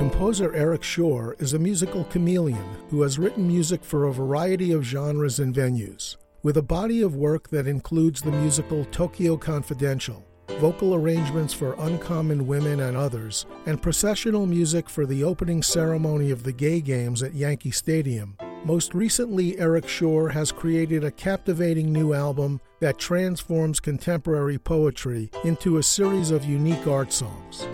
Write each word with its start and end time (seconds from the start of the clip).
Composer 0.00 0.54
Eric 0.54 0.82
Schorr 0.82 1.36
is 1.40 1.52
a 1.52 1.58
musical 1.58 2.04
chameleon 2.04 2.64
who 2.88 3.02
has 3.02 3.18
written 3.18 3.46
music 3.46 3.84
for 3.84 4.06
a 4.06 4.12
variety 4.14 4.72
of 4.72 4.82
genres 4.82 5.40
and 5.40 5.54
venues. 5.54 6.16
With 6.42 6.56
a 6.56 6.62
body 6.62 7.02
of 7.02 7.16
work 7.16 7.50
that 7.50 7.66
includes 7.66 8.22
the 8.22 8.30
musical 8.30 8.86
Tokio 8.86 9.38
Confidential, 9.38 10.24
vocal 10.58 10.94
arrangements 10.94 11.52
for 11.52 11.74
Uncommon 11.78 12.46
Women 12.46 12.80
and 12.80 12.96
others, 12.96 13.44
and 13.66 13.82
processional 13.82 14.46
music 14.46 14.88
for 14.88 15.04
the 15.04 15.22
opening 15.22 15.62
ceremony 15.62 16.30
of 16.30 16.44
the 16.44 16.52
Gay 16.52 16.80
Games 16.80 17.22
at 17.22 17.34
Yankee 17.34 17.70
Stadium, 17.70 18.38
most 18.64 18.94
recently, 18.94 19.58
Eric 19.58 19.86
Schorr 19.86 20.30
has 20.30 20.50
created 20.50 21.04
a 21.04 21.10
captivating 21.10 21.92
new 21.92 22.14
album 22.14 22.58
that 22.80 22.96
transforms 22.96 23.80
contemporary 23.80 24.56
poetry 24.56 25.30
into 25.44 25.76
a 25.76 25.82
series 25.82 26.30
of 26.30 26.46
unique 26.46 26.86
art 26.86 27.12
songs. 27.12 27.66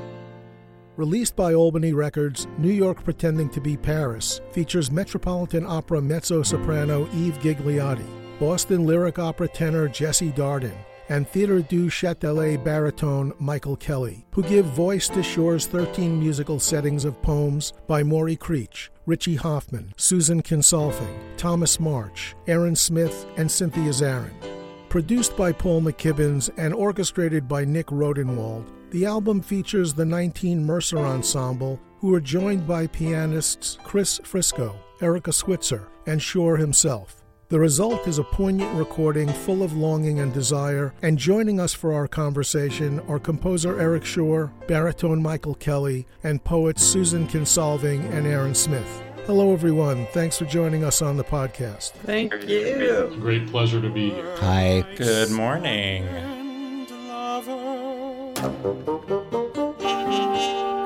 Released 0.97 1.37
by 1.37 1.53
Albany 1.53 1.93
Records, 1.93 2.47
New 2.57 2.73
York 2.73 3.05
Pretending 3.05 3.51
to 3.51 3.61
be 3.61 3.77
Paris 3.77 4.41
features 4.51 4.91
Metropolitan 4.91 5.67
Opera 5.67 6.01
mezzo 6.01 6.43
soprano 6.43 7.07
Eve 7.13 7.39
Gigliotti, 7.39 8.07
Boston 8.41 8.87
lyric 8.87 9.19
opera 9.19 9.47
tenor 9.47 9.89
Jesse 9.89 10.33
Darden, 10.33 10.75
and 11.11 11.29
Theatre 11.29 11.61
du 11.61 11.91
Châtelet 11.91 12.65
baritone 12.65 13.35
Michael 13.39 13.77
Kelly, 13.77 14.25
who 14.33 14.43
give 14.45 14.65
voice 14.65 15.07
to 15.09 15.23
Schorr's 15.23 15.67
13 15.67 16.19
musical 16.19 16.59
settings 16.59 17.05
of 17.05 17.21
poems 17.21 17.75
by 17.87 18.03
Morri 18.03 18.39
Creech, 18.39 18.91
Richie 19.05 19.37
Hofmann, 19.37 19.93
Susan 19.99 20.43
Kinsolving, 20.43 21.15
Thomas 21.37 21.79
March, 21.79 22.35
Aaron 22.47 22.75
Smith, 22.75 23.27
and 23.37 23.51
Cynthia 23.51 23.91
Zarin. 23.91 24.56
Produced 24.97 25.37
by 25.37 25.53
Paul 25.53 25.83
McKibbins 25.83 26.49
and 26.57 26.73
orchestrated 26.73 27.47
by 27.47 27.67
Nik 27.67 27.89
Rodewald, 27.89 28.65
the 28.93 29.05
album 29.05 29.43
features 29.43 29.93
the 29.93 30.07
19 30.07 30.65
Mercer 30.65 30.97
Ensemble, 30.97 31.79
who 31.99 32.15
are 32.15 32.21
joined 32.21 32.67
by 32.67 32.87
pianists 32.87 33.77
Cris 33.85 34.19
Frisco, 34.25 34.75
Erika 35.03 35.35
Switzer, 35.35 35.87
and 36.07 36.23
Schorr 36.23 36.57
himself. 36.57 37.23
The 37.51 37.61
result 37.61 38.09
is 38.09 38.19
a 38.19 38.25
poignant 38.25 38.75
recording 38.75 39.29
full 39.29 39.63
of 39.63 39.77
longing 39.77 40.21
and 40.21 40.33
desire, 40.33 40.95
and 41.03 41.19
joining 41.19 41.61
us 41.61 41.75
for 41.75 41.93
our 41.93 42.09
conversation 42.09 43.01
are 43.01 43.19
composer 43.19 43.79
Eric 43.79 44.07
Schorr, 44.07 44.51
baritone 44.67 45.21
Michael 45.21 45.57
Kelly, 45.57 46.07
and 46.23 46.43
poets 46.43 46.83
Susan 46.83 47.27
Kinsolving 47.27 48.03
and 48.15 48.27
Aaron 48.27 48.55
Smith. 48.55 49.03
Hello, 49.27 49.53
everyone. 49.53 50.07
Thanks 50.13 50.39
for 50.39 50.45
joining 50.45 50.85
us 50.85 51.03
on 51.03 51.17
the 51.17 51.25
podcast. 51.25 51.91
Thank 51.91 52.33
you. 52.49 53.17
Great 53.19 53.49
pleasure 53.49 53.81
to 53.81 53.91
be 53.91 54.11
here. 54.11 54.37
Hi. 54.37 54.85
Good 54.95 55.33
morning. 55.33 56.05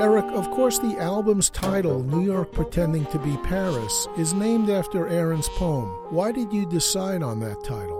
Eric, 0.00 0.24
of 0.32 0.50
course, 0.52 0.78
the 0.78 0.96
album's 0.98 1.50
title, 1.50 2.02
New 2.02 2.24
York 2.24 2.50
Pretending 2.52 3.04
to 3.06 3.18
be 3.18 3.36
Paris, 3.44 4.08
is 4.16 4.32
named 4.32 4.70
after 4.70 5.06
Aaron's 5.06 5.50
poem. 5.50 5.90
Why 6.08 6.32
did 6.32 6.50
you 6.50 6.64
decide 6.64 7.22
on 7.22 7.40
that 7.40 7.62
title? 7.62 7.98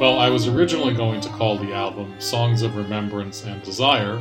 Well, 0.00 0.20
I 0.20 0.28
was 0.30 0.46
originally 0.46 0.94
going 0.94 1.20
to 1.22 1.28
call 1.30 1.58
the 1.58 1.74
album 1.74 2.14
Songs 2.20 2.62
of 2.62 2.76
Remembrance 2.76 3.42
and 3.42 3.60
Desire, 3.64 4.18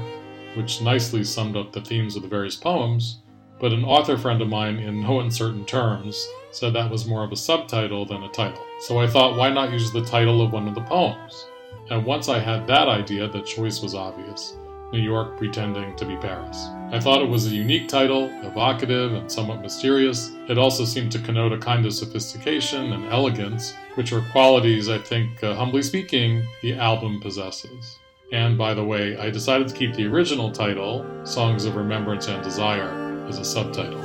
which 0.55 0.81
nicely 0.81 1.23
summed 1.23 1.55
up 1.55 1.73
the 1.73 1.81
themes 1.81 2.15
of 2.15 2.23
the 2.23 2.27
various 2.27 2.55
poems, 2.55 3.19
but 3.59 3.73
an 3.73 3.83
author 3.83 4.17
friend 4.17 4.41
of 4.41 4.47
mine, 4.47 4.77
in 4.77 5.01
no 5.01 5.19
uncertain 5.19 5.65
terms, 5.65 6.27
said 6.51 6.73
that 6.73 6.91
was 6.91 7.05
more 7.05 7.23
of 7.23 7.31
a 7.31 7.35
subtitle 7.35 8.05
than 8.05 8.23
a 8.23 8.29
title. 8.29 8.63
So 8.81 8.99
I 8.99 9.07
thought, 9.07 9.37
why 9.37 9.49
not 9.49 9.71
use 9.71 9.91
the 9.91 10.05
title 10.05 10.41
of 10.41 10.53
one 10.53 10.67
of 10.67 10.75
the 10.75 10.81
poems? 10.81 11.47
And 11.89 12.05
once 12.05 12.29
I 12.29 12.39
had 12.39 12.67
that 12.67 12.87
idea, 12.87 13.27
the 13.27 13.41
choice 13.41 13.81
was 13.81 13.95
obvious. 13.95 14.57
New 14.93 15.01
York 15.01 15.37
pretending 15.37 15.95
to 15.97 16.05
be 16.05 16.15
Paris. 16.17 16.69
I 16.91 16.99
thought 16.99 17.21
it 17.21 17.27
was 17.27 17.45
a 17.45 17.55
unique 17.55 17.89
title, 17.89 18.29
evocative 18.43 19.13
and 19.13 19.29
somewhat 19.29 19.61
mysterious. 19.61 20.31
It 20.47 20.57
also 20.57 20.85
seemed 20.85 21.11
to 21.11 21.19
connote 21.19 21.51
a 21.51 21.57
kind 21.57 21.85
of 21.85 21.93
sophistication 21.93 22.93
and 22.93 23.05
elegance, 23.11 23.73
which 23.95 24.13
are 24.13 24.21
qualities 24.31 24.87
I 24.87 24.99
think, 24.99 25.43
uh, 25.43 25.55
humbly 25.55 25.81
speaking, 25.81 26.47
the 26.61 26.75
album 26.75 27.19
possesses. 27.19 27.99
And 28.31 28.57
by 28.57 28.73
the 28.73 28.83
way, 28.83 29.17
I 29.17 29.29
decided 29.29 29.67
to 29.67 29.75
keep 29.75 29.93
the 29.93 30.05
original 30.05 30.51
title, 30.51 31.05
Songs 31.25 31.65
of 31.65 31.75
Remembrance 31.75 32.27
and 32.27 32.43
Desire, 32.43 33.06
as 33.27 33.39
a 33.39 33.45
subtitle. 33.45 33.99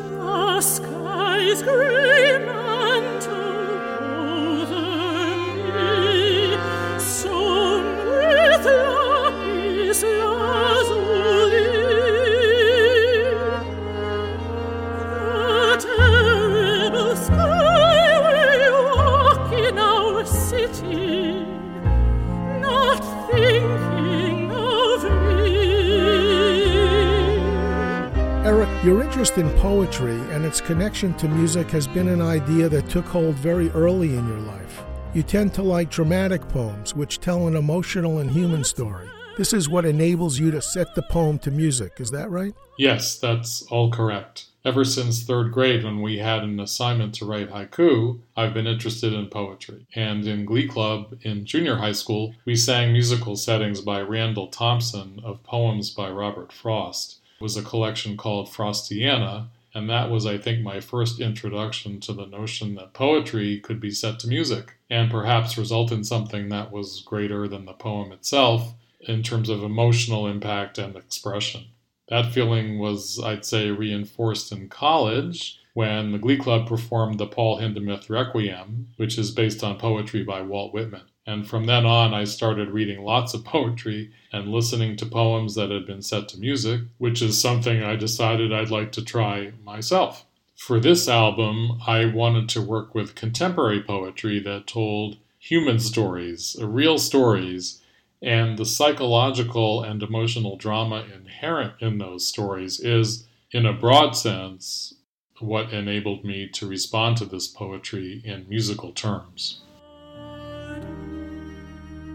Your 28.84 29.00
interest 29.00 29.38
in 29.38 29.48
poetry 29.60 30.19
and 30.32 30.44
its 30.44 30.60
connection 30.60 31.15
to 31.15 31.28
music 31.28 31.70
has 31.70 31.87
been 31.87 32.09
an 32.09 32.20
idea 32.20 32.69
that 32.69 32.91
took 32.91 33.04
hold 33.04 33.37
very 33.37 33.70
early 33.70 34.16
in 34.16 34.26
your 34.26 34.41
life. 34.41 34.82
You 35.15 35.22
tend 35.22 35.54
to 35.54 35.62
like 35.62 35.88
dramatic 35.88 36.48
poems, 36.48 36.93
which 36.93 37.20
tell 37.20 37.47
an 37.47 37.54
emotional 37.54 38.19
and 38.19 38.28
human 38.28 38.65
story. 38.65 39.09
This 39.38 39.53
is 39.53 39.69
what 39.69 39.84
enables 39.84 40.41
you 40.41 40.50
to 40.50 40.60
set 40.60 40.97
the 40.97 41.03
poem 41.03 41.38
to 41.41 41.53
music, 41.53 42.00
is 42.00 42.10
that 42.10 42.28
right? 42.28 42.54
Yes, 42.76 43.20
that's 43.20 43.62
all 43.70 43.88
correct. 43.88 44.47
Ever 44.65 44.84
since 44.84 45.22
third 45.22 45.53
grade, 45.53 45.84
when 45.84 46.03
we 46.03 46.19
had 46.19 46.43
an 46.43 46.59
assignment 46.59 47.14
to 47.14 47.25
write 47.25 47.50
haiku, 47.50 48.19
I've 48.37 48.53
been 48.53 48.66
interested 48.66 49.12
in 49.12 49.28
poetry. 49.28 49.87
And 49.94 50.26
in 50.26 50.44
Glee 50.44 50.66
Club 50.66 51.20
in 51.22 51.47
junior 51.47 51.76
high 51.76 51.93
school, 51.93 52.34
we 52.44 52.56
sang 52.56 52.91
musical 52.91 53.37
settings 53.37 53.81
by 53.81 54.00
Randall 54.00 54.49
Thompson 54.49 55.20
of 55.22 55.44
poems 55.44 55.91
by 55.91 56.10
Robert 56.10 56.53
Frost 56.53 57.20
was 57.42 57.56
a 57.56 57.62
collection 57.62 58.16
called 58.16 58.48
Frostiana, 58.48 59.48
and 59.75 59.91
that 59.91 60.10
was, 60.10 60.25
I 60.25 60.38
think, 60.38 60.62
my 60.62 60.80
first 60.80 61.20
introduction 61.20 62.00
to 62.00 62.12
the 62.12 62.26
notion 62.26 62.76
that 62.76 62.94
poetry 62.94 63.58
could 63.60 63.80
be 63.80 63.91
set 63.91 64.19
to 64.20 64.28
music 64.28 64.76
and 64.88 65.10
perhaps 65.10 65.58
result 65.58 65.92
in 65.92 66.04
something 66.04 66.48
that 66.48 66.70
was 66.70 67.02
greater 67.04 67.48
than 67.48 67.64
the 67.64 67.72
poem 67.72 68.12
itself 68.12 68.75
in 69.00 69.22
terms 69.22 69.48
of 69.48 69.62
emotional 69.62 70.26
impact 70.26 70.78
and 70.78 70.94
expression. 70.97 71.64
That 72.08 72.32
feeling 72.32 72.78
was, 72.78 73.20
I'd 73.22 73.44
say, 73.44 73.70
reinforced 73.70 74.52
in 74.52 74.69
college 74.69 75.58
when 75.75 76.12
the 76.12 76.19
Glee 76.19 76.36
Club 76.36 76.69
performed 76.69 77.19
the 77.19 77.26
Paul 77.26 77.58
Hindemith 77.58 78.10
Requiem, 78.10 78.88
which 78.97 79.19
is 79.19 79.31
based 79.31 79.64
on 79.64 79.78
poetry 79.78 80.22
by 80.22 80.42
Walt 80.42 80.75
Whitman. 80.75 81.08
And 81.26 81.46
from 81.46 81.66
then 81.66 81.86
on, 81.86 82.12
I 82.12 82.24
started 82.24 82.70
reading 82.70 83.04
lots 83.04 83.32
of 83.32 83.44
poetry 83.56 84.10
and 84.32 84.48
listening 84.48 84.96
to 84.96 85.06
poems 85.06 85.54
that 85.54 85.70
had 85.70 85.86
been 85.86 86.02
set 86.02 86.28
to 86.30 86.38
music, 86.38 86.80
which 86.98 87.22
is 87.22 87.40
something 87.40 87.82
I 87.82 87.96
decided 87.96 88.52
I'd 88.52 88.70
like 88.70 88.92
to 88.92 89.04
try 89.04 89.52
myself. 89.64 90.24
For 90.56 90.78
this 90.78 91.08
album, 91.08 91.80
I 91.86 92.04
wanted 92.04 92.48
to 92.50 92.62
work 92.62 92.94
with 92.94 93.14
contemporary 93.14 93.82
poetry 93.82 94.38
that 94.40 94.66
told 94.66 95.16
human 95.38 95.80
stories, 95.80 96.56
uh, 96.60 96.68
real 96.68 96.98
stories, 96.98 97.80
and 98.22 98.56
the 98.56 98.64
psychological 98.64 99.82
and 99.82 100.02
emotional 100.02 100.56
drama 100.56 101.04
inherent 101.12 101.74
in 101.80 101.98
those 101.98 102.26
stories 102.26 102.78
is, 102.78 103.26
in 103.50 103.66
a 103.66 103.72
broad 103.72 104.12
sense, 104.12 104.94
what 105.40 105.72
enabled 105.72 106.24
me 106.24 106.48
to 106.48 106.68
respond 106.68 107.16
to 107.16 107.24
this 107.24 107.48
poetry 107.48 108.22
in 108.24 108.48
musical 108.48 108.92
terms. 108.92 109.61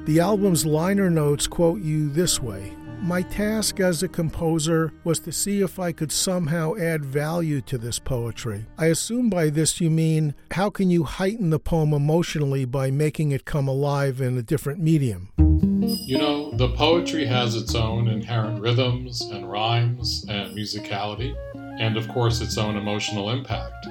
The 0.08 0.22
album's 0.22 0.66
liner 0.66 1.10
notes 1.10 1.48
quote 1.48 1.82
you 1.82 2.08
this 2.08 2.42
way 2.42 2.72
My 3.02 3.24
task 3.24 3.82
as 3.82 4.04
a 4.04 4.08
composer 4.08 4.94
was 5.04 5.20
to 5.20 5.34
see 5.34 5.60
if 5.60 5.80
I 5.80 5.92
could 5.92 6.14
somehow 6.14 6.76
add 6.78 7.04
value 7.04 7.60
to 7.64 7.78
this 7.78 8.00
poetry. 8.00 8.68
I 8.78 8.86
assume 8.86 9.30
by 9.30 9.50
this 9.50 9.82
you 9.82 9.90
mean 9.90 10.34
how 10.52 10.70
can 10.70 10.90
you 10.90 11.04
heighten 11.04 11.50
the 11.50 11.60
poem 11.60 11.92
emotionally 11.92 12.64
by 12.64 12.90
making 12.90 13.32
it 13.32 13.44
come 13.44 13.68
alive 13.68 14.22
in 14.22 14.38
a 14.38 14.42
different 14.42 14.80
medium? 14.80 15.28
You 15.36 16.20
know, 16.20 16.52
the 16.52 16.70
poetry 16.70 17.26
has 17.26 17.56
its 17.56 17.76
own 17.76 18.08
inherent 18.08 18.62
rhythms 18.62 19.20
and 19.24 19.52
rhymes 19.52 20.26
and 20.30 20.56
musicality, 20.56 21.36
and 21.82 21.98
of 21.98 22.08
course 22.08 22.40
its 22.40 22.58
own 22.58 22.78
emotional 22.78 23.30
impact. 23.30 23.86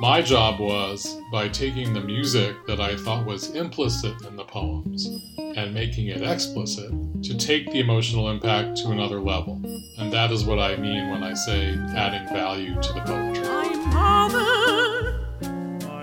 My 0.00 0.22
job 0.22 0.60
was, 0.60 1.14
by 1.30 1.50
taking 1.50 1.92
the 1.92 2.00
music 2.00 2.56
that 2.66 2.80
I 2.80 2.96
thought 2.96 3.26
was 3.26 3.54
implicit 3.54 4.24
in 4.24 4.34
the 4.34 4.44
poems 4.44 5.06
and 5.36 5.74
making 5.74 6.06
it 6.06 6.22
explicit, 6.22 6.90
to 7.22 7.36
take 7.36 7.70
the 7.70 7.80
emotional 7.80 8.30
impact 8.30 8.78
to 8.78 8.92
another 8.92 9.20
level. 9.20 9.60
And 9.98 10.10
that 10.10 10.32
is 10.32 10.42
what 10.44 10.58
I 10.58 10.76
mean 10.76 11.10
when 11.10 11.22
I 11.22 11.34
say 11.34 11.76
adding 11.94 12.26
value 12.32 12.80
to 12.80 12.92
the 12.94 13.00
poetry. 13.02 13.44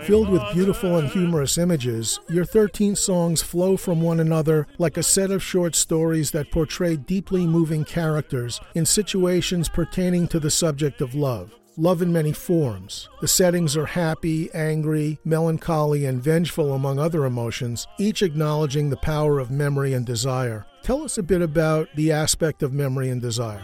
Filled 0.06 0.30
with 0.30 0.44
beautiful 0.54 0.98
and 0.98 1.10
humorous 1.10 1.58
images, 1.58 2.20
your 2.30 2.46
13 2.46 2.96
songs 2.96 3.42
flow 3.42 3.76
from 3.76 4.00
one 4.00 4.20
another 4.20 4.68
like 4.78 4.98
a 4.98 5.04
set 5.04 5.32
of 5.32 5.42
short 5.42 5.74
stories 5.74 6.30
that 6.32 6.52
portray 6.52 6.98
deeply 6.98 7.48
moving 7.48 7.84
characters 7.84 8.62
in 8.76 8.86
situations 8.86 9.68
pertaining 9.68 10.28
to 10.28 10.40
the 10.40 10.52
subject 10.52 11.02
of 11.02 11.16
love. 11.16 11.52
Love 11.78 12.02
in 12.02 12.12
many 12.12 12.34
forms. 12.34 13.08
The 13.22 13.28
settings 13.28 13.78
are 13.78 13.86
happy, 13.86 14.52
angry, 14.54 15.20
melancholy, 15.24 16.06
and 16.06 16.22
vengeful, 16.22 16.74
among 16.74 16.98
other 16.98 17.24
emotions, 17.24 17.88
each 18.00 18.24
acknowledging 18.24 18.90
the 18.90 18.98
power 18.98 19.40
of 19.40 19.52
memory 19.52 19.94
and 19.94 20.06
desire. 20.06 20.66
Tell 20.82 21.04
us 21.04 21.18
a 21.18 21.24
bit 21.24 21.42
about 21.42 21.88
the 21.96 22.12
aspect 22.12 22.64
of 22.64 22.74
memory 22.74 23.10
and 23.10 23.22
desire. 23.22 23.62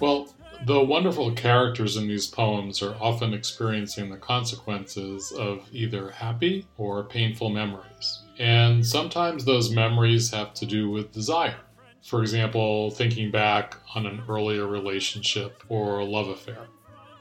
Well, 0.00 0.34
the 0.66 0.82
wonderful 0.82 1.30
characters 1.32 1.98
in 1.98 2.08
these 2.08 2.26
poems 2.26 2.82
are 2.82 2.96
often 2.98 3.34
experiencing 3.34 4.08
the 4.08 4.16
consequences 4.16 5.30
of 5.32 5.68
either 5.72 6.10
happy 6.10 6.66
or 6.78 7.04
painful 7.04 7.50
memories. 7.50 8.22
And 8.38 8.84
sometimes 8.84 9.44
those 9.44 9.70
memories 9.70 10.30
have 10.30 10.54
to 10.54 10.66
do 10.66 10.90
with 10.90 11.12
desire. 11.12 11.56
For 12.04 12.20
example, 12.20 12.90
thinking 12.90 13.30
back 13.30 13.76
on 13.94 14.04
an 14.04 14.22
earlier 14.28 14.66
relationship 14.66 15.62
or 15.70 16.04
love 16.04 16.28
affair. 16.28 16.66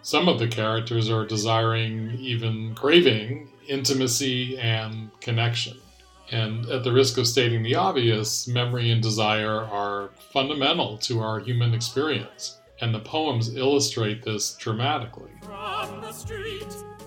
Some 0.02 0.28
of 0.28 0.40
the 0.40 0.48
characters 0.48 1.10
are 1.10 1.26
desiring, 1.26 2.18
even 2.20 2.76
craving, 2.76 3.50
intimacy 3.66 4.58
and 4.60 5.10
connection. 5.22 5.80
And 6.32 6.66
at 6.66 6.84
the 6.84 6.92
risk 6.92 7.18
of 7.18 7.28
stating 7.28 7.64
the 7.64 7.76
obvious, 7.76 8.46
memory 8.46 8.92
and 8.92 9.02
desire 9.02 9.62
are 9.62 10.10
fundamental 10.34 10.98
to 11.00 11.22
our 11.22 11.40
human 11.40 11.74
experience, 11.74 12.60
and 12.82 12.94
the 12.94 13.00
poems 13.00 13.56
illustrate 13.56 14.24
this 14.24 14.56
dramatically. 14.56 15.32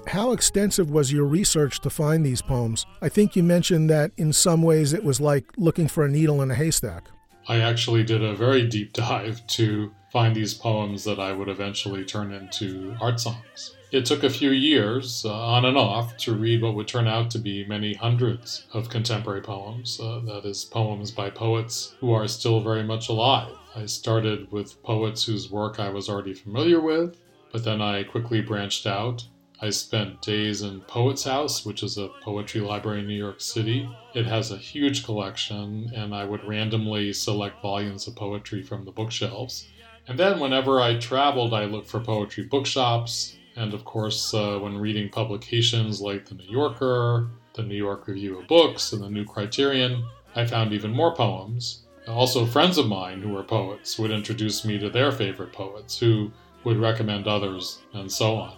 How 0.06 0.32
extensive 0.32 0.90
was 0.90 1.12
your 1.12 1.24
research 1.24 1.80
to 1.80 1.90
find 1.90 2.24
these 2.24 2.40
poems? 2.40 2.86
I 3.02 3.10
think 3.10 3.36
you 3.36 3.42
mentioned 3.42 3.90
that 3.90 4.12
in 4.16 4.32
some 4.32 4.62
ways 4.62 4.94
it 4.94 5.04
was 5.04 5.20
like 5.20 5.44
looking 5.58 5.88
for 5.88 6.06
a 6.06 6.08
needle 6.08 6.40
in 6.40 6.50
a 6.50 6.54
haystack. 6.54 7.08
I 7.48 7.60
actually 7.60 8.02
did 8.02 8.24
a 8.24 8.34
very 8.34 8.66
deep 8.66 8.92
dive 8.92 9.46
to 9.48 9.92
find 10.10 10.34
these 10.34 10.54
poems 10.54 11.04
that 11.04 11.20
I 11.20 11.32
would 11.32 11.48
eventually 11.48 12.04
turn 12.04 12.32
into 12.32 12.96
art 13.00 13.20
songs. 13.20 13.76
It 13.92 14.04
took 14.04 14.24
a 14.24 14.30
few 14.30 14.50
years, 14.50 15.24
uh, 15.24 15.32
on 15.32 15.64
and 15.64 15.76
off, 15.76 16.16
to 16.18 16.34
read 16.34 16.60
what 16.60 16.74
would 16.74 16.88
turn 16.88 17.06
out 17.06 17.30
to 17.30 17.38
be 17.38 17.64
many 17.64 17.94
hundreds 17.94 18.66
of 18.72 18.90
contemporary 18.90 19.42
poems. 19.42 20.00
Uh, 20.00 20.20
that 20.24 20.44
is, 20.44 20.64
poems 20.64 21.12
by 21.12 21.30
poets 21.30 21.94
who 22.00 22.12
are 22.12 22.26
still 22.26 22.60
very 22.60 22.82
much 22.82 23.08
alive. 23.08 23.52
I 23.76 23.86
started 23.86 24.50
with 24.50 24.82
poets 24.82 25.24
whose 25.24 25.50
work 25.50 25.78
I 25.78 25.90
was 25.90 26.08
already 26.08 26.34
familiar 26.34 26.80
with, 26.80 27.16
but 27.52 27.62
then 27.62 27.80
I 27.80 28.02
quickly 28.02 28.40
branched 28.40 28.86
out 28.86 29.24
I 29.60 29.70
spent 29.70 30.20
days 30.20 30.60
in 30.60 30.82
Poets 30.82 31.24
House, 31.24 31.64
which 31.64 31.82
is 31.82 31.96
a 31.96 32.10
poetry 32.20 32.60
library 32.60 33.00
in 33.00 33.06
New 33.06 33.14
York 33.14 33.40
City. 33.40 33.88
It 34.14 34.26
has 34.26 34.50
a 34.50 34.58
huge 34.58 35.02
collection, 35.02 35.90
and 35.94 36.14
I 36.14 36.24
would 36.24 36.44
randomly 36.44 37.14
select 37.14 37.62
volumes 37.62 38.06
of 38.06 38.16
poetry 38.16 38.62
from 38.62 38.84
the 38.84 38.90
bookshelves. 38.90 39.66
And 40.06 40.18
then, 40.18 40.40
whenever 40.40 40.80
I 40.80 40.98
traveled, 40.98 41.54
I 41.54 41.64
looked 41.64 41.88
for 41.88 42.00
poetry 42.00 42.44
bookshops, 42.44 43.38
and 43.56 43.72
of 43.72 43.84
course, 43.86 44.34
uh, 44.34 44.58
when 44.58 44.76
reading 44.76 45.08
publications 45.08 46.02
like 46.02 46.26
The 46.26 46.34
New 46.34 46.50
Yorker, 46.50 47.28
the 47.54 47.62
New 47.62 47.76
York 47.76 48.06
Review 48.06 48.38
of 48.38 48.46
Books, 48.46 48.92
and 48.92 49.02
the 49.02 49.08
New 49.08 49.24
Criterion, 49.24 50.06
I 50.34 50.44
found 50.44 50.74
even 50.74 50.90
more 50.92 51.14
poems. 51.14 51.86
Also, 52.06 52.44
friends 52.44 52.76
of 52.76 52.86
mine 52.86 53.22
who 53.22 53.30
were 53.30 53.42
poets 53.42 53.98
would 53.98 54.10
introduce 54.10 54.66
me 54.66 54.76
to 54.78 54.90
their 54.90 55.10
favorite 55.10 55.54
poets, 55.54 55.98
who 55.98 56.30
would 56.64 56.76
recommend 56.76 57.26
others, 57.26 57.82
and 57.94 58.12
so 58.12 58.36
on. 58.36 58.56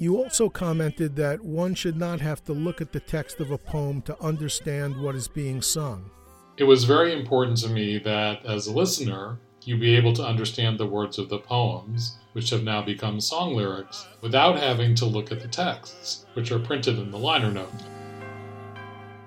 You 0.00 0.16
also 0.16 0.48
commented 0.48 1.14
that 1.16 1.44
one 1.44 1.74
should 1.74 1.98
not 1.98 2.22
have 2.22 2.42
to 2.44 2.54
look 2.54 2.80
at 2.80 2.90
the 2.90 3.00
text 3.00 3.38
of 3.38 3.50
a 3.50 3.58
poem 3.58 4.00
to 4.02 4.18
understand 4.22 4.98
what 4.98 5.14
is 5.14 5.28
being 5.28 5.60
sung. 5.60 6.10
It 6.56 6.64
was 6.64 6.84
very 6.84 7.12
important 7.12 7.58
to 7.58 7.68
me 7.68 7.98
that, 7.98 8.42
as 8.46 8.66
a 8.66 8.72
listener, 8.72 9.38
you 9.62 9.76
be 9.76 9.94
able 9.94 10.14
to 10.14 10.24
understand 10.24 10.78
the 10.78 10.86
words 10.86 11.18
of 11.18 11.28
the 11.28 11.38
poems, 11.38 12.16
which 12.32 12.48
have 12.48 12.64
now 12.64 12.80
become 12.80 13.20
song 13.20 13.54
lyrics, 13.54 14.08
without 14.22 14.58
having 14.58 14.94
to 14.94 15.04
look 15.04 15.30
at 15.30 15.40
the 15.40 15.48
texts, 15.48 16.24
which 16.32 16.50
are 16.50 16.58
printed 16.58 16.98
in 16.98 17.10
the 17.10 17.18
liner 17.18 17.52
note. 17.52 17.68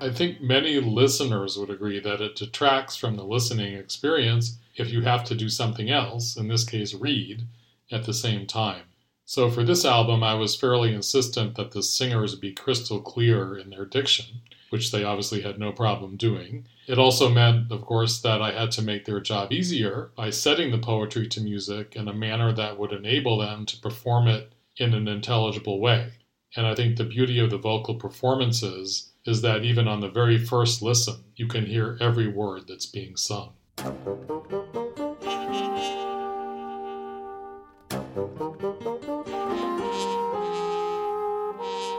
I 0.01 0.09
think 0.09 0.41
many 0.41 0.79
listeners 0.79 1.55
would 1.55 1.69
agree 1.69 1.99
that 1.99 2.19
it 2.19 2.35
detracts 2.35 2.95
from 2.95 3.15
the 3.15 3.23
listening 3.23 3.75
experience 3.75 4.57
if 4.75 4.89
you 4.89 5.03
have 5.03 5.23
to 5.25 5.35
do 5.35 5.49
something 5.49 5.91
else, 5.91 6.35
in 6.35 6.47
this 6.47 6.65
case, 6.65 6.95
read, 6.95 7.43
at 7.91 8.05
the 8.05 8.13
same 8.13 8.47
time. 8.47 8.85
So 9.25 9.49
for 9.49 9.63
this 9.63 9.85
album, 9.85 10.21
I 10.21 10.33
was 10.33 10.55
fairly 10.55 10.93
insistent 10.93 11.55
that 11.55 11.71
the 11.71 11.81
singers 11.81 12.35
be 12.35 12.51
crystal 12.51 12.99
clear 12.99 13.57
in 13.57 13.69
their 13.69 13.85
diction, 13.85 14.41
which 14.69 14.91
they 14.91 15.03
obviously 15.03 15.41
had 15.41 15.57
no 15.57 15.71
problem 15.71 16.17
doing. 16.17 16.67
It 16.87 16.99
also 16.99 17.29
meant, 17.29 17.71
of 17.71 17.81
course, 17.81 18.19
that 18.21 18.41
I 18.41 18.51
had 18.51 18.71
to 18.71 18.81
make 18.81 19.05
their 19.05 19.21
job 19.21 19.53
easier 19.53 20.11
by 20.15 20.29
setting 20.29 20.71
the 20.71 20.77
poetry 20.77 21.27
to 21.29 21.41
music 21.41 21.95
in 21.95 22.09
a 22.09 22.13
manner 22.13 22.51
that 22.51 22.77
would 22.77 22.91
enable 22.91 23.37
them 23.37 23.65
to 23.67 23.79
perform 23.79 24.27
it 24.27 24.51
in 24.77 24.93
an 24.93 25.07
intelligible 25.07 25.79
way. 25.79 26.11
And 26.55 26.67
I 26.67 26.75
think 26.75 26.97
the 26.97 27.05
beauty 27.05 27.39
of 27.39 27.49
the 27.49 27.57
vocal 27.57 27.95
performances 27.95 29.13
is 29.25 29.41
that 29.41 29.63
even 29.63 29.87
on 29.87 30.01
the 30.01 30.09
very 30.09 30.37
first 30.37 30.81
listen, 30.81 31.23
you 31.35 31.47
can 31.47 31.65
hear 31.65 31.97
every 32.01 32.27
word 32.27 32.63
that's 32.67 32.85
being 32.85 33.15
sung. 33.15 33.53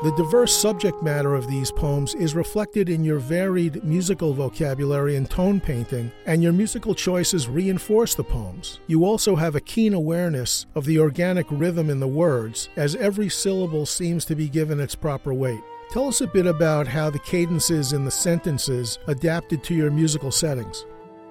The 0.05 0.13
diverse 0.17 0.53
subject 0.53 1.03
matter 1.03 1.35
of 1.35 1.49
these 1.49 1.73
poems 1.73 2.15
is 2.15 2.35
reflected 2.35 2.91
in 2.91 3.05
your 3.05 3.19
varied 3.19 3.83
musical 3.85 4.35
vocabulary 4.35 5.17
and 5.17 5.31
tone 5.31 5.61
painting, 5.61 6.13
and 6.27 6.43
your 6.43 6.53
musical 6.53 6.95
choices 6.95 7.49
reinforce 7.49 8.15
the 8.15 8.23
poems. 8.23 8.81
You 8.87 9.07
also 9.07 9.35
have 9.35 9.55
a 9.55 9.63
keen 9.63 9.95
awareness 9.95 10.67
of 10.75 10.85
the 10.85 10.99
organic 10.99 11.47
rhythm 11.51 11.89
in 11.89 12.01
the 12.01 12.07
words, 12.07 12.69
as 12.77 12.97
every 12.97 13.31
syllable 13.31 13.87
seems 13.87 14.27
to 14.27 14.35
be 14.35 14.47
given 14.47 14.79
its 14.79 14.95
proper 14.95 15.33
weight. 15.33 15.63
Tell 15.89 16.09
us 16.09 16.21
a 16.21 16.27
bit 16.27 16.45
about 16.45 16.87
how 16.87 17.09
the 17.09 17.19
cadences 17.21 17.95
in 17.95 18.05
the 18.05 18.11
sentences 18.11 18.99
adapted 19.07 19.65
to 19.65 19.75
your 19.75 19.91
musical 19.91 20.31
settings. 20.31 20.85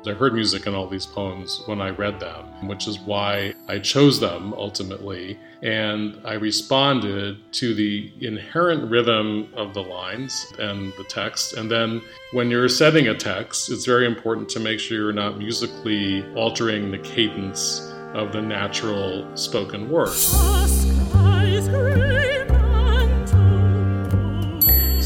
I 0.08 0.14
heard 0.14 0.34
music 0.34 0.68
in 0.68 0.76
all 0.76 0.88
these 0.88 1.06
poems 1.06 1.62
when 1.66 1.82
I 1.82 1.90
read 1.90 2.20
them, 2.20 2.68
which 2.68 2.88
is 2.88 3.00
why 3.00 3.54
I 3.68 3.80
chose 3.80 4.20
them 4.20 4.54
ultimately. 4.54 5.40
And 5.62 6.20
I 6.26 6.34
responded 6.34 7.38
to 7.54 7.74
the 7.74 8.12
inherent 8.20 8.92
rhythm 8.92 9.48
of 9.56 9.74
the 9.74 9.82
lines 9.82 10.52
and 10.60 10.92
the 10.98 11.06
text. 11.06 11.54
And 11.54 11.72
then 11.72 12.02
when 12.34 12.52
you're 12.52 12.70
setting 12.70 13.08
a 13.08 13.16
text, 13.16 13.72
it's 13.72 13.86
very 13.86 14.06
important 14.06 14.50
to 14.50 14.60
make 14.60 14.80
sure 14.80 14.98
you're 14.98 15.14
not 15.14 15.38
musically 15.38 16.26
altering 16.36 16.92
the 16.92 17.00
cadence 17.00 17.94
of 18.14 18.34
the 18.34 18.42
natural 18.42 19.26
spoken 19.38 19.90
word. 19.90 20.14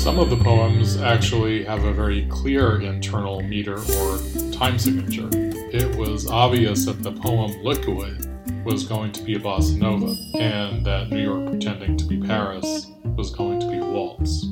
Some 0.08 0.20
of 0.20 0.30
the 0.30 0.38
poems 0.38 0.96
actually 0.96 1.66
have 1.66 1.84
a 1.84 1.92
very 1.92 2.28
clear 2.28 2.80
internal 2.80 3.42
meter 3.42 3.78
or 3.78 4.20
time 4.54 4.80
signature. 4.80 5.28
It 5.34 5.98
was 5.98 6.28
obvious 6.28 6.86
that 6.86 7.04
the 7.04 7.12
poem 7.12 7.62
Liquid 7.62 8.26
was 8.64 8.86
going 8.86 9.12
to 9.12 9.24
be 9.24 9.36
a 9.36 9.40
bossa 9.40 9.78
nova, 9.78 10.16
and 10.40 10.86
that 10.86 11.10
New 11.10 11.22
York 11.22 11.50
pretending 11.50 11.98
to 11.98 12.06
be 12.06 12.22
Paris 12.22 12.90
was 13.18 13.32
going 13.32 13.60
to 13.60 13.70
be 13.70 13.80
a 13.80 13.86
waltz. 13.86 14.46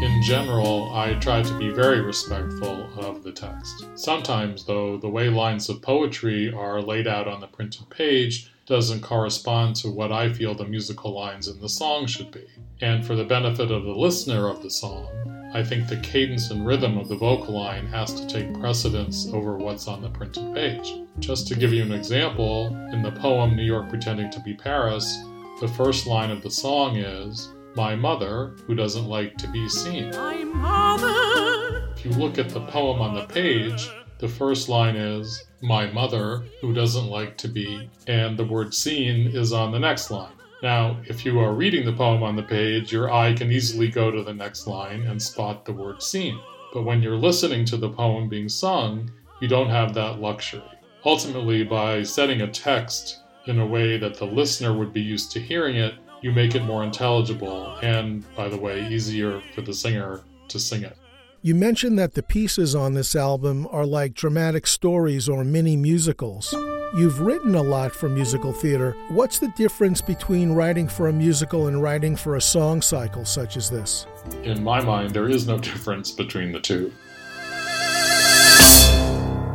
In 0.00 0.22
general, 0.22 0.94
I 0.94 1.14
try 1.14 1.42
to 1.42 1.58
be 1.58 1.70
very 1.70 2.02
respectful 2.02 2.88
of 2.96 3.24
the 3.24 3.32
text. 3.32 3.84
Sometimes, 3.96 4.64
though, 4.64 4.96
the 4.96 5.08
way 5.08 5.28
lines 5.28 5.68
of 5.68 5.82
poetry 5.82 6.54
are 6.54 6.80
laid 6.80 7.08
out 7.08 7.26
on 7.26 7.40
the 7.40 7.48
printed 7.48 7.90
page 7.90 8.52
doesn't 8.70 9.02
correspond 9.02 9.74
to 9.74 9.90
what 9.90 10.12
I 10.12 10.32
feel 10.32 10.54
the 10.54 10.64
musical 10.64 11.12
lines 11.12 11.48
in 11.48 11.60
the 11.60 11.68
song 11.68 12.06
should 12.06 12.30
be. 12.30 12.46
And 12.80 13.04
for 13.04 13.16
the 13.16 13.24
benefit 13.24 13.72
of 13.72 13.82
the 13.82 13.90
listener 13.90 14.48
of 14.48 14.62
the 14.62 14.70
song, 14.70 15.50
I 15.52 15.64
think 15.64 15.88
the 15.88 15.96
cadence 15.96 16.52
and 16.52 16.64
rhythm 16.64 16.96
of 16.96 17.08
the 17.08 17.16
vocal 17.16 17.54
line 17.54 17.88
has 17.88 18.14
to 18.14 18.28
take 18.28 18.54
precedence 18.60 19.26
over 19.32 19.56
what's 19.56 19.88
on 19.88 20.00
the 20.00 20.08
printed 20.08 20.54
page. 20.54 20.94
Just 21.18 21.48
to 21.48 21.56
give 21.56 21.72
you 21.72 21.82
an 21.82 21.90
example, 21.90 22.68
in 22.92 23.02
the 23.02 23.10
poem 23.10 23.56
New 23.56 23.64
York 23.64 23.88
Pretending 23.88 24.30
to 24.30 24.40
be 24.40 24.54
Paris, 24.54 25.18
the 25.60 25.66
first 25.76 26.06
line 26.06 26.30
of 26.30 26.40
the 26.40 26.50
song 26.50 26.96
is, 26.96 27.48
My 27.74 27.96
mother, 27.96 28.54
who 28.68 28.76
doesn't 28.76 29.06
like 29.06 29.36
to 29.38 29.48
be 29.48 29.68
seen. 29.68 30.10
My 30.10 30.44
mother. 30.44 31.90
If 31.96 32.04
you 32.04 32.12
look 32.12 32.38
at 32.38 32.50
the 32.50 32.64
poem 32.66 33.00
on 33.00 33.16
the 33.16 33.26
page, 33.26 33.90
the 34.20 34.28
first 34.28 34.68
line 34.68 34.96
is, 34.96 35.44
My 35.62 35.90
mother, 35.90 36.44
who 36.60 36.74
doesn't 36.74 37.06
like 37.06 37.38
to 37.38 37.48
be, 37.48 37.88
and 38.06 38.36
the 38.36 38.44
word 38.44 38.74
seen 38.74 39.28
is 39.28 39.52
on 39.52 39.72
the 39.72 39.78
next 39.78 40.10
line. 40.10 40.32
Now, 40.62 41.00
if 41.06 41.24
you 41.24 41.40
are 41.40 41.54
reading 41.54 41.86
the 41.86 41.92
poem 41.94 42.22
on 42.22 42.36
the 42.36 42.42
page, 42.42 42.92
your 42.92 43.10
eye 43.10 43.32
can 43.32 43.50
easily 43.50 43.88
go 43.88 44.10
to 44.10 44.22
the 44.22 44.34
next 44.34 44.66
line 44.66 45.02
and 45.02 45.20
spot 45.20 45.64
the 45.64 45.72
word 45.72 46.02
seen. 46.02 46.38
But 46.74 46.82
when 46.82 47.02
you're 47.02 47.16
listening 47.16 47.64
to 47.66 47.78
the 47.78 47.88
poem 47.88 48.28
being 48.28 48.50
sung, 48.50 49.10
you 49.40 49.48
don't 49.48 49.70
have 49.70 49.94
that 49.94 50.20
luxury. 50.20 50.62
Ultimately, 51.06 51.64
by 51.64 52.02
setting 52.02 52.42
a 52.42 52.48
text 52.48 53.20
in 53.46 53.58
a 53.58 53.66
way 53.66 53.96
that 53.96 54.16
the 54.16 54.26
listener 54.26 54.76
would 54.76 54.92
be 54.92 55.00
used 55.00 55.32
to 55.32 55.40
hearing 55.40 55.76
it, 55.76 55.94
you 56.20 56.30
make 56.30 56.54
it 56.54 56.64
more 56.64 56.84
intelligible 56.84 57.78
and, 57.82 58.22
by 58.36 58.50
the 58.50 58.58
way, 58.58 58.86
easier 58.88 59.40
for 59.54 59.62
the 59.62 59.72
singer 59.72 60.20
to 60.48 60.58
sing 60.58 60.82
it. 60.82 60.96
You 61.42 61.54
mentioned 61.54 61.98
that 61.98 62.12
the 62.12 62.22
pieces 62.22 62.74
on 62.74 62.92
this 62.92 63.16
album 63.16 63.66
are 63.70 63.86
like 63.86 64.12
dramatic 64.12 64.66
stories 64.66 65.26
or 65.26 65.42
mini 65.42 65.74
musicals. 65.74 66.54
You've 66.94 67.22
written 67.22 67.54
a 67.54 67.62
lot 67.62 67.92
for 67.92 68.10
musical 68.10 68.52
theater. 68.52 68.94
What's 69.08 69.38
the 69.38 69.48
difference 69.56 70.02
between 70.02 70.52
writing 70.52 70.86
for 70.86 71.08
a 71.08 71.14
musical 71.14 71.68
and 71.68 71.82
writing 71.82 72.14
for 72.14 72.36
a 72.36 72.42
song 72.42 72.82
cycle 72.82 73.24
such 73.24 73.56
as 73.56 73.70
this? 73.70 74.06
In 74.42 74.62
my 74.62 74.82
mind, 74.82 75.14
there 75.14 75.30
is 75.30 75.46
no 75.46 75.56
difference 75.58 76.10
between 76.10 76.52
the 76.52 76.60
two. 76.60 76.92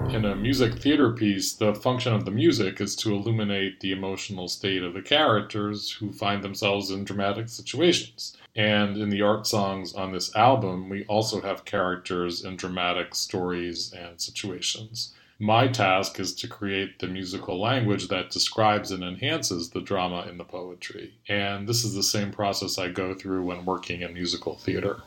In 0.09 0.25
a 0.25 0.35
music 0.35 0.79
theater 0.79 1.11
piece, 1.11 1.53
the 1.53 1.75
function 1.75 2.13
of 2.13 2.25
the 2.25 2.31
music 2.31 2.81
is 2.81 2.95
to 2.95 3.13
illuminate 3.13 3.79
the 3.81 3.91
emotional 3.91 4.47
state 4.47 4.81
of 4.81 4.95
the 4.95 5.03
characters 5.03 5.91
who 5.91 6.11
find 6.11 6.41
themselves 6.41 6.89
in 6.89 7.03
dramatic 7.03 7.47
situations. 7.47 8.34
And 8.55 8.95
in 8.95 9.09
the 9.09 9.21
art 9.21 9.45
songs 9.45 9.93
on 9.93 10.13
this 10.13 10.33
album, 10.35 10.87
we 10.87 11.03
also 11.05 11.41
have 11.41 11.65
characters 11.65 12.43
in 12.43 12.55
dramatic 12.55 13.13
stories 13.13 13.91
and 13.91 14.19
situations. 14.19 15.13
My 15.39 15.67
task 15.67 16.17
is 16.17 16.33
to 16.35 16.47
create 16.47 16.99
the 16.99 17.07
musical 17.07 17.59
language 17.59 18.07
that 18.07 18.29
describes 18.29 18.91
and 18.91 19.03
enhances 19.03 19.69
the 19.69 19.81
drama 19.81 20.25
in 20.29 20.37
the 20.37 20.45
poetry. 20.45 21.13
And 21.27 21.67
this 21.67 21.83
is 21.83 21.93
the 21.93 22.03
same 22.03 22.31
process 22.31 22.77
I 22.77 22.87
go 22.87 23.13
through 23.13 23.43
when 23.43 23.65
working 23.65 24.01
in 24.01 24.13
musical 24.13 24.55
theater. 24.55 25.01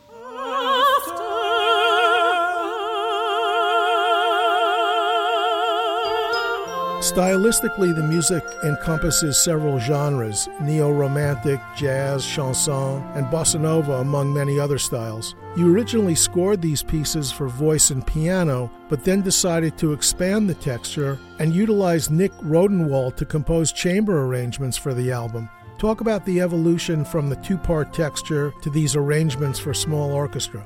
Stylistically, 7.08 7.96
the 7.96 8.02
music 8.02 8.44
encompasses 8.62 9.38
several 9.38 9.80
genres 9.80 10.46
neo 10.60 10.92
romantic, 10.92 11.58
jazz, 11.74 12.22
chanson, 12.22 13.02
and 13.14 13.24
bossa 13.28 13.58
nova, 13.58 13.94
among 13.94 14.34
many 14.34 14.60
other 14.60 14.76
styles. 14.76 15.34
You 15.56 15.74
originally 15.74 16.14
scored 16.14 16.60
these 16.60 16.82
pieces 16.82 17.32
for 17.32 17.48
voice 17.48 17.88
and 17.88 18.06
piano, 18.06 18.70
but 18.90 19.04
then 19.04 19.22
decided 19.22 19.78
to 19.78 19.94
expand 19.94 20.50
the 20.50 20.54
texture 20.54 21.18
and 21.38 21.54
utilize 21.54 22.10
Nik 22.10 22.32
Rodewald 22.42 23.16
to 23.16 23.24
compose 23.24 23.72
chamber 23.72 24.26
arrangements 24.26 24.76
for 24.76 24.92
the 24.92 25.10
album. 25.10 25.48
Talk 25.78 26.02
about 26.02 26.26
the 26.26 26.42
evolution 26.42 27.06
from 27.06 27.30
the 27.30 27.36
two 27.36 27.56
part 27.56 27.94
texture 27.94 28.52
to 28.60 28.68
these 28.68 28.96
arrangements 28.96 29.58
for 29.58 29.72
small 29.72 30.12
orchestra. 30.12 30.62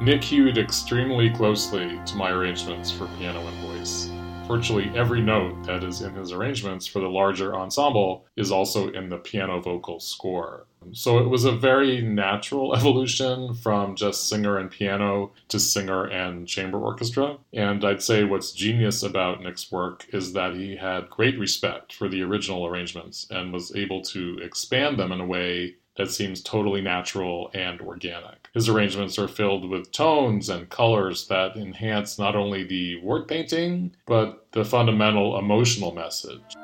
Nik 0.00 0.24
hewed 0.24 0.56
extremely 0.56 1.28
closely 1.28 2.00
to 2.06 2.16
my 2.16 2.30
arrangements 2.30 2.90
for 2.90 3.08
piano 3.18 3.46
and 3.46 3.56
voice 3.58 4.10
virtually 4.46 4.90
every 4.94 5.20
note 5.20 5.64
that 5.64 5.82
is 5.82 6.02
in 6.02 6.14
his 6.14 6.30
arrangements 6.30 6.86
for 6.86 7.00
the 7.00 7.08
larger 7.08 7.56
ensemble 7.56 8.26
is 8.36 8.52
also 8.52 8.88
in 8.92 9.08
the 9.08 9.18
piano 9.18 9.60
vocal 9.60 9.98
score. 9.98 10.66
So 10.92 11.18
it 11.18 11.28
was 11.28 11.44
a 11.44 11.52
very 11.52 12.00
natural 12.00 12.74
evolution 12.76 13.54
from 13.54 13.96
just 13.96 14.28
singer 14.28 14.58
and 14.58 14.70
piano 14.70 15.32
to 15.48 15.58
singer 15.58 16.04
and 16.04 16.46
chamber 16.46 16.78
orchestra. 16.78 17.38
And 17.52 17.84
I'd 17.84 18.02
say 18.02 18.22
what's 18.22 18.52
genius 18.52 19.02
about 19.02 19.42
Nik's 19.42 19.72
work 19.72 20.06
is 20.12 20.32
that 20.34 20.54
he 20.54 20.76
had 20.76 21.10
great 21.10 21.38
respect 21.38 21.92
for 21.92 22.08
the 22.08 22.22
original 22.22 22.66
arrangements 22.66 23.26
and 23.30 23.52
was 23.52 23.74
able 23.74 24.02
to 24.02 24.38
expand 24.38 24.98
them 24.98 25.10
in 25.10 25.20
a 25.20 25.26
way 25.26 25.74
that 25.96 26.10
seems 26.10 26.42
totally 26.42 26.80
natural 26.80 27.50
and 27.54 27.80
organic. 27.80 28.48
His 28.54 28.68
arrangements 28.68 29.18
are 29.18 29.28
filled 29.28 29.68
with 29.68 29.92
tones 29.92 30.48
and 30.48 30.68
colors 30.68 31.26
that 31.28 31.56
enhance 31.56 32.18
not 32.18 32.36
only 32.36 32.64
the 32.64 32.96
word 33.00 33.28
painting, 33.28 33.94
but 34.06 34.46
the 34.52 34.64
fundamental 34.64 35.38
emotional 35.38 35.92
message. 35.92 36.56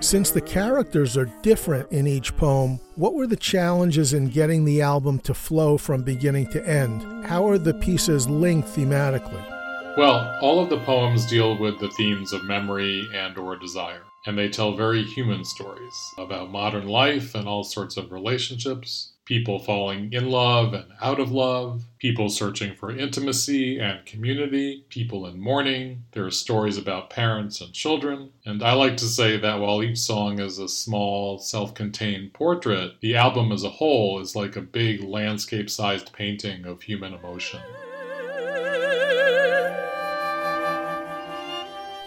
Since 0.00 0.30
the 0.30 0.40
characters 0.40 1.16
are 1.16 1.30
different 1.42 1.90
in 1.92 2.06
each 2.06 2.36
poem, 2.36 2.80
what 2.94 3.14
were 3.14 3.26
the 3.26 3.36
challenges 3.36 4.12
in 4.12 4.28
getting 4.28 4.64
the 4.64 4.82
album 4.82 5.18
to 5.20 5.34
flow 5.34 5.78
from 5.78 6.02
beginning 6.02 6.50
to 6.52 6.66
end? 6.68 7.24
How 7.26 7.48
are 7.48 7.58
the 7.58 7.74
pieces 7.74 8.28
linked 8.28 8.68
thematically? 8.68 9.55
Well, 9.96 10.38
all 10.42 10.60
of 10.60 10.68
the 10.68 10.80
poems 10.80 11.24
deal 11.24 11.56
with 11.56 11.80
the 11.80 11.88
themes 11.88 12.34
of 12.34 12.44
memory 12.44 13.08
and 13.14 13.38
or 13.38 13.56
desire, 13.56 14.02
and 14.26 14.36
they 14.36 14.50
tell 14.50 14.76
very 14.76 15.02
human 15.02 15.42
stories 15.42 16.12
about 16.18 16.50
modern 16.50 16.86
life 16.86 17.34
and 17.34 17.48
all 17.48 17.64
sorts 17.64 17.96
of 17.96 18.12
relationships, 18.12 19.12
people 19.24 19.58
falling 19.58 20.12
in 20.12 20.28
love 20.28 20.74
and 20.74 20.84
out 21.00 21.18
of 21.18 21.32
love, 21.32 21.86
people 21.98 22.28
searching 22.28 22.74
for 22.74 22.94
intimacy 22.94 23.78
and 23.78 24.04
community, 24.04 24.84
people 24.90 25.24
in 25.26 25.40
mourning. 25.40 26.04
There 26.12 26.26
are 26.26 26.30
stories 26.30 26.76
about 26.76 27.08
parents 27.08 27.62
and 27.62 27.72
children. 27.72 28.32
And 28.44 28.62
I 28.62 28.74
like 28.74 28.98
to 28.98 29.06
say 29.06 29.38
that 29.38 29.60
while 29.60 29.82
each 29.82 29.98
song 29.98 30.40
is 30.40 30.58
a 30.58 30.68
small, 30.68 31.38
self 31.38 31.72
contained 31.72 32.34
portrait, 32.34 33.00
the 33.00 33.16
album 33.16 33.50
as 33.50 33.64
a 33.64 33.70
whole 33.70 34.20
is 34.20 34.36
like 34.36 34.56
a 34.56 34.60
big 34.60 35.02
landscape 35.02 35.70
sized 35.70 36.12
painting 36.12 36.66
of 36.66 36.82
human 36.82 37.14
emotion. 37.14 37.60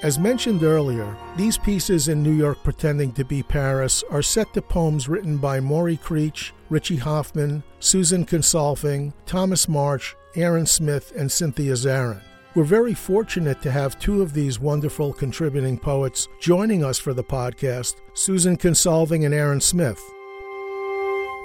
As 0.01 0.18
mentioned 0.18 0.63
earlier, 0.63 1.13
these 1.36 1.58
pieces 1.58 2.08
in 2.08 2.24
New 2.24 2.32
York 2.32 2.63
Pretending 2.63 3.12
to 3.13 3.25
Be 3.25 3.44
Paris 3.44 4.01
are 4.10 4.22
set 4.22 4.53
to 4.53 4.62
poems 4.62 5.10
written 5.10 5.36
by 5.36 5.60
Morri 5.60 6.00
Creech, 6.00 6.53
Richie 6.70 6.96
Hofmann, 6.96 7.63
Susan 7.82 8.25
Kinsolving, 8.25 9.12
Thomas 9.25 9.68
March, 9.68 10.15
Aaron 10.38 10.65
Smith, 10.65 11.12
and 11.18 11.29
Cynthia 11.29 11.74
Zarin. 11.74 12.22
We're 12.56 12.63
very 12.63 12.94
fortunate 12.94 13.62
to 13.62 13.72
have 13.72 14.00
two 14.00 14.22
of 14.22 14.34
these 14.34 14.58
wonderful 14.58 15.12
contributing 15.12 15.77
poets 15.77 16.29
joining 16.39 16.82
us 16.82 16.98
for 16.98 17.13
the 17.13 17.24
podcast 17.24 17.96
Susan 18.13 18.56
Kinsolving 18.56 19.25
and 19.25 19.34
Aaron 19.34 19.60
Smith. 19.60 20.01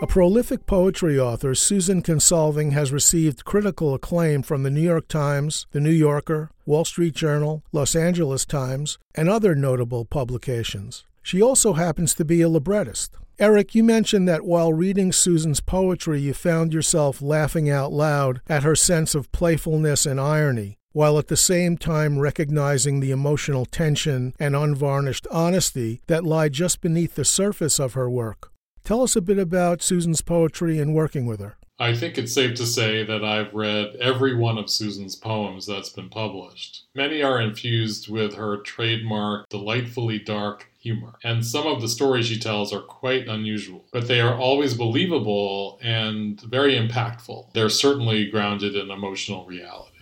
A 0.05 0.07
prolific 0.07 0.67
poetry 0.67 1.19
author, 1.19 1.55
Susan 1.55 2.03
Kinsolving 2.03 2.73
has 2.73 2.93
received 2.93 3.47
critical 3.47 3.95
acclaim 3.95 4.43
from 4.43 4.63
the 4.63 4.71
New 4.71 4.83
York 4.83 5.09
Times, 5.09 5.67
the 5.71 5.81
New 5.81 5.89
Yorker, 5.89 6.51
Wall 6.67 6.85
Street 6.85 7.15
Journal, 7.15 7.63
Los 7.73 7.97
Angeles 7.97 8.45
Times, 8.45 8.99
and 9.15 9.31
other 9.31 9.55
notable 9.55 10.05
publications. 10.05 11.07
She 11.23 11.41
also 11.41 11.73
happens 11.73 12.13
to 12.17 12.25
be 12.27 12.43
a 12.43 12.51
librettist. 12.51 13.17
Eric, 13.39 13.75
you 13.75 13.83
mentioned 13.83 14.29
that 14.29 14.45
while 14.45 14.75
reading 14.75 15.11
Susan's 15.11 15.61
poetry, 15.61 16.21
you 16.21 16.35
found 16.35 16.75
yourself 16.75 17.23
laughing 17.23 17.71
out 17.71 17.91
loud 17.91 18.43
at 18.47 18.63
her 18.63 18.77
sense 18.77 19.15
of 19.15 19.33
playfulness 19.33 20.05
and 20.05 20.21
irony, 20.21 20.77
while 20.93 21.19
at 21.19 21.29
the 21.29 21.35
same 21.35 21.79
time 21.79 22.19
recognizing 22.19 23.01
the 23.01 23.11
emotional 23.11 23.65
tension 23.65 24.35
and 24.39 24.55
unvarnished 24.55 25.27
honesty 25.31 26.03
that 26.09 26.25
lie 26.25 26.51
just 26.51 26.83
beneath 26.83 27.15
the 27.15 27.25
surface 27.25 27.79
of 27.81 27.95
her 27.95 28.11
work. 28.11 28.51
Tell 28.85 29.03
us 29.03 29.17
a 29.17 29.23
bit 29.23 29.39
about 29.39 29.81
Susan's 29.81 30.21
poetry 30.21 30.79
and 30.79 30.95
working 30.95 31.25
with 31.25 31.41
her. 31.41 31.57
I 31.79 31.95
think 31.95 32.19
it's 32.19 32.35
safe 32.35 32.55
to 32.57 32.67
say 32.67 33.03
that 33.03 33.25
I've 33.25 33.55
read 33.55 33.97
every 33.97 34.37
one 34.37 34.59
of 34.59 34.69
Susan's 34.69 35.17
poems 35.17 35.65
that's 35.65 35.89
been 35.89 36.11
published. 36.11 36.85
Many 36.95 37.23
are 37.23 37.41
infused 37.41 38.11
with 38.11 38.35
her 38.35 38.59
trademark, 38.59 39.49
delightfully 39.49 40.19
dark 40.19 40.71
humor, 40.79 41.15
and 41.25 41.45
some 41.45 41.67
of 41.67 41.81
the 41.81 41.89
stories 41.89 42.27
she 42.27 42.39
tells 42.39 42.75
are 42.75 42.83
quite 42.83 43.27
unusual, 43.27 43.87
but 43.91 44.07
they 44.07 44.21
are 44.21 44.37
always 44.37 44.75
believable 44.75 45.81
and 45.83 46.39
very 46.43 46.75
impactful. 46.75 47.55
They're 47.55 47.71
certainly 47.71 48.31
grounded 48.31 48.77
in 48.77 48.91
emotional 48.91 49.47
reality. 49.47 49.93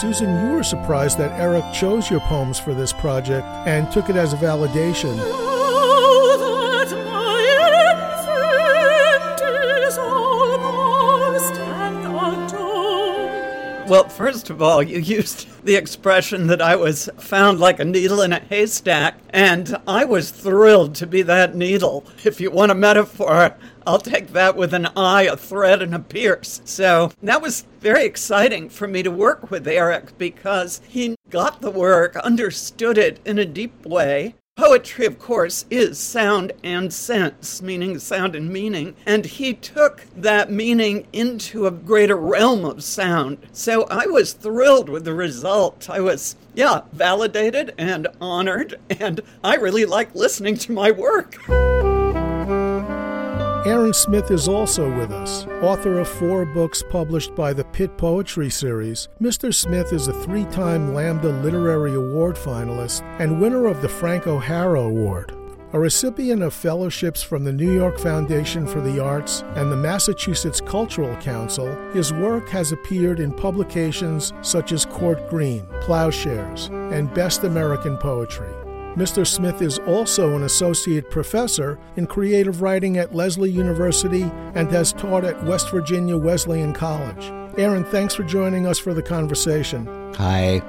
Susan, 0.00 0.46
you 0.46 0.52
were 0.54 0.62
surprised 0.62 1.18
that 1.18 1.32
Eric 1.40 1.64
chose 1.72 2.08
your 2.08 2.20
poems 2.20 2.56
for 2.56 2.72
this 2.72 2.92
project 2.92 3.44
and 3.66 3.90
took 3.90 4.08
it 4.08 4.14
as 4.14 4.32
a 4.32 4.36
validation. 4.36 5.57
Well, 13.88 14.06
first 14.10 14.50
of 14.50 14.60
all, 14.60 14.82
you 14.82 14.98
used 14.98 15.64
the 15.64 15.74
expression 15.76 16.48
that 16.48 16.60
I 16.60 16.76
was 16.76 17.08
found 17.16 17.58
like 17.58 17.80
a 17.80 17.86
needle 17.86 18.20
in 18.20 18.34
a 18.34 18.38
haystack, 18.38 19.18
and 19.30 19.78
I 19.86 20.04
was 20.04 20.30
thrilled 20.30 20.94
to 20.96 21.06
be 21.06 21.22
that 21.22 21.54
needle. 21.54 22.04
If 22.22 22.38
you 22.38 22.50
want 22.50 22.70
a 22.70 22.74
metaphor, 22.74 23.56
I'll 23.86 23.98
take 23.98 24.34
that 24.34 24.56
with 24.58 24.74
an 24.74 24.88
eye, 24.94 25.22
a 25.22 25.38
thread, 25.38 25.80
and 25.80 25.94
a 25.94 26.00
pierce. 26.00 26.60
So 26.66 27.12
that 27.22 27.40
was 27.40 27.64
very 27.80 28.04
exciting 28.04 28.68
for 28.68 28.86
me 28.86 29.02
to 29.02 29.10
work 29.10 29.50
with 29.50 29.66
Eric 29.66 30.18
because 30.18 30.82
he 30.86 31.16
got 31.30 31.62
the 31.62 31.70
work, 31.70 32.14
understood 32.16 32.98
it 32.98 33.20
in 33.24 33.38
a 33.38 33.46
deep 33.46 33.86
way, 33.86 34.34
Poetry, 34.58 35.06
of 35.06 35.20
course, 35.20 35.66
is 35.70 36.00
sound 36.00 36.50
and 36.64 36.92
sense, 36.92 37.62
meaning 37.62 37.96
sound 38.00 38.34
and 38.34 38.50
meaning, 38.50 38.96
and 39.06 39.24
he 39.24 39.54
took 39.54 40.04
that 40.16 40.50
meaning 40.50 41.06
into 41.12 41.68
a 41.68 41.70
greater 41.70 42.16
realm 42.16 42.64
of 42.64 42.82
sound. 42.82 43.38
So 43.52 43.86
I 43.88 44.06
was 44.06 44.32
thrilled 44.32 44.88
with 44.88 45.04
the 45.04 45.14
result. 45.14 45.88
I 45.88 46.00
was, 46.00 46.34
yeah, 46.54 46.80
validated 46.92 47.72
and 47.78 48.08
honored, 48.20 48.80
and 48.90 49.20
I 49.44 49.54
really 49.54 49.84
like 49.84 50.12
listening 50.16 50.56
to 50.56 50.72
my 50.72 50.90
work. 50.90 51.38
Aaron 53.68 53.92
Smith 53.92 54.30
is 54.30 54.48
also 54.48 54.90
with 54.96 55.12
us. 55.12 55.44
Author 55.60 55.98
of 55.98 56.08
four 56.08 56.46
books 56.46 56.82
published 56.88 57.34
by 57.34 57.52
the 57.52 57.64
Pitt 57.64 57.98
Poetry 57.98 58.48
Series, 58.48 59.10
Mr. 59.20 59.52
Smith 59.52 59.92
is 59.92 60.08
a 60.08 60.12
three 60.14 60.46
time 60.46 60.94
Lambda 60.94 61.28
Literary 61.28 61.94
Award 61.94 62.36
finalist 62.36 63.02
and 63.20 63.42
winner 63.42 63.66
of 63.66 63.82
the 63.82 63.88
Frank 63.88 64.26
O'Hara 64.26 64.80
Award. 64.80 65.34
A 65.74 65.78
recipient 65.78 66.42
of 66.42 66.54
fellowships 66.54 67.22
from 67.22 67.44
the 67.44 67.52
New 67.52 67.70
York 67.70 67.98
Foundation 67.98 68.66
for 68.66 68.80
the 68.80 69.04
Arts 69.04 69.42
and 69.56 69.70
the 69.70 69.76
Massachusetts 69.76 70.62
Cultural 70.62 71.14
Council, 71.16 71.70
his 71.92 72.10
work 72.10 72.48
has 72.48 72.72
appeared 72.72 73.20
in 73.20 73.34
publications 73.34 74.32
such 74.40 74.72
as 74.72 74.86
Court 74.86 75.28
Green, 75.28 75.66
Plowshares, 75.82 76.68
and 76.90 77.12
Best 77.12 77.44
American 77.44 77.98
Poetry. 77.98 78.48
Mr. 78.98 79.24
Smith 79.24 79.62
is 79.62 79.78
also 79.86 80.34
an 80.34 80.42
associate 80.42 81.08
professor 81.08 81.78
in 81.94 82.04
creative 82.04 82.62
writing 82.62 82.96
at 82.96 83.14
Lesley 83.14 83.48
University 83.48 84.24
and 84.56 84.68
has 84.72 84.92
taught 84.92 85.22
at 85.22 85.40
West 85.44 85.70
Virginia 85.70 86.16
Wesleyan 86.16 86.72
College. 86.72 87.30
Aaron, 87.56 87.84
thanks 87.84 88.12
for 88.16 88.24
joining 88.24 88.66
us 88.66 88.76
for 88.76 88.94
the 88.94 89.02
conversation. 89.02 89.86
Hi. 90.16 90.60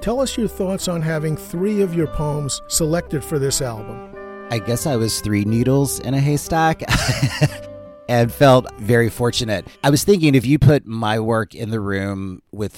Tell 0.00 0.18
us 0.20 0.38
your 0.38 0.48
thoughts 0.48 0.88
on 0.88 1.02
having 1.02 1.36
three 1.36 1.82
of 1.82 1.92
your 1.94 2.06
poems 2.06 2.62
selected 2.68 3.22
for 3.22 3.38
this 3.38 3.60
album. 3.60 4.14
I 4.50 4.60
guess 4.60 4.86
I 4.86 4.96
was 4.96 5.20
three 5.20 5.44
needles 5.44 6.00
in 6.00 6.14
a 6.14 6.20
haystack. 6.20 6.84
and 8.08 8.32
felt 8.32 8.66
very 8.78 9.10
fortunate. 9.10 9.66
I 9.84 9.90
was 9.90 10.04
thinking 10.04 10.34
if 10.34 10.46
you 10.46 10.58
put 10.58 10.86
my 10.86 11.20
work 11.20 11.54
in 11.54 11.68
the 11.68 11.80
room 11.80 12.40
with 12.50 12.72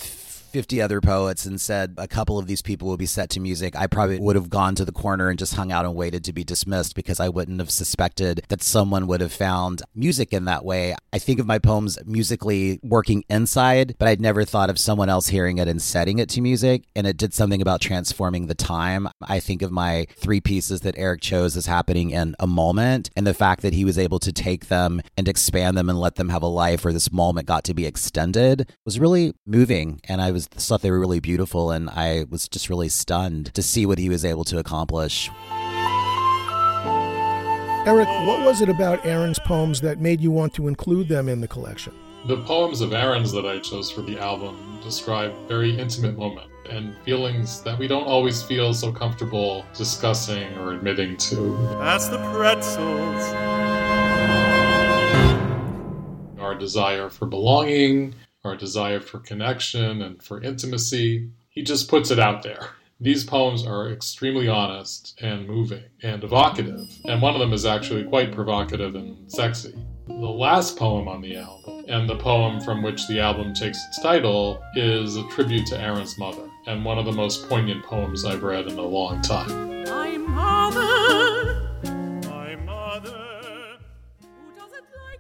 50 0.51 0.83
other 0.83 1.01
poets 1.01 1.47
and 1.47 1.61
said 1.61 1.95
a 1.97 2.09
couple 2.09 2.39
of 2.39 2.47
these 2.47 2.63
people 2.63 2.89
will 2.89 2.97
be 2.97 3.07
set 3.07 3.31
to 3.31 3.41
music, 3.41 3.77
I 3.77 3.87
probably 3.87 4.19
would 4.19 4.37
have 4.37 4.51
gone 4.51 4.75
to 4.77 4.85
the 4.85 4.93
corner 4.93 5.29
and 5.29 5.39
just 5.39 5.55
hung 5.55 5.73
out 5.73 5.85
and 5.85 5.95
waited 5.95 6.25
to 6.25 6.33
be 6.33 6.45
dismissed 6.45 6.95
because 6.95 7.21
I 7.21 7.29
wouldn't 7.29 7.61
have 7.61 7.71
suspected 7.71 8.43
that 8.49 8.63
someone 8.63 9.07
would 9.07 9.21
have 9.21 9.33
found 9.33 9.83
music 9.95 10.33
in 10.33 10.45
that 10.47 10.65
way. 10.65 10.95
I 11.13 11.19
think 11.19 11.39
of 11.39 11.47
my 11.47 11.59
poems 11.59 11.99
musically 12.05 12.81
working 12.83 13.25
inside, 13.29 13.95
but 13.99 14.09
I'd 14.09 14.21
never 14.21 14.45
thought 14.45 14.71
of 14.71 14.79
someone 14.79 15.09
else 15.09 15.29
hearing 15.29 15.59
it 15.59 15.69
and 15.69 15.81
setting 15.81 16.19
it 16.19 16.29
to 16.31 16.41
music. 16.41 16.85
And 16.95 17.07
it 17.07 17.17
did 17.17 17.35
something 17.35 17.63
about 17.63 17.81
transforming 17.81 18.47
the 18.47 18.55
time. 18.55 19.09
I 19.23 19.41
think 19.41 19.63
of 19.63 19.71
my 19.71 20.07
three 20.17 20.41
pieces 20.41 20.81
that 20.83 20.99
Eric 20.99 21.21
chose 21.21 21.57
as 21.57 21.67
happening 21.67 22.11
in 22.11 22.35
a 22.39 22.47
moment 22.47 23.11
and 23.17 23.27
the 23.27 23.35
fact 23.35 23.63
that 23.63 23.75
he 23.75 23.85
was 23.85 23.99
able 23.99 24.19
to 24.21 24.33
take 24.33 24.69
them 24.69 25.01
and 25.17 25.29
expand 25.29 25.77
them 25.77 25.89
and 25.89 25.99
let 25.99 26.17
them 26.17 26.29
have 26.29 26.43
a 26.43 26.47
life 26.47 26.85
where 26.85 26.93
this 26.93 27.13
moment 27.13 27.47
got 27.47 27.65
to 27.65 27.75
be 27.75 27.87
extended 27.87 28.71
was 28.85 28.99
really 29.01 29.33
moving. 29.47 30.01
And 30.09 30.21
I 30.21 30.31
was 30.31 30.40
was 30.49 30.67
thought 30.67 30.83
they 30.83 30.91
were 30.91 31.01
really 31.01 31.21
beautiful, 31.21 31.71
and 31.71 31.91
I 31.91 32.25
was 32.31 32.49
just 32.49 32.69
really 32.71 32.89
stunned 32.89 33.53
to 33.55 33.63
see 33.63 33.85
what 33.87 33.99
he 33.99 34.09
was 34.09 34.25
able 34.25 34.45
to 34.45 34.59
accomplish. 34.59 35.31
Eric, 37.87 38.09
what 38.27 38.45
was 38.45 38.61
it 38.61 38.69
about 38.69 39.05
Aaron's 39.05 39.39
poems 39.39 39.81
that 39.81 40.01
made 40.01 40.21
you 40.21 40.31
want 40.31 40.55
to 40.55 40.69
include 40.69 41.09
them 41.09 41.29
in 41.29 41.41
the 41.41 41.49
collection? 41.49 41.93
The 42.27 42.37
poems 42.43 42.81
of 42.83 42.93
Aaron's 42.93 43.33
that 43.33 43.47
I 43.47 43.59
chose 43.59 43.91
for 43.91 44.03
the 44.03 44.19
album 44.19 44.79
describe 44.83 45.33
very 45.49 45.79
intimate 45.79 46.17
moments 46.17 46.49
and 46.69 46.95
feelings 47.05 47.63
that 47.63 47.79
we 47.79 47.89
don't 47.89 48.05
always 48.05 48.43
feel 48.43 48.73
so 48.73 48.93
comfortable 48.93 49.65
discussing 49.75 50.57
or 50.59 50.73
admitting 50.73 51.17
to. 51.17 51.57
That's 51.81 52.09
the 52.09 52.19
pretzels. 52.33 53.25
Our 56.39 56.55
desire 56.55 57.09
for 57.09 57.27
belonging, 57.27 58.15
our 58.45 58.57
desire 58.57 59.01
for 59.01 59.19
connection 59.19 60.03
and 60.03 60.23
for 60.23 60.43
intimacy. 60.43 61.29
He 61.49 61.63
just 61.63 61.89
puts 61.89 62.11
it 62.11 62.19
out 62.19 62.43
there. 62.43 62.71
These 63.03 63.25
poems 63.25 63.67
are 63.67 63.91
extremely 63.91 64.47
honest 64.47 65.19
and 65.23 65.49
moving 65.49 65.85
and 66.03 66.23
evocative, 66.23 66.87
and 67.07 67.23
one 67.23 67.35
of 67.35 67.41
them 67.41 67.55
is 67.55 67.65
actually 67.65 68.05
quite 68.05 68.31
provocative 68.33 68.95
and 68.95 69.31
sexy. 69.31 69.75
The 70.07 70.15
last 70.15 70.77
poem 70.77 71.09
on 71.09 71.23
the 71.23 71.37
album, 71.37 71.85
and 71.89 72.07
the 72.07 72.17
poem 72.17 72.61
from 72.61 72.83
which 72.83 73.09
the 73.09 73.21
album 73.21 73.55
takes 73.55 73.79
its 73.89 74.03
title, 74.03 74.63
is 74.75 75.17
a 75.17 75.27
tribute 75.29 75.67
to 75.69 75.81
Aaron's 75.81 76.19
mother, 76.19 76.47
and 76.67 76.85
one 76.85 76.99
of 76.99 77.07
the 77.07 77.13
most 77.13 77.49
poignant 77.49 77.83
poems 77.85 78.27
I've 78.27 78.43
read 78.43 78.67
in 78.67 78.79
a 78.79 78.83
long 78.83 79.23
time. 79.23 79.85
My 79.85 80.19
mother 80.19 81.40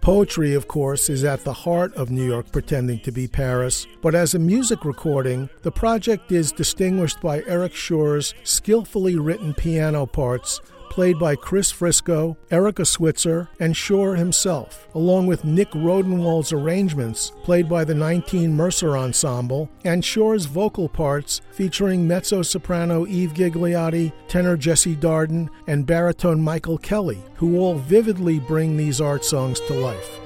Poetry, 0.00 0.54
of 0.54 0.66
course, 0.66 1.10
is 1.10 1.24
at 1.24 1.44
the 1.44 1.52
heart 1.52 1.94
of 1.94 2.10
New 2.10 2.24
York 2.24 2.50
Pretending 2.52 3.00
to 3.00 3.12
be 3.12 3.28
Paris, 3.28 3.86
but 4.00 4.14
as 4.14 4.34
a 4.34 4.38
music 4.38 4.86
recording, 4.86 5.50
the 5.60 5.70
project 5.70 6.32
is 6.32 6.52
distinguished 6.52 7.20
by 7.20 7.42
Eric 7.46 7.74
Schorr's 7.74 8.32
skillfully 8.42 9.16
written 9.16 9.52
piano 9.52 10.06
parts 10.06 10.62
played 10.90 11.18
by 11.18 11.36
Cris 11.36 11.70
Frisco, 11.70 12.36
Erika 12.50 12.84
Switzer, 12.84 13.48
and 13.58 13.74
Schorr 13.74 14.16
himself, 14.16 14.88
along 14.94 15.26
with 15.26 15.44
Nik 15.44 15.70
Rodewald's 15.70 16.52
arrangements, 16.52 17.32
played 17.42 17.68
by 17.68 17.84
the 17.84 17.94
19 17.94 18.54
Mercer 18.54 18.98
Ensemble, 18.98 19.70
and 19.84 20.04
Schorr's 20.04 20.44
vocal 20.44 20.88
parts, 20.88 21.40
featuring 21.52 22.06
mezzo 22.06 22.42
soprano 22.42 23.06
Eve 23.06 23.32
Gigliotti, 23.32 24.12
tenor 24.28 24.56
Jesse 24.56 24.96
Darden, 24.96 25.48
and 25.66 25.86
baritone 25.86 26.42
Michael 26.42 26.78
Kelly, 26.78 27.22
who 27.36 27.58
all 27.58 27.76
vividly 27.76 28.38
bring 28.38 28.76
these 28.76 29.00
art 29.00 29.24
songs 29.24 29.60
to 29.60 29.74
life. 29.74 30.20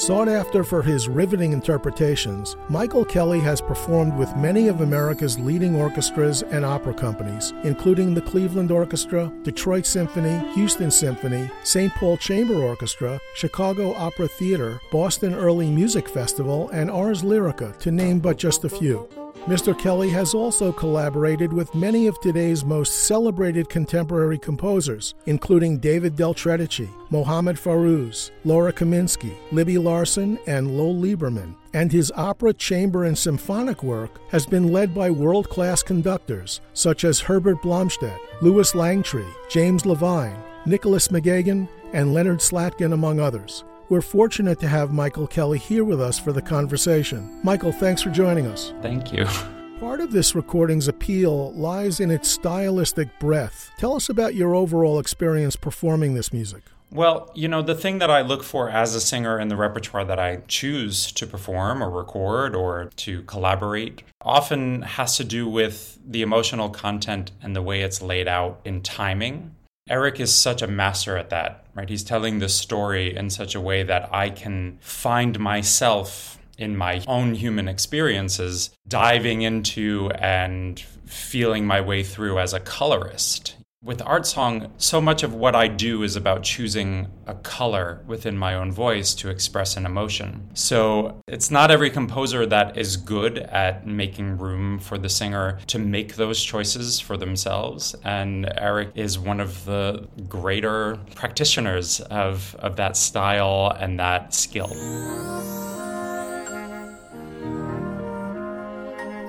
Sought 0.00 0.28
after 0.28 0.64
for 0.64 0.80
his 0.80 1.10
riveting 1.10 1.52
interpretations, 1.52 2.56
Michael 2.70 3.04
Kelly 3.04 3.38
has 3.40 3.60
performed 3.60 4.16
with 4.16 4.34
many 4.34 4.66
of 4.66 4.80
America's 4.80 5.38
leading 5.38 5.76
orchestras 5.76 6.40
and 6.42 6.64
opera 6.64 6.94
companies, 6.94 7.52
including 7.64 8.14
the 8.14 8.22
Cleveland 8.22 8.70
Orchestra, 8.70 9.30
Detroit 9.42 9.84
Symphony, 9.84 10.38
Houston 10.54 10.90
Symphony, 10.90 11.50
St. 11.64 11.92
Paul 11.96 12.16
Chamber 12.16 12.62
Orchestra, 12.62 13.20
Chicago 13.34 13.92
Opera 13.92 14.28
Theater, 14.28 14.80
Boston 14.90 15.34
Early 15.34 15.68
Music 15.68 16.08
Festival, 16.08 16.70
and 16.70 16.90
Ars 16.90 17.20
Lyrica, 17.20 17.76
to 17.80 17.90
name 17.90 18.20
but 18.20 18.38
just 18.38 18.64
a 18.64 18.70
few. 18.70 19.06
Mr. 19.46 19.76
Kelly 19.78 20.10
has 20.10 20.34
also 20.34 20.72
collaborated 20.72 21.52
with 21.52 21.74
many 21.74 22.06
of 22.06 22.20
today's 22.20 22.64
most 22.64 23.06
celebrated 23.06 23.68
contemporary 23.68 24.38
composers, 24.38 25.14
including 25.26 25.78
David 25.78 26.16
Del 26.16 26.34
Tredici, 26.34 26.88
Mohammed 27.10 27.56
Fairouz, 27.56 28.30
Laura 28.44 28.72
Kaminsky, 28.72 29.34
Libby 29.50 29.78
Larsen, 29.78 30.38
and 30.46 30.76
Lowell 30.76 30.94
Lieberman. 30.94 31.54
And 31.72 31.90
his 31.90 32.12
opera, 32.16 32.52
chamber, 32.52 33.04
and 33.04 33.16
symphonic 33.16 33.82
work 33.82 34.20
has 34.30 34.46
been 34.46 34.72
led 34.72 34.94
by 34.94 35.10
world 35.10 35.48
class 35.48 35.82
conductors 35.82 36.60
such 36.72 37.04
as 37.04 37.20
Herbert 37.20 37.62
Blomstedt, 37.62 38.18
Louis 38.42 38.72
Langrée, 38.72 39.32
James 39.48 39.86
Levine, 39.86 40.36
Nicholas 40.66 41.08
McGegan, 41.08 41.68
and 41.92 42.12
Leonard 42.12 42.38
Slatkin, 42.38 42.92
among 42.92 43.20
others. 43.20 43.64
We're 43.90 44.02
fortunate 44.02 44.60
to 44.60 44.68
have 44.68 44.92
Michael 44.92 45.26
Kelly 45.26 45.58
here 45.58 45.82
with 45.82 46.00
us 46.00 46.16
for 46.16 46.32
the 46.32 46.40
conversation. 46.40 47.40
Michael, 47.42 47.72
thanks 47.72 48.00
for 48.00 48.10
joining 48.10 48.46
us. 48.46 48.72
Thank 48.82 49.12
you. 49.12 49.26
Part 49.80 50.00
of 50.00 50.12
this 50.12 50.36
recording's 50.36 50.86
appeal 50.86 51.52
lies 51.54 51.98
in 51.98 52.08
its 52.08 52.28
stylistic 52.28 53.18
breadth. 53.18 53.72
Tell 53.78 53.96
us 53.96 54.08
about 54.08 54.36
your 54.36 54.54
overall 54.54 55.00
experience 55.00 55.56
performing 55.56 56.14
this 56.14 56.32
music. 56.32 56.62
Well, 56.92 57.32
you 57.34 57.48
know, 57.48 57.62
the 57.62 57.74
thing 57.74 57.98
that 57.98 58.10
I 58.12 58.20
look 58.20 58.44
for 58.44 58.70
as 58.70 58.94
a 58.94 59.00
singer 59.00 59.40
in 59.40 59.48
the 59.48 59.56
repertoire 59.56 60.04
that 60.04 60.20
I 60.20 60.36
choose 60.46 61.10
to 61.10 61.26
perform 61.26 61.82
or 61.82 61.90
record 61.90 62.54
or 62.54 62.92
to 62.94 63.22
collaborate 63.22 64.04
often 64.20 64.82
has 64.82 65.16
to 65.16 65.24
do 65.24 65.48
with 65.48 65.98
the 66.06 66.22
emotional 66.22 66.70
content 66.70 67.32
and 67.42 67.56
the 67.56 67.62
way 67.62 67.80
it's 67.80 68.00
laid 68.00 68.28
out 68.28 68.60
in 68.64 68.82
timing. 68.82 69.56
Eric 69.88 70.20
is 70.20 70.32
such 70.32 70.62
a 70.62 70.68
master 70.68 71.16
at 71.16 71.30
that, 71.30 71.64
right? 71.80 71.88
He's 71.88 72.04
telling 72.04 72.40
this 72.40 72.54
story 72.54 73.16
in 73.16 73.30
such 73.30 73.54
a 73.54 73.60
way 73.60 73.82
that 73.84 74.10
I 74.12 74.28
can 74.28 74.76
find 74.82 75.38
myself 75.38 76.38
in 76.58 76.76
my 76.76 77.02
own 77.08 77.34
human 77.34 77.68
experiences 77.68 78.68
diving 78.86 79.40
into 79.40 80.10
and 80.16 80.78
feeling 81.06 81.66
my 81.66 81.80
way 81.80 82.02
through 82.02 82.38
as 82.38 82.52
a 82.52 82.60
colorist. 82.60 83.56
With 83.82 84.02
art 84.02 84.26
song, 84.26 84.70
so 84.76 85.00
much 85.00 85.22
of 85.22 85.32
what 85.32 85.54
I 85.54 85.66
do 85.66 86.02
is 86.02 86.14
about 86.14 86.42
choosing 86.42 87.08
a 87.26 87.32
color 87.32 88.04
within 88.06 88.36
my 88.36 88.54
own 88.54 88.70
voice 88.70 89.14
to 89.14 89.30
express 89.30 89.74
an 89.78 89.86
emotion. 89.86 90.50
So 90.52 91.22
it's 91.26 91.50
not 91.50 91.70
every 91.70 91.88
composer 91.88 92.44
that 92.44 92.76
is 92.76 92.98
good 92.98 93.38
at 93.38 93.86
making 93.86 94.36
room 94.36 94.80
for 94.80 94.98
the 94.98 95.08
singer 95.08 95.60
to 95.68 95.78
make 95.78 96.16
those 96.16 96.44
choices 96.44 97.00
for 97.00 97.16
themselves. 97.16 97.96
And 98.04 98.52
Eric 98.58 98.90
is 98.96 99.18
one 99.18 99.40
of 99.40 99.64
the 99.64 100.06
greater 100.28 100.98
practitioners 101.14 102.00
of, 102.00 102.54
of 102.58 102.76
that 102.76 102.98
style 102.98 103.74
and 103.80 103.98
that 103.98 104.34
skill. 104.34 104.68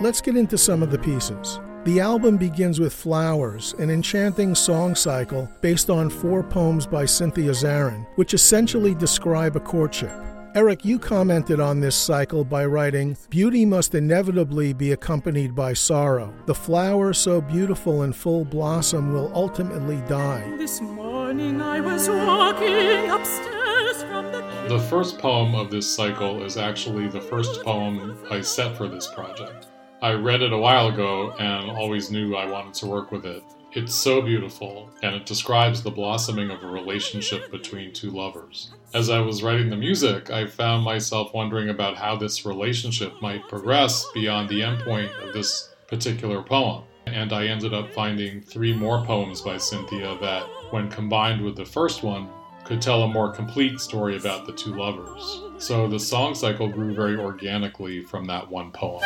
Let's 0.01 0.19
get 0.19 0.35
into 0.35 0.57
some 0.57 0.83
of 0.83 0.91
the 0.91 0.99
pieces. 0.99 1.61
The 1.83 1.99
album 1.99 2.37
begins 2.37 2.79
with 2.79 2.93
Flowers, 2.93 3.73
an 3.79 3.89
enchanting 3.89 4.53
song 4.53 4.93
cycle 4.93 5.49
based 5.61 5.89
on 5.89 6.11
four 6.11 6.43
poems 6.43 6.85
by 6.85 7.05
Cynthia 7.05 7.53
Zarin, 7.53 8.05
which 8.17 8.35
essentially 8.35 8.93
describe 8.93 9.55
a 9.55 9.59
courtship. 9.59 10.11
Eric, 10.53 10.85
you 10.85 10.99
commented 10.99 11.59
on 11.59 11.79
this 11.79 11.95
cycle 11.95 12.45
by 12.45 12.65
writing 12.65 13.17
Beauty 13.31 13.65
must 13.65 13.95
inevitably 13.95 14.73
be 14.73 14.91
accompanied 14.91 15.55
by 15.55 15.73
sorrow. 15.73 16.31
The 16.45 16.53
flower, 16.53 17.13
so 17.13 17.41
beautiful 17.41 18.03
in 18.03 18.13
full 18.13 18.45
blossom, 18.45 19.11
will 19.11 19.31
ultimately 19.33 20.01
die. 20.07 20.53
This 20.59 20.81
morning 20.81 21.63
I 21.63 21.81
was 21.81 22.07
walking 22.07 23.09
upstairs 23.09 24.03
from 24.03 24.31
the 24.31 24.43
The 24.69 24.79
first 24.87 25.17
poem 25.17 25.55
of 25.55 25.71
this 25.71 25.91
cycle 25.91 26.43
is 26.43 26.57
actually 26.57 27.07
the 27.07 27.21
first 27.21 27.63
poem 27.63 28.19
I 28.29 28.41
set 28.41 28.77
for 28.77 28.87
this 28.87 29.07
project. 29.07 29.70
I 30.03 30.13
read 30.13 30.41
it 30.41 30.51
a 30.51 30.57
while 30.57 30.87
ago 30.87 31.31
and 31.37 31.69
always 31.69 32.09
knew 32.09 32.35
I 32.35 32.49
wanted 32.49 32.73
to 32.75 32.87
work 32.87 33.11
with 33.11 33.23
it. 33.23 33.43
It's 33.73 33.93
so 33.93 34.19
beautiful, 34.19 34.89
and 35.03 35.15
it 35.15 35.27
describes 35.27 35.83
the 35.83 35.91
blossoming 35.91 36.49
of 36.49 36.63
a 36.63 36.67
relationship 36.67 37.51
between 37.51 37.93
two 37.93 38.09
lovers. 38.09 38.73
As 38.95 39.11
I 39.11 39.19
was 39.19 39.43
writing 39.43 39.69
the 39.69 39.77
music, 39.77 40.31
I 40.31 40.47
found 40.47 40.83
myself 40.83 41.35
wondering 41.35 41.69
about 41.69 41.97
how 41.97 42.15
this 42.15 42.47
relationship 42.47 43.13
might 43.21 43.47
progress 43.47 44.07
beyond 44.11 44.49
the 44.49 44.61
endpoint 44.61 45.11
of 45.23 45.33
this 45.33 45.69
particular 45.87 46.41
poem. 46.41 46.83
And 47.05 47.31
I 47.31 47.45
ended 47.45 47.75
up 47.75 47.93
finding 47.93 48.41
three 48.41 48.73
more 48.73 49.05
poems 49.05 49.41
by 49.41 49.57
Cynthia 49.57 50.17
that, 50.19 50.43
when 50.71 50.89
combined 50.89 51.45
with 51.45 51.55
the 51.55 51.65
first 51.65 52.01
one, 52.01 52.27
could 52.63 52.81
tell 52.81 53.03
a 53.03 53.07
more 53.07 53.31
complete 53.31 53.79
story 53.79 54.17
about 54.17 54.47
the 54.47 54.53
two 54.53 54.73
lovers. 54.73 55.43
So 55.61 55.87
the 55.87 55.99
song 55.99 56.33
cycle 56.33 56.67
grew 56.67 56.95
very 56.95 57.17
organically 57.17 58.01
from 58.01 58.25
that 58.25 58.49
one 58.49 58.71
poem. 58.71 59.03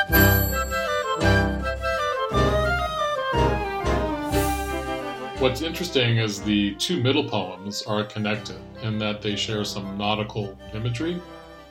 What's 5.40 5.62
interesting 5.62 6.18
is 6.18 6.42
the 6.42 6.74
two 6.76 7.04
middle 7.04 7.28
poems 7.28 7.82
are 7.82 8.06
connected 8.06 8.56
in 8.84 8.98
that 9.00 9.22
they 9.22 9.36
share 9.36 9.66
some 9.66 9.98
nautical 9.98 10.58
imagery. 10.74 11.22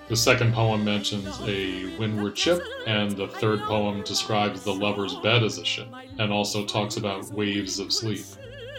The 0.09 0.16
second 0.16 0.53
poem 0.53 0.85
mentions 0.85 1.40
a 1.49 1.97
windward 1.97 2.37
ship, 2.37 2.62
and 2.87 3.12
the 3.12 3.29
third 3.29 3.62
poem 3.62 4.03
describes 4.03 4.64
the 4.64 4.75
lover's 4.75 5.14
bed 5.14 5.42
as 5.42 5.57
a 5.57 5.64
ship, 5.64 5.88
and 6.18 6.31
also 6.31 6.66
talks 6.66 6.99
about 6.99 7.33
waves 7.33 7.79
of 7.79 7.90
sleep. 7.90 8.27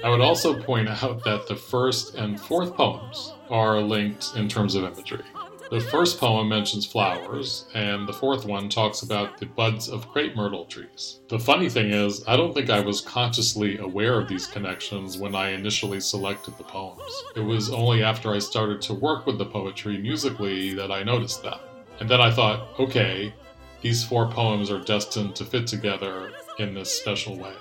I 0.03 0.09
would 0.09 0.21
also 0.21 0.61
point 0.61 0.87
out 0.87 1.23
that 1.23 1.47
the 1.47 1.55
first 1.55 2.13
and 2.13 2.39
fourth 2.39 2.75
poems 2.75 3.33
are 3.49 3.81
linked 3.81 4.35
in 4.35 4.47
terms 4.47 4.75
of 4.75 4.83
imagery. 4.83 5.25
The 5.71 5.79
first 5.79 6.19
poem 6.19 6.47
mentions 6.47 6.85
flowers, 6.85 7.65
and 7.73 8.07
the 8.07 8.13
fourth 8.13 8.45
one 8.45 8.69
talks 8.69 9.01
about 9.01 9.39
the 9.39 9.47
buds 9.47 9.89
of 9.89 10.07
crepe 10.09 10.35
myrtle 10.35 10.65
trees. 10.65 11.21
The 11.27 11.39
funny 11.39 11.69
thing 11.69 11.89
is, 11.89 12.23
I 12.27 12.37
don't 12.37 12.53
think 12.53 12.69
I 12.69 12.81
was 12.81 13.01
consciously 13.01 13.79
aware 13.79 14.19
of 14.19 14.27
these 14.27 14.45
connections 14.45 15.17
when 15.17 15.33
I 15.33 15.49
initially 15.49 16.01
selected 16.01 16.55
the 16.59 16.63
poems. 16.65 17.01
It 17.35 17.39
was 17.39 17.71
only 17.71 18.03
after 18.03 18.31
I 18.31 18.39
started 18.39 18.79
to 18.83 18.93
work 18.93 19.25
with 19.25 19.39
the 19.39 19.45
poetry 19.47 19.97
musically 19.97 20.75
that 20.75 20.91
I 20.91 21.01
noticed 21.01 21.41
that. 21.41 21.61
And 21.99 22.07
then 22.07 22.21
I 22.21 22.29
thought, 22.29 22.79
okay, 22.79 23.33
these 23.81 24.03
four 24.03 24.29
poems 24.29 24.69
are 24.69 24.81
destined 24.81 25.35
to 25.37 25.45
fit 25.45 25.65
together 25.65 26.31
in 26.59 26.75
this 26.75 26.91
special 26.91 27.39
way. 27.39 27.53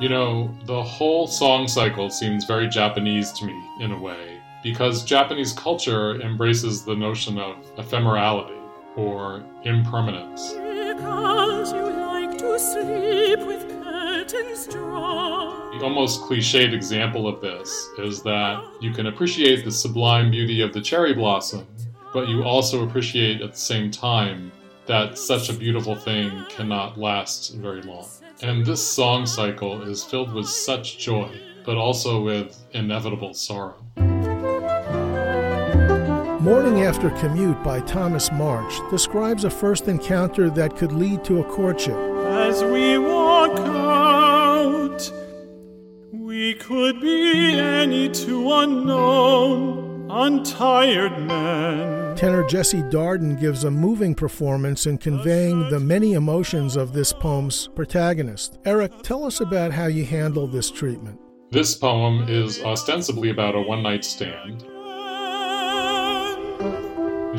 You 0.00 0.08
know, 0.08 0.56
the 0.64 0.82
whole 0.82 1.26
song 1.26 1.68
cycle 1.68 2.08
seems 2.08 2.46
very 2.46 2.68
Japanese 2.68 3.32
to 3.32 3.44
me, 3.44 3.62
in 3.80 3.92
a 3.92 3.98
way 3.98 4.33
because 4.64 5.04
Japanese 5.04 5.52
culture 5.52 6.20
embraces 6.22 6.84
the 6.84 6.96
notion 6.96 7.38
of 7.38 7.56
ephemerality 7.76 8.58
or 8.96 9.44
impermanence. 9.64 10.54
Because 10.54 11.72
you 11.72 11.82
like 11.82 12.38
to 12.38 12.58
sleep 12.58 13.40
with 13.40 13.68
curtains 13.84 14.66
drawn. 14.66 15.78
The 15.78 15.84
almost 15.84 16.22
cliched 16.22 16.72
example 16.72 17.28
of 17.28 17.42
this 17.42 17.90
is 17.98 18.22
that 18.22 18.64
you 18.80 18.90
can 18.90 19.06
appreciate 19.06 19.64
the 19.66 19.70
sublime 19.70 20.30
beauty 20.30 20.62
of 20.62 20.72
the 20.72 20.80
cherry 20.80 21.12
blossom, 21.12 21.66
but 22.14 22.28
you 22.28 22.42
also 22.42 22.88
appreciate 22.88 23.42
at 23.42 23.52
the 23.52 23.58
same 23.58 23.90
time 23.90 24.50
that 24.86 25.18
such 25.18 25.50
a 25.50 25.52
beautiful 25.52 25.94
thing 25.94 26.44
cannot 26.48 26.96
last 26.96 27.54
very 27.56 27.82
long. 27.82 28.06
And 28.40 28.64
this 28.64 28.84
song 28.84 29.26
cycle 29.26 29.82
is 29.82 30.02
filled 30.02 30.32
with 30.32 30.48
such 30.48 30.98
joy, 30.98 31.38
but 31.66 31.76
also 31.76 32.22
with 32.22 32.58
inevitable 32.72 33.34
sorrow. 33.34 33.84
Morning 36.44 36.82
After 36.82 37.08
Commute 37.08 37.62
by 37.64 37.80
Thomas 37.80 38.30
March 38.30 38.74
describes 38.90 39.44
a 39.44 39.50
first 39.50 39.88
encounter 39.88 40.50
that 40.50 40.76
could 40.76 40.92
lead 40.92 41.24
to 41.24 41.40
a 41.40 41.44
courtship. 41.44 41.96
As 41.96 42.62
we 42.62 42.98
walk 42.98 43.58
out, 43.60 45.10
we 46.12 46.52
could 46.52 47.00
be 47.00 47.58
any 47.58 48.10
two 48.10 48.52
unknown, 48.52 50.06
untired 50.10 51.18
men. 51.22 52.14
Tenor 52.14 52.46
Jesse 52.46 52.82
Darden 52.82 53.40
gives 53.40 53.64
a 53.64 53.70
moving 53.70 54.14
performance 54.14 54.84
in 54.84 54.98
conveying 54.98 55.70
the 55.70 55.80
many 55.80 56.12
emotions 56.12 56.76
of 56.76 56.92
this 56.92 57.10
poem's 57.10 57.68
protagonist. 57.68 58.58
Eric, 58.66 58.92
tell 59.02 59.24
us 59.24 59.40
about 59.40 59.72
how 59.72 59.86
you 59.86 60.04
handle 60.04 60.46
this 60.46 60.70
treatment. 60.70 61.18
This 61.52 61.74
poem 61.74 62.28
is 62.28 62.62
ostensibly 62.62 63.30
about 63.30 63.54
a 63.54 63.62
one 63.62 63.82
night 63.82 64.04
stand, 64.04 64.66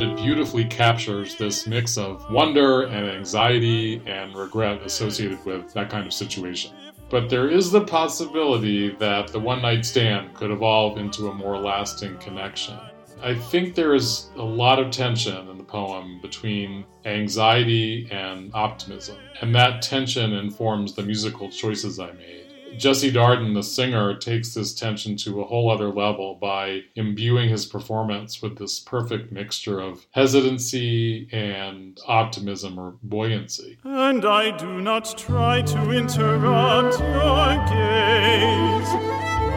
it 0.02 0.16
beautifully 0.18 0.66
captures 0.66 1.36
this 1.36 1.68
mix 1.68 1.98
of 1.98 2.30
wonder 2.32 2.84
and 2.84 3.10
anxiety 3.10 4.02
and 4.06 4.36
regret 4.36 4.82
associated 4.82 5.44
with 5.46 5.74
that 5.74 5.90
kind 5.90 6.06
of 6.06 6.14
situation. 6.14 6.72
But 7.10 7.30
there 7.30 7.50
is 7.50 7.72
the 7.72 7.86
possibility 7.86 8.90
that 8.96 9.28
the 9.28 9.40
one 9.40 9.62
night 9.62 9.86
stand 9.86 10.34
could 10.34 10.52
evolve 10.52 10.98
into 10.98 11.30
a 11.30 11.34
more 11.34 11.58
lasting 11.58 12.18
connection. 12.18 12.78
I 13.22 13.36
think 13.36 13.76
there 13.76 13.96
is 13.96 14.30
a 14.36 14.44
lot 14.44 14.80
of 14.80 14.92
tension 14.92 15.48
in 15.48 15.58
the 15.58 15.64
poem 15.64 16.20
between 16.22 16.86
anxiety 17.06 18.08
and 18.12 18.52
optimism, 18.54 19.18
and 19.42 19.56
that 19.56 19.82
tension 19.82 20.34
informs 20.34 20.94
the 20.94 21.04
musical 21.04 21.50
choices 21.50 22.00
I 22.00 22.12
made. 22.12 22.45
Jesse 22.78 23.12
Darden, 23.12 23.54
the 23.54 23.64
singer, 23.64 24.16
takes 24.16 24.54
this 24.54 24.74
tension 24.74 25.16
to 25.18 25.42
a 25.42 25.46
whole 25.46 25.72
other 25.72 25.90
level 25.90 26.36
by 26.36 26.82
imbuing 26.96 27.50
his 27.50 27.66
performance 27.66 28.42
with 28.42 28.58
this 28.58 28.80
perfect 28.80 29.32
mixture 29.32 29.80
of 29.80 30.06
hesitancy 30.12 31.30
and 31.32 32.00
optimism 32.08 32.78
or 32.78 32.96
buoyancy. 33.02 33.78
And 33.84 34.26
I 34.26 34.56
do 34.58 34.82
not 34.82 35.18
try 35.18 35.62
to 35.62 35.92
interrupt 35.92 37.00
your 37.00 37.56
gaze 37.66 38.92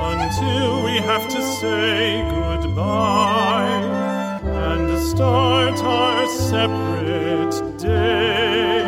until 0.00 0.84
we 0.84 0.98
have 0.98 1.26
to 1.28 1.42
say 1.60 2.22
goodbye 2.30 3.98
and 4.44 4.98
start 5.08 5.78
our 5.82 6.26
separate 6.28 7.78
days. 7.78 8.87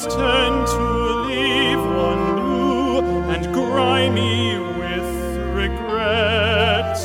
To 0.00 1.24
leave 1.26 1.78
one 1.80 2.36
blue 2.36 3.00
and 3.30 3.52
grimy 3.52 4.56
with 4.78 5.56
regret. 5.56 6.96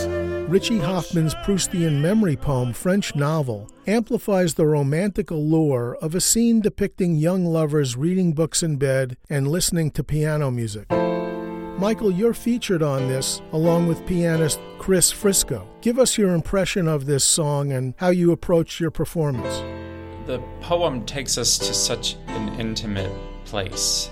Richie 0.48 0.78
Hofmann's 0.78 1.34
Proustian 1.44 2.02
memory 2.02 2.36
poem, 2.36 2.72
French 2.72 3.16
Novel, 3.16 3.68
amplifies 3.88 4.54
the 4.54 4.68
romantic 4.68 5.32
allure 5.32 5.98
of 6.04 6.14
a 6.14 6.22
scene 6.22 6.62
depicting 6.62 7.16
young 7.16 7.48
lovers 7.48 7.98
reading 7.98 8.34
books 8.34 8.62
in 8.62 8.76
bed 8.76 9.18
and 9.28 9.48
listening 9.48 9.90
to 9.90 10.04
piano 10.04 10.52
music. 10.52 10.88
Michael, 11.80 12.12
you're 12.12 12.36
featured 12.36 12.84
on 12.84 13.08
this 13.08 13.42
along 13.54 13.88
with 13.88 14.06
pianist 14.06 14.60
Cris 14.78 15.10
Frisco. 15.10 15.68
Give 15.82 15.98
us 15.98 16.16
your 16.16 16.36
impression 16.36 16.88
of 16.88 17.08
this 17.08 17.24
song 17.24 17.72
and 17.72 17.96
how 17.98 18.10
you 18.10 18.32
approach 18.32 18.80
your 18.80 18.92
performance. 18.92 19.83
The 20.26 20.42
poem 20.62 21.06
takes 21.06 21.38
us 21.38 21.58
to 21.58 21.74
such 21.74 22.16
an 22.28 22.60
intimate 22.60 23.12
place. 23.44 24.10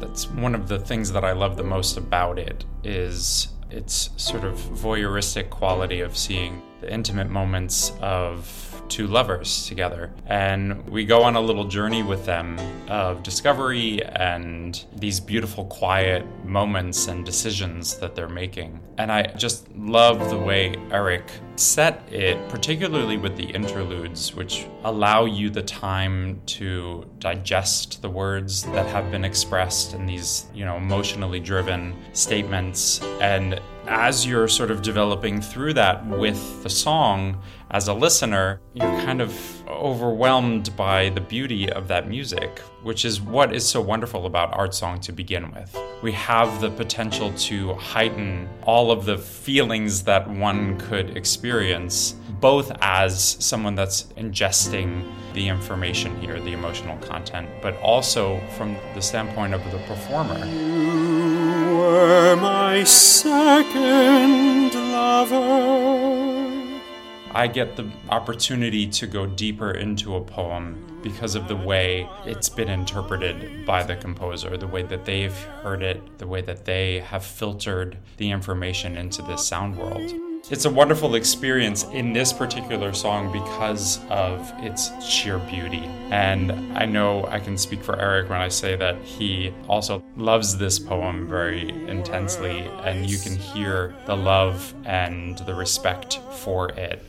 That's 0.00 0.28
one 0.28 0.54
of 0.54 0.66
the 0.66 0.78
things 0.78 1.12
that 1.12 1.24
I 1.24 1.32
love 1.32 1.56
the 1.56 1.62
most 1.62 1.96
about 1.96 2.38
it 2.38 2.64
is 2.82 3.48
its 3.70 4.10
sort 4.16 4.44
of 4.44 4.54
voyeuristic 4.56 5.50
quality 5.50 6.00
of 6.00 6.16
seeing 6.16 6.62
the 6.80 6.92
intimate 6.92 7.28
moments 7.28 7.92
of 8.00 8.67
two 8.88 9.06
lovers 9.06 9.66
together. 9.66 10.10
And 10.26 10.88
we 10.88 11.04
go 11.04 11.22
on 11.22 11.36
a 11.36 11.40
little 11.40 11.64
journey 11.64 12.02
with 12.02 12.24
them 12.24 12.58
of 12.88 13.22
discovery 13.22 14.02
and 14.04 14.84
these 14.96 15.20
beautiful, 15.20 15.64
quiet 15.66 16.24
moments 16.44 17.08
and 17.08 17.24
decisions 17.24 17.96
that 17.98 18.14
they're 18.14 18.28
making. 18.28 18.80
And 18.98 19.12
I 19.12 19.22
just 19.22 19.70
love 19.76 20.30
the 20.30 20.38
way 20.38 20.76
Eric 20.90 21.30
set 21.56 22.02
it, 22.12 22.48
particularly 22.48 23.16
with 23.16 23.36
the 23.36 23.44
interludes, 23.44 24.34
which 24.34 24.66
allow 24.84 25.24
you 25.24 25.50
the 25.50 25.62
time 25.62 26.40
to 26.46 27.08
digest 27.18 28.02
the 28.02 28.10
words 28.10 28.64
that 28.64 28.86
have 28.86 29.10
been 29.10 29.24
expressed 29.24 29.94
in 29.94 30.06
these, 30.06 30.46
you 30.54 30.64
know, 30.64 30.76
emotionally 30.76 31.40
driven 31.40 31.96
statements. 32.12 33.00
And 33.20 33.60
as 33.88 34.26
you're 34.26 34.48
sort 34.48 34.70
of 34.70 34.82
developing 34.82 35.40
through 35.40 35.72
that 35.74 36.06
with 36.06 36.62
the 36.62 36.68
song, 36.68 37.42
as 37.70 37.88
a 37.88 37.94
listener, 37.94 38.60
you're 38.74 39.00
kind 39.00 39.20
of 39.20 39.34
overwhelmed 39.68 40.74
by 40.76 41.08
the 41.10 41.20
beauty 41.20 41.70
of 41.70 41.88
that 41.88 42.08
music, 42.08 42.58
which 42.82 43.04
is 43.04 43.20
what 43.20 43.54
is 43.54 43.66
so 43.66 43.80
wonderful 43.80 44.26
about 44.26 44.54
art 44.56 44.74
song 44.74 45.00
to 45.00 45.12
begin 45.12 45.50
with. 45.52 45.76
We 46.02 46.12
have 46.12 46.60
the 46.60 46.70
potential 46.70 47.32
to 47.32 47.74
heighten 47.74 48.48
all 48.62 48.90
of 48.90 49.04
the 49.04 49.18
feelings 49.18 50.02
that 50.04 50.28
one 50.28 50.78
could 50.78 51.16
experience, 51.16 52.14
both 52.40 52.70
as 52.80 53.36
someone 53.40 53.74
that's 53.74 54.04
ingesting 54.16 55.10
the 55.32 55.48
information 55.48 56.18
here, 56.20 56.40
the 56.40 56.52
emotional 56.52 56.96
content, 56.98 57.48
but 57.62 57.76
also 57.78 58.40
from 58.56 58.76
the 58.94 59.00
standpoint 59.00 59.54
of 59.54 59.64
the 59.72 59.78
performer. 59.78 61.07
Were 61.88 62.36
my 62.36 62.84
second 62.84 64.74
lover. 64.92 66.68
I 67.32 67.46
get 67.46 67.76
the 67.76 67.90
opportunity 68.10 68.86
to 68.88 69.06
go 69.06 69.24
deeper 69.24 69.70
into 69.70 70.14
a 70.16 70.20
poem 70.20 71.00
because 71.02 71.34
of 71.34 71.48
the 71.48 71.56
way 71.56 72.06
it's 72.26 72.50
been 72.50 72.68
interpreted 72.68 73.64
by 73.64 73.84
the 73.84 73.96
composer, 73.96 74.58
the 74.58 74.66
way 74.66 74.82
that 74.82 75.06
they've 75.06 75.34
heard 75.62 75.82
it, 75.82 76.18
the 76.18 76.26
way 76.26 76.42
that 76.42 76.66
they 76.66 77.00
have 77.00 77.24
filtered 77.24 77.96
the 78.18 78.32
information 78.32 78.98
into 78.98 79.22
this 79.22 79.48
sound 79.48 79.78
world. 79.78 80.12
It's 80.50 80.64
a 80.64 80.70
wonderful 80.70 81.14
experience 81.14 81.84
in 81.92 82.14
this 82.14 82.32
particular 82.32 82.94
song 82.94 83.30
because 83.30 84.00
of 84.08 84.50
its 84.60 84.90
sheer 85.04 85.38
beauty. 85.38 85.84
And 86.10 86.52
I 86.76 86.86
know 86.86 87.26
I 87.26 87.38
can 87.38 87.58
speak 87.58 87.84
for 87.84 88.00
Eric 88.00 88.30
when 88.30 88.40
I 88.40 88.48
say 88.48 88.74
that 88.74 88.96
he 89.02 89.52
also 89.68 90.02
loves 90.16 90.56
this 90.56 90.78
poem 90.78 91.28
very 91.28 91.68
intensely, 91.86 92.60
and 92.82 93.10
you 93.10 93.18
can 93.18 93.36
hear 93.36 93.94
the 94.06 94.16
love 94.16 94.72
and 94.86 95.36
the 95.40 95.54
respect 95.54 96.18
for 96.32 96.70
it. 96.70 97.04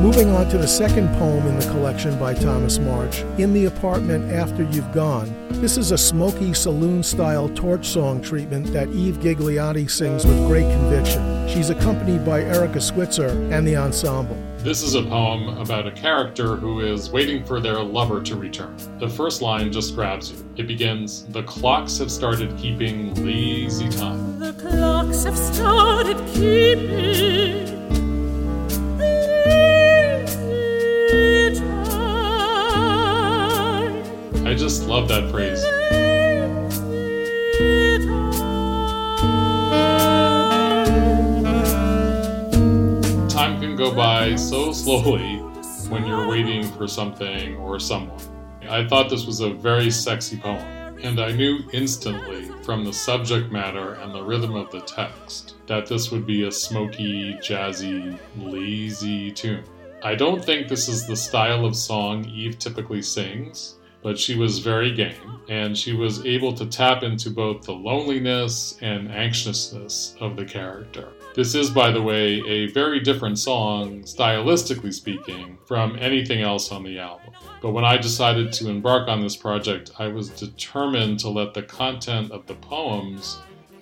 Moving 0.00 0.30
on 0.30 0.48
to 0.48 0.56
the 0.56 0.66
second 0.66 1.08
poem 1.18 1.46
in 1.46 1.58
the 1.58 1.66
collection 1.66 2.18
by 2.18 2.32
Thomas 2.32 2.78
March, 2.78 3.20
In 3.36 3.52
the 3.52 3.66
Apartment 3.66 4.32
After 4.32 4.62
You've 4.62 4.90
Gone. 4.92 5.30
This 5.60 5.76
is 5.76 5.90
a 5.90 5.98
smoky 5.98 6.54
saloon 6.54 7.02
style 7.02 7.50
torch 7.50 7.86
song 7.86 8.22
treatment 8.22 8.72
that 8.72 8.88
Eve 8.88 9.18
Gigliotti 9.18 9.90
sings 9.90 10.24
with 10.24 10.38
great 10.46 10.62
conviction. 10.62 11.46
She's 11.48 11.68
accompanied 11.68 12.24
by 12.24 12.40
Erika 12.40 12.80
Switzer 12.80 13.28
and 13.52 13.68
the 13.68 13.76
ensemble. 13.76 14.42
This 14.60 14.82
is 14.82 14.94
a 14.94 15.02
poem 15.02 15.58
about 15.58 15.86
a 15.86 15.92
character 15.92 16.56
who 16.56 16.80
is 16.80 17.10
waiting 17.10 17.44
for 17.44 17.60
their 17.60 17.82
lover 17.82 18.22
to 18.22 18.36
return. 18.36 18.74
The 19.00 19.08
first 19.08 19.42
line 19.42 19.70
just 19.70 19.94
grabs 19.94 20.32
you. 20.32 20.38
It 20.56 20.66
begins 20.66 21.26
The 21.26 21.42
clocks 21.42 21.98
have 21.98 22.10
started 22.10 22.56
keeping 22.56 23.14
lazy 23.22 23.90
time. 23.90 24.38
The 24.38 24.54
clocks 24.54 25.24
have 25.24 25.36
started 25.36 26.16
keeping 26.32 27.79
I 34.50 34.54
just 34.54 34.88
love 34.88 35.06
that 35.06 35.30
phrase. 35.30 35.62
Time. 43.32 43.60
Can 43.60 43.76
go 43.76 43.94
by 43.94 44.34
so 44.34 44.72
slowly 44.72 45.36
when 45.88 46.04
you're 46.04 46.26
waiting 46.26 46.64
for 46.72 46.88
something 46.88 47.58
or 47.58 47.78
someone. 47.78 48.18
I 48.68 48.84
thought 48.88 49.08
this 49.08 49.24
was 49.24 49.38
a 49.38 49.50
very 49.50 49.88
sexy 49.88 50.36
poem, 50.36 50.98
and 51.00 51.20
I 51.20 51.30
knew 51.30 51.60
instantly 51.72 52.50
from 52.64 52.84
the 52.84 52.92
subject 52.92 53.52
matter 53.52 53.94
and 53.94 54.12
the 54.12 54.24
rhythm 54.24 54.56
of 54.56 54.72
the 54.72 54.80
text 54.80 55.54
that 55.68 55.86
this 55.86 56.10
would 56.10 56.26
be 56.26 56.48
a 56.48 56.50
smoky, 56.50 57.34
jazzy, 57.34 58.18
lazy 58.36 59.30
tune. 59.30 59.62
I 60.02 60.16
don't 60.16 60.44
think 60.44 60.66
this 60.66 60.88
is 60.88 61.06
the 61.06 61.14
style 61.14 61.64
of 61.64 61.76
song 61.76 62.24
Eve 62.24 62.58
typically 62.58 63.02
sings, 63.02 63.76
but 64.02 64.18
she 64.18 64.36
was 64.36 64.58
very 64.58 64.92
game, 64.94 65.40
and 65.48 65.76
she 65.76 65.92
was 65.92 66.24
able 66.24 66.52
to 66.54 66.66
tap 66.66 67.02
into 67.02 67.30
both 67.30 67.62
the 67.62 67.72
loneliness 67.72 68.78
and 68.80 69.10
anxiousness 69.10 70.14
of 70.20 70.36
the 70.36 70.44
character. 70.44 71.08
This 71.34 71.54
is, 71.54 71.70
by 71.70 71.92
the 71.92 72.02
way, 72.02 72.42
a 72.46 72.66
very 72.72 72.98
different 72.98 73.38
song, 73.38 74.00
stylistically 74.02 74.92
speaking, 74.92 75.58
from 75.64 75.96
anything 76.00 76.42
else 76.42 76.72
on 76.72 76.82
the 76.82 76.98
album. 76.98 77.32
But 77.62 77.70
when 77.70 77.84
I 77.84 77.98
decided 77.98 78.52
to 78.54 78.68
embark 78.68 79.08
on 79.08 79.20
this 79.20 79.36
project, 79.36 79.92
I 79.98 80.08
was 80.08 80.30
determined 80.30 81.20
to 81.20 81.28
let 81.28 81.54
the 81.54 81.62
content 81.62 82.32
of 82.32 82.46
the 82.46 82.54
poems 82.54 83.38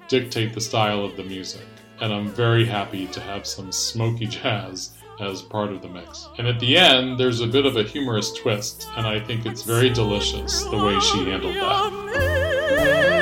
dictate 0.08 0.52
the 0.52 0.60
style 0.60 1.04
of 1.04 1.16
the 1.16 1.24
music. 1.24 1.66
And 2.00 2.12
I'm 2.12 2.28
very 2.28 2.66
happy 2.66 3.06
to 3.08 3.20
have 3.20 3.46
some 3.46 3.72
smoky 3.72 4.26
jazz 4.26 4.97
as 5.20 5.42
part 5.42 5.72
of 5.72 5.82
the 5.82 5.88
mix. 5.88 6.28
And 6.38 6.46
at 6.46 6.60
the 6.60 6.76
end, 6.76 7.18
there's 7.18 7.40
a 7.40 7.46
bit 7.46 7.66
of 7.66 7.76
a 7.76 7.82
humorous 7.82 8.32
twist, 8.32 8.88
and 8.96 9.06
I 9.06 9.20
think 9.20 9.46
it's 9.46 9.62
very 9.62 9.90
delicious 9.90 10.62
the 10.64 10.78
way 10.78 10.98
she 11.00 11.18
handled 11.30 11.56
that. 11.56 13.17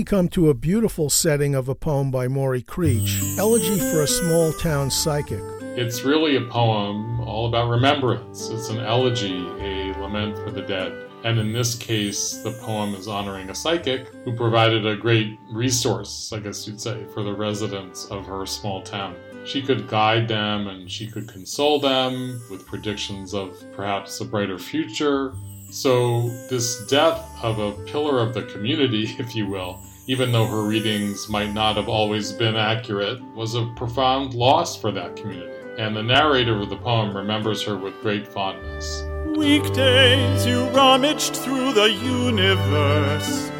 We 0.00 0.04
come 0.04 0.30
to 0.30 0.48
a 0.48 0.54
beautiful 0.54 1.10
setting 1.10 1.54
of 1.54 1.68
a 1.68 1.74
poem 1.74 2.10
by 2.10 2.26
Morri 2.26 2.64
Creech, 2.64 3.20
Elegy 3.36 3.78
for 3.78 4.00
a 4.00 4.06
Small 4.06 4.50
Town 4.54 4.90
Psychic. 4.90 5.42
It's 5.76 6.04
really 6.04 6.36
a 6.36 6.46
poem 6.46 7.20
all 7.20 7.46
about 7.46 7.68
remembrance. 7.68 8.48
It's 8.48 8.70
an 8.70 8.78
elegy, 8.78 9.46
a 9.60 9.92
lament 10.00 10.38
for 10.38 10.52
the 10.52 10.62
dead. 10.62 10.90
And 11.22 11.38
in 11.38 11.52
this 11.52 11.74
case, 11.74 12.38
the 12.42 12.52
poem 12.62 12.94
is 12.94 13.08
honoring 13.08 13.50
a 13.50 13.54
psychic 13.54 14.08
who 14.24 14.34
provided 14.34 14.86
a 14.86 14.96
great 14.96 15.38
resource, 15.52 16.32
I 16.32 16.38
guess 16.38 16.66
you'd 16.66 16.80
say, 16.80 17.04
for 17.12 17.22
the 17.22 17.34
residents 17.34 18.06
of 18.06 18.24
her 18.24 18.46
small 18.46 18.80
town. 18.80 19.16
She 19.44 19.60
could 19.60 19.86
guide 19.86 20.28
them 20.28 20.68
and 20.68 20.90
she 20.90 21.08
could 21.08 21.28
console 21.28 21.78
them 21.78 22.40
with 22.50 22.66
predictions 22.66 23.34
of 23.34 23.62
perhaps 23.76 24.18
a 24.22 24.24
brighter 24.24 24.58
future. 24.58 25.34
So, 25.70 26.22
this 26.48 26.86
death 26.86 27.22
of 27.42 27.58
a 27.58 27.72
pillar 27.84 28.18
of 28.18 28.32
the 28.32 28.44
community, 28.44 29.04
if 29.18 29.36
you 29.36 29.46
will, 29.46 29.78
even 30.10 30.32
though 30.32 30.44
her 30.44 30.64
readings 30.64 31.28
might 31.28 31.54
not 31.54 31.76
have 31.76 31.88
always 31.88 32.32
been 32.32 32.56
accurate, 32.56 33.22
was 33.32 33.54
a 33.54 33.64
profound 33.76 34.34
loss 34.34 34.76
for 34.76 34.90
that 34.90 35.14
community. 35.14 35.52
And 35.78 35.94
the 35.94 36.02
narrator 36.02 36.60
of 36.60 36.68
the 36.68 36.76
poem 36.78 37.16
remembers 37.16 37.62
her 37.62 37.76
with 37.76 37.94
great 38.02 38.26
fondness. 38.26 39.04
Weekdays 39.36 40.44
you 40.44 40.64
rummaged 40.70 41.36
through 41.36 41.74
the 41.74 41.92
universe, 41.92 43.52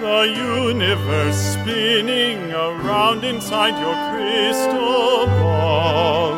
the 0.00 0.32
universe 0.34 1.36
spinning 1.36 2.50
around 2.52 3.24
inside 3.24 3.78
your 3.78 3.92
crystal 4.14 5.26
ball. 5.26 6.32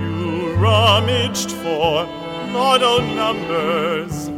You 0.00 0.54
rummaged 0.54 1.50
for 1.50 2.06
lotto 2.52 3.00
numbers, 3.16 4.28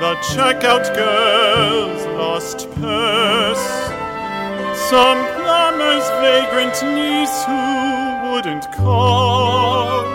the 0.00 0.14
checkout 0.16 0.94
girl's 0.94 2.06
lost 2.16 2.70
purse. 2.76 3.88
Some 4.88 5.18
plumber's 5.34 6.08
vagrant 6.22 6.74
niece 6.94 7.44
who 7.44 8.30
wouldn't 8.30 8.72
call. 8.76 10.06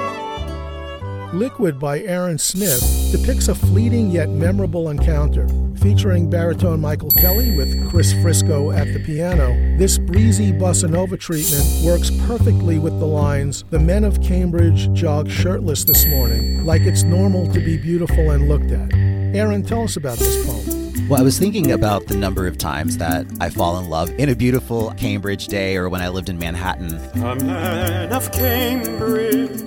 Liquid 1.33 1.79
by 1.79 1.99
Aaron 2.01 2.37
Smith 2.37 3.09
depicts 3.11 3.49
a 3.49 3.55
fleeting 3.55 4.09
yet 4.09 4.29
memorable 4.29 4.89
encounter. 4.89 5.49
Featuring 5.75 6.29
baritone 6.29 6.79
Michael 6.79 7.11
Kelly 7.11 7.57
with 7.57 7.89
Cris 7.89 8.13
Frisco 8.21 8.71
at 8.71 8.93
the 8.93 8.99
piano, 8.99 9.49
this 9.77 9.97
breezy 9.97 10.53
bossa 10.53 10.89
nova 10.89 11.17
treatment 11.17 11.65
works 11.83 12.09
perfectly 12.25 12.79
with 12.79 12.97
the 12.99 13.05
lines 13.05 13.65
The 13.69 13.79
men 13.79 14.05
of 14.05 14.21
Cambridge 14.21 14.93
jog 14.93 15.29
shirtless 15.29 15.83
this 15.83 16.05
morning, 16.05 16.63
like 16.63 16.83
it's 16.83 17.03
normal 17.03 17.51
to 17.51 17.59
be 17.59 17.75
beautiful 17.75 18.31
and 18.31 18.47
looked 18.47 18.71
at. 18.71 19.12
Aaron, 19.33 19.63
tell 19.63 19.83
us 19.83 19.97
about 19.97 20.19
this 20.19 20.45
poem. 20.45 21.07
Well, 21.09 21.19
I 21.19 21.23
was 21.23 21.39
thinking 21.39 21.71
about 21.71 22.05
the 22.05 22.15
number 22.15 22.45
of 22.47 22.57
times 22.57 22.97
that 22.97 23.25
I 23.41 23.49
fall 23.49 23.79
in 23.79 23.89
love 23.89 24.09
in 24.19 24.29
a 24.29 24.35
beautiful 24.35 24.91
Cambridge 24.91 25.47
day 25.47 25.75
or 25.75 25.89
when 25.89 26.01
I 26.01 26.09
lived 26.09 26.29
in 26.29 26.37
Manhattan. 26.37 26.93
A 27.15 27.35
man 27.35 28.13
of 28.13 28.31
Cambridge 28.31 29.59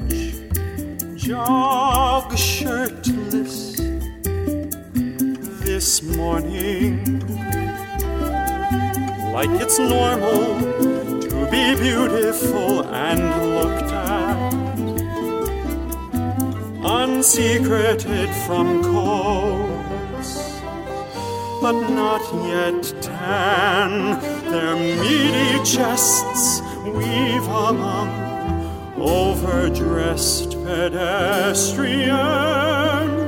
jog 1.16 2.36
shirtless 2.38 3.76
this 5.64 6.00
morning, 6.16 7.20
like 9.32 9.50
it's 9.60 9.78
normal 9.80 10.60
to 11.20 11.48
be 11.50 11.74
beautiful 11.74 12.84
and 12.86 13.20
looked 13.56 13.92
at, 13.92 14.65
unsecreted 16.86 18.30
from 18.46 18.80
courts, 18.80 20.60
but 21.60 21.72
not 21.90 22.22
yet 22.46 22.94
tan. 23.02 24.20
Their 24.48 24.76
meaty 24.76 25.58
chests 25.64 26.62
weave 26.84 27.48
among 27.48 28.08
overdressed 28.96 30.52
pedestrians. 30.62 33.25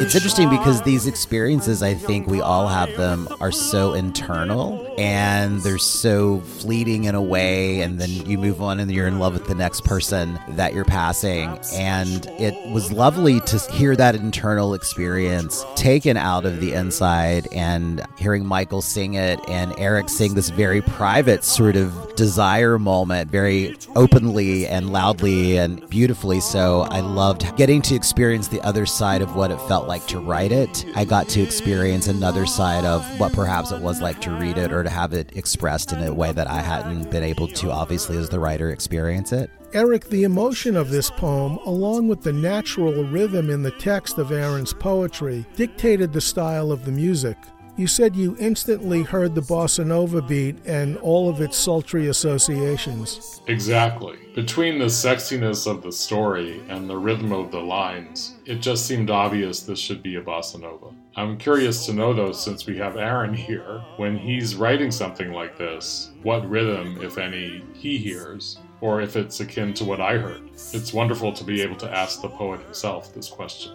It's 0.00 0.14
interesting 0.14 0.50
because 0.50 0.82
these 0.82 1.06
experiences, 1.06 1.82
I 1.82 1.94
think 1.94 2.26
we 2.26 2.40
all 2.40 2.68
have 2.68 2.94
them, 2.96 3.28
are 3.40 3.52
so 3.52 3.94
internal 3.94 4.94
and 4.98 5.60
they're 5.62 5.78
so 5.78 6.40
fleeting 6.40 7.04
in 7.04 7.14
a 7.14 7.22
way. 7.22 7.80
And 7.80 7.98
then 8.00 8.10
you 8.10 8.38
move 8.38 8.60
on 8.60 8.80
and 8.80 8.90
you're 8.90 9.06
in 9.06 9.18
love 9.18 9.32
with 9.32 9.46
the 9.46 9.54
next 9.54 9.84
person 9.84 10.38
that 10.50 10.74
you're 10.74 10.84
passing. 10.84 11.58
And 11.74 12.26
it 12.38 12.54
was 12.72 12.92
lovely 12.92 13.40
to 13.40 13.58
hear 13.72 13.96
that 13.96 14.14
internal 14.14 14.74
experience 14.74 15.64
taken 15.74 16.16
out 16.16 16.44
of 16.44 16.60
the 16.60 16.72
inside 16.74 17.48
and 17.52 18.04
hearing 18.18 18.44
Michael 18.44 18.82
sing 18.82 19.14
it 19.14 19.40
and 19.48 19.74
Eric 19.78 20.08
sing 20.08 20.34
this 20.34 20.50
very 20.50 20.82
private 20.82 21.44
sort 21.44 21.76
of 21.76 22.14
desire 22.14 22.78
moment, 22.78 23.30
very 23.30 23.76
openly 23.96 24.66
and 24.66 24.92
loudly 24.92 25.56
and 25.56 25.88
beautifully. 25.88 26.40
So 26.40 26.82
I 26.82 27.00
loved 27.00 27.56
getting 27.56 27.82
to 27.82 27.94
experience 27.94 28.48
the 28.48 28.60
other 28.60 28.86
side 28.86 29.13
of 29.22 29.36
what 29.36 29.50
it 29.50 29.60
felt 29.62 29.88
like 29.88 30.06
to 30.08 30.18
write 30.18 30.52
it. 30.52 30.84
I 30.94 31.04
got 31.04 31.28
to 31.30 31.42
experience 31.42 32.06
another 32.06 32.46
side 32.46 32.84
of 32.84 33.04
what 33.18 33.32
perhaps 33.32 33.70
it 33.70 33.80
was 33.80 34.00
like 34.00 34.20
to 34.22 34.30
read 34.30 34.58
it 34.58 34.72
or 34.72 34.82
to 34.82 34.90
have 34.90 35.12
it 35.12 35.36
expressed 35.36 35.92
in 35.92 36.02
a 36.02 36.12
way 36.12 36.32
that 36.32 36.48
I 36.48 36.60
hadn't 36.60 37.10
been 37.10 37.24
able 37.24 37.48
to, 37.48 37.70
obviously, 37.70 38.16
as 38.16 38.28
the 38.28 38.40
writer, 38.40 38.70
experience 38.70 39.32
it. 39.32 39.50
Eric, 39.72 40.08
the 40.08 40.22
emotion 40.22 40.76
of 40.76 40.90
this 40.90 41.10
poem, 41.10 41.58
along 41.64 42.06
with 42.06 42.22
the 42.22 42.32
natural 42.32 43.04
rhythm 43.04 43.50
in 43.50 43.62
the 43.62 43.72
text 43.72 44.18
of 44.18 44.30
Aaron's 44.30 44.72
poetry, 44.72 45.44
dictated 45.56 46.12
the 46.12 46.20
style 46.20 46.70
of 46.70 46.84
the 46.84 46.92
music. 46.92 47.36
You 47.76 47.88
said 47.88 48.14
you 48.14 48.36
instantly 48.38 49.02
heard 49.02 49.34
the 49.34 49.40
bossa 49.40 49.84
nova 49.84 50.22
beat 50.22 50.64
and 50.64 50.96
all 50.98 51.28
of 51.28 51.40
its 51.40 51.56
sultry 51.56 52.06
associations. 52.06 53.42
Exactly. 53.48 54.16
Between 54.32 54.78
the 54.78 54.84
sexiness 54.84 55.66
of 55.66 55.82
the 55.82 55.90
story 55.90 56.62
and 56.68 56.88
the 56.88 56.96
rhythm 56.96 57.32
of 57.32 57.50
the 57.50 57.58
lines, 57.58 58.36
it 58.46 58.56
just 58.56 58.86
seemed 58.86 59.10
obvious 59.10 59.62
this 59.62 59.80
should 59.80 60.04
be 60.04 60.14
a 60.14 60.22
bossa 60.22 60.60
nova. 60.60 60.94
I'm 61.16 61.36
curious 61.36 61.84
to 61.86 61.92
know, 61.92 62.12
though, 62.12 62.30
since 62.30 62.64
we 62.64 62.76
have 62.78 62.96
Aaron 62.96 63.34
here, 63.34 63.82
when 63.96 64.16
he's 64.16 64.54
writing 64.54 64.92
something 64.92 65.32
like 65.32 65.58
this, 65.58 66.12
what 66.22 66.48
rhythm, 66.48 66.98
if 67.02 67.18
any, 67.18 67.64
he 67.74 67.98
hears, 67.98 68.60
or 68.80 69.00
if 69.00 69.16
it's 69.16 69.40
akin 69.40 69.74
to 69.74 69.84
what 69.84 70.00
I 70.00 70.18
heard. 70.18 70.50
It's 70.72 70.92
wonderful 70.92 71.32
to 71.32 71.42
be 71.42 71.62
able 71.62 71.76
to 71.76 71.90
ask 71.90 72.20
the 72.20 72.28
poet 72.28 72.60
himself 72.60 73.14
this 73.14 73.28
question. 73.28 73.72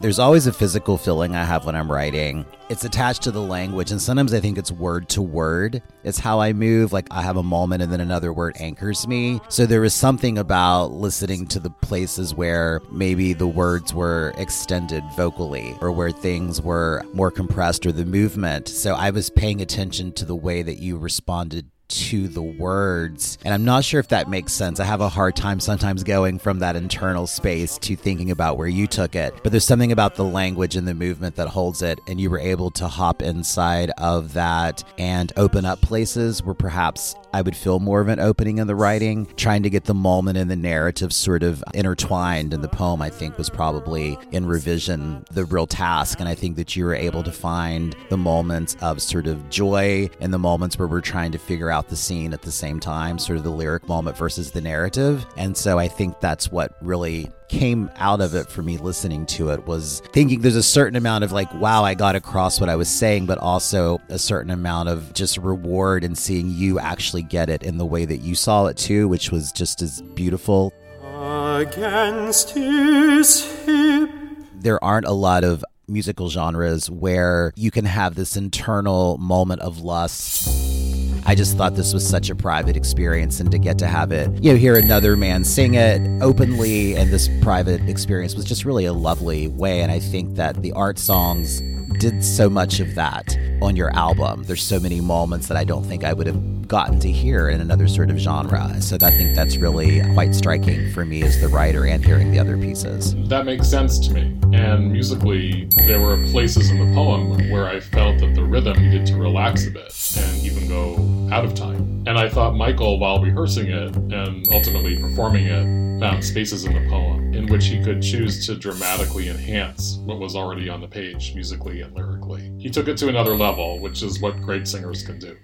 There's 0.00 0.18
always 0.18 0.46
a 0.46 0.52
physical 0.52 0.96
feeling 0.96 1.34
I 1.34 1.42
have 1.44 1.66
when 1.66 1.74
I'm 1.74 1.90
writing. 1.90 2.46
It's 2.68 2.84
attached 2.84 3.22
to 3.22 3.30
the 3.30 3.42
language, 3.42 3.90
and 3.90 4.00
sometimes 4.00 4.32
I 4.32 4.40
think 4.40 4.58
it's 4.58 4.70
word 4.70 5.08
to 5.10 5.22
word. 5.22 5.82
It's 6.04 6.18
how 6.18 6.40
I 6.40 6.52
move. 6.52 6.92
Like 6.92 7.08
I 7.10 7.22
have 7.22 7.36
a 7.36 7.42
moment 7.42 7.82
and 7.82 7.92
then 7.92 8.00
another 8.00 8.32
word 8.32 8.56
anchors 8.60 9.08
me. 9.08 9.40
So 9.48 9.66
there 9.66 9.80
was 9.80 9.94
something 9.94 10.38
about 10.38 10.92
listening 10.92 11.46
to 11.48 11.58
the 11.58 11.70
places 11.70 12.34
where 12.34 12.80
maybe 12.92 13.32
the 13.32 13.48
words 13.48 13.92
were 13.92 14.32
extended 14.36 15.02
vocally 15.16 15.76
or 15.80 15.90
where 15.90 16.12
things 16.12 16.62
were 16.62 17.02
more 17.12 17.30
compressed 17.30 17.84
or 17.84 17.92
the 17.92 18.04
movement. 18.04 18.68
So 18.68 18.94
I 18.94 19.10
was 19.10 19.30
paying 19.30 19.60
attention 19.60 20.12
to 20.12 20.24
the 20.24 20.36
way 20.36 20.62
that 20.62 20.78
you 20.78 20.98
responded 20.98 21.70
to 21.88 22.28
the 22.28 22.42
words. 22.42 23.38
And 23.44 23.52
I'm 23.54 23.64
not 23.64 23.84
sure 23.84 24.00
if 24.00 24.08
that 24.08 24.28
makes 24.28 24.52
sense. 24.52 24.80
I 24.80 24.84
have 24.84 25.00
a 25.00 25.08
hard 25.08 25.36
time 25.36 25.60
sometimes 25.60 26.04
going 26.04 26.38
from 26.38 26.58
that 26.60 26.76
internal 26.76 27.26
space 27.26 27.78
to 27.78 27.96
thinking 27.96 28.30
about 28.30 28.58
where 28.58 28.68
you 28.68 28.86
took 28.86 29.14
it. 29.14 29.34
But 29.42 29.52
there's 29.52 29.64
something 29.64 29.92
about 29.92 30.14
the 30.14 30.24
language 30.24 30.76
and 30.76 30.86
the 30.86 30.94
movement 30.94 31.36
that 31.36 31.48
holds 31.48 31.82
it. 31.82 31.98
And 32.06 32.20
you 32.20 32.30
were 32.30 32.38
able 32.38 32.70
to 32.72 32.88
hop 32.88 33.22
inside 33.22 33.90
of 33.98 34.34
that 34.34 34.84
and 34.98 35.32
open 35.36 35.64
up 35.64 35.80
places 35.80 36.42
where 36.42 36.54
perhaps 36.54 37.14
I 37.32 37.42
would 37.42 37.56
feel 37.56 37.78
more 37.80 38.00
of 38.00 38.08
an 38.08 38.20
opening 38.20 38.58
in 38.58 38.66
the 38.66 38.74
writing. 38.74 39.26
Trying 39.36 39.62
to 39.62 39.70
get 39.70 39.84
the 39.84 39.94
moment 39.94 40.38
and 40.38 40.50
the 40.50 40.56
narrative 40.56 41.12
sort 41.12 41.42
of 41.42 41.62
intertwined 41.74 42.54
in 42.54 42.60
the 42.60 42.68
poem, 42.68 43.02
I 43.02 43.10
think, 43.10 43.36
was 43.36 43.50
probably 43.50 44.18
in 44.32 44.46
revision 44.46 45.24
the 45.30 45.44
real 45.44 45.66
task. 45.66 46.20
And 46.20 46.28
I 46.28 46.34
think 46.34 46.56
that 46.56 46.76
you 46.76 46.84
were 46.84 46.94
able 46.94 47.22
to 47.22 47.32
find 47.32 47.94
the 48.08 48.16
moments 48.16 48.76
of 48.80 49.02
sort 49.02 49.26
of 49.26 49.48
joy 49.50 50.10
and 50.20 50.32
the 50.32 50.38
moments 50.38 50.78
where 50.78 50.88
we're 50.88 51.00
trying 51.00 51.32
to 51.32 51.38
figure 51.38 51.70
out 51.70 51.88
the 51.88 51.96
scene 51.96 52.32
at 52.32 52.42
the 52.42 52.52
same 52.52 52.80
time, 52.80 53.18
sort 53.18 53.38
of 53.38 53.44
the 53.44 53.50
lyric 53.50 53.88
moment 53.88 54.16
versus 54.16 54.50
the 54.50 54.60
narrative. 54.60 55.26
And 55.36 55.56
so 55.56 55.78
I 55.78 55.88
think 55.88 56.20
that's 56.20 56.50
what 56.50 56.76
really 56.82 57.30
came 57.48 57.90
out 57.96 58.20
of 58.20 58.34
it 58.34 58.48
for 58.48 58.62
me 58.62 58.76
listening 58.78 59.26
to 59.26 59.50
it 59.50 59.66
was 59.66 60.00
thinking 60.12 60.40
there's 60.40 60.56
a 60.56 60.62
certain 60.62 60.96
amount 60.96 61.24
of 61.24 61.32
like 61.32 61.52
wow 61.54 61.84
I 61.84 61.94
got 61.94 62.14
across 62.16 62.60
what 62.60 62.68
I 62.68 62.76
was 62.76 62.88
saying 62.88 63.26
but 63.26 63.38
also 63.38 63.98
a 64.08 64.18
certain 64.18 64.50
amount 64.50 64.88
of 64.88 65.12
just 65.14 65.38
reward 65.38 66.04
and 66.04 66.16
seeing 66.16 66.50
you 66.50 66.78
actually 66.78 67.22
get 67.22 67.48
it 67.48 67.62
in 67.62 67.78
the 67.78 67.86
way 67.86 68.04
that 68.04 68.18
you 68.18 68.34
saw 68.34 68.66
it 68.66 68.76
too 68.76 69.08
which 69.08 69.30
was 69.30 69.52
just 69.52 69.82
as 69.82 70.02
beautiful 70.14 70.72
against 71.02 72.50
his 72.50 73.44
hip. 73.64 74.10
there 74.54 74.82
aren't 74.82 75.06
a 75.06 75.12
lot 75.12 75.44
of 75.44 75.64
musical 75.88 76.28
genres 76.28 76.90
where 76.90 77.52
you 77.56 77.70
can 77.70 77.84
have 77.84 78.14
this 78.14 78.36
internal 78.36 79.16
moment 79.18 79.62
of 79.62 79.80
lust. 79.80 80.87
I 81.28 81.34
just 81.34 81.58
thought 81.58 81.74
this 81.74 81.92
was 81.92 82.08
such 82.08 82.30
a 82.30 82.34
private 82.34 82.74
experience 82.74 83.38
and 83.38 83.50
to 83.50 83.58
get 83.58 83.76
to 83.80 83.86
have 83.86 84.12
it, 84.12 84.30
you 84.42 84.50
know, 84.50 84.56
hear 84.56 84.78
another 84.78 85.14
man 85.14 85.44
sing 85.44 85.74
it 85.74 86.00
openly 86.22 86.96
and 86.96 87.10
this 87.10 87.28
private 87.42 87.86
experience 87.86 88.34
was 88.34 88.46
just 88.46 88.64
really 88.64 88.86
a 88.86 88.94
lovely 88.94 89.48
way. 89.48 89.82
And 89.82 89.92
I 89.92 89.98
think 89.98 90.36
that 90.36 90.62
the 90.62 90.72
art 90.72 90.98
songs 90.98 91.60
did 91.98 92.24
so 92.24 92.48
much 92.50 92.80
of 92.80 92.94
that 92.94 93.36
on 93.62 93.76
your 93.76 93.94
album. 93.96 94.44
There's 94.44 94.62
so 94.62 94.78
many 94.78 95.00
moments 95.00 95.48
that 95.48 95.56
I 95.56 95.64
don't 95.64 95.84
think 95.84 96.04
I 96.04 96.12
would 96.12 96.26
have 96.26 96.68
gotten 96.68 97.00
to 97.00 97.10
hear 97.10 97.48
in 97.48 97.60
another 97.60 97.88
sort 97.88 98.10
of 98.10 98.18
genre. 98.18 98.80
So 98.80 98.98
I 99.00 99.10
think 99.10 99.34
that's 99.34 99.56
really 99.56 100.02
quite 100.12 100.34
striking 100.34 100.92
for 100.92 101.04
me 101.04 101.22
as 101.22 101.40
the 101.40 101.48
writer 101.48 101.86
and 101.86 102.04
hearing 102.04 102.30
the 102.30 102.38
other 102.38 102.58
pieces. 102.58 103.14
That 103.28 103.46
makes 103.46 103.68
sense 103.68 103.98
to 104.06 104.12
me. 104.12 104.38
And 104.52 104.92
musically, 104.92 105.68
there 105.76 106.00
were 106.00 106.22
places 106.30 106.70
in 106.70 106.78
the 106.78 106.94
poem 106.94 107.50
where 107.50 107.66
I 107.66 107.80
felt 107.80 108.18
that 108.20 108.34
the 108.34 108.44
rhythm 108.44 108.78
needed 108.78 109.06
to 109.06 109.16
relax 109.16 109.66
a 109.66 109.70
bit 109.70 109.92
and 110.18 110.42
even 110.44 110.68
go 110.68 111.34
out 111.34 111.44
of 111.44 111.54
time. 111.54 112.04
And 112.06 112.18
I 112.18 112.28
thought 112.28 112.54
Michael, 112.54 112.98
while 112.98 113.20
rehearsing 113.20 113.68
it 113.68 113.96
and 113.96 114.46
ultimately 114.52 114.98
performing 114.98 115.46
it, 115.46 116.00
found 116.00 116.24
spaces 116.24 116.64
in 116.64 116.74
the 116.74 116.88
poem 116.88 117.34
in 117.34 117.46
which 117.48 117.66
he 117.66 117.82
could 117.82 118.00
choose 118.00 118.46
to 118.46 118.54
dramatically 118.54 119.28
enhance 119.28 119.96
what 120.04 120.18
was 120.18 120.36
already 120.36 120.68
on 120.68 120.80
the 120.80 120.86
page, 120.86 121.34
musically 121.34 121.80
and 121.88 121.96
lyrically. 121.96 122.52
He 122.58 122.70
took 122.70 122.88
it 122.88 122.96
to 122.98 123.08
another 123.08 123.34
level, 123.34 123.80
which 123.80 124.02
is 124.02 124.20
what 124.20 124.40
great 124.42 124.66
singers 124.66 125.02
can 125.02 125.18
do. 125.18 125.36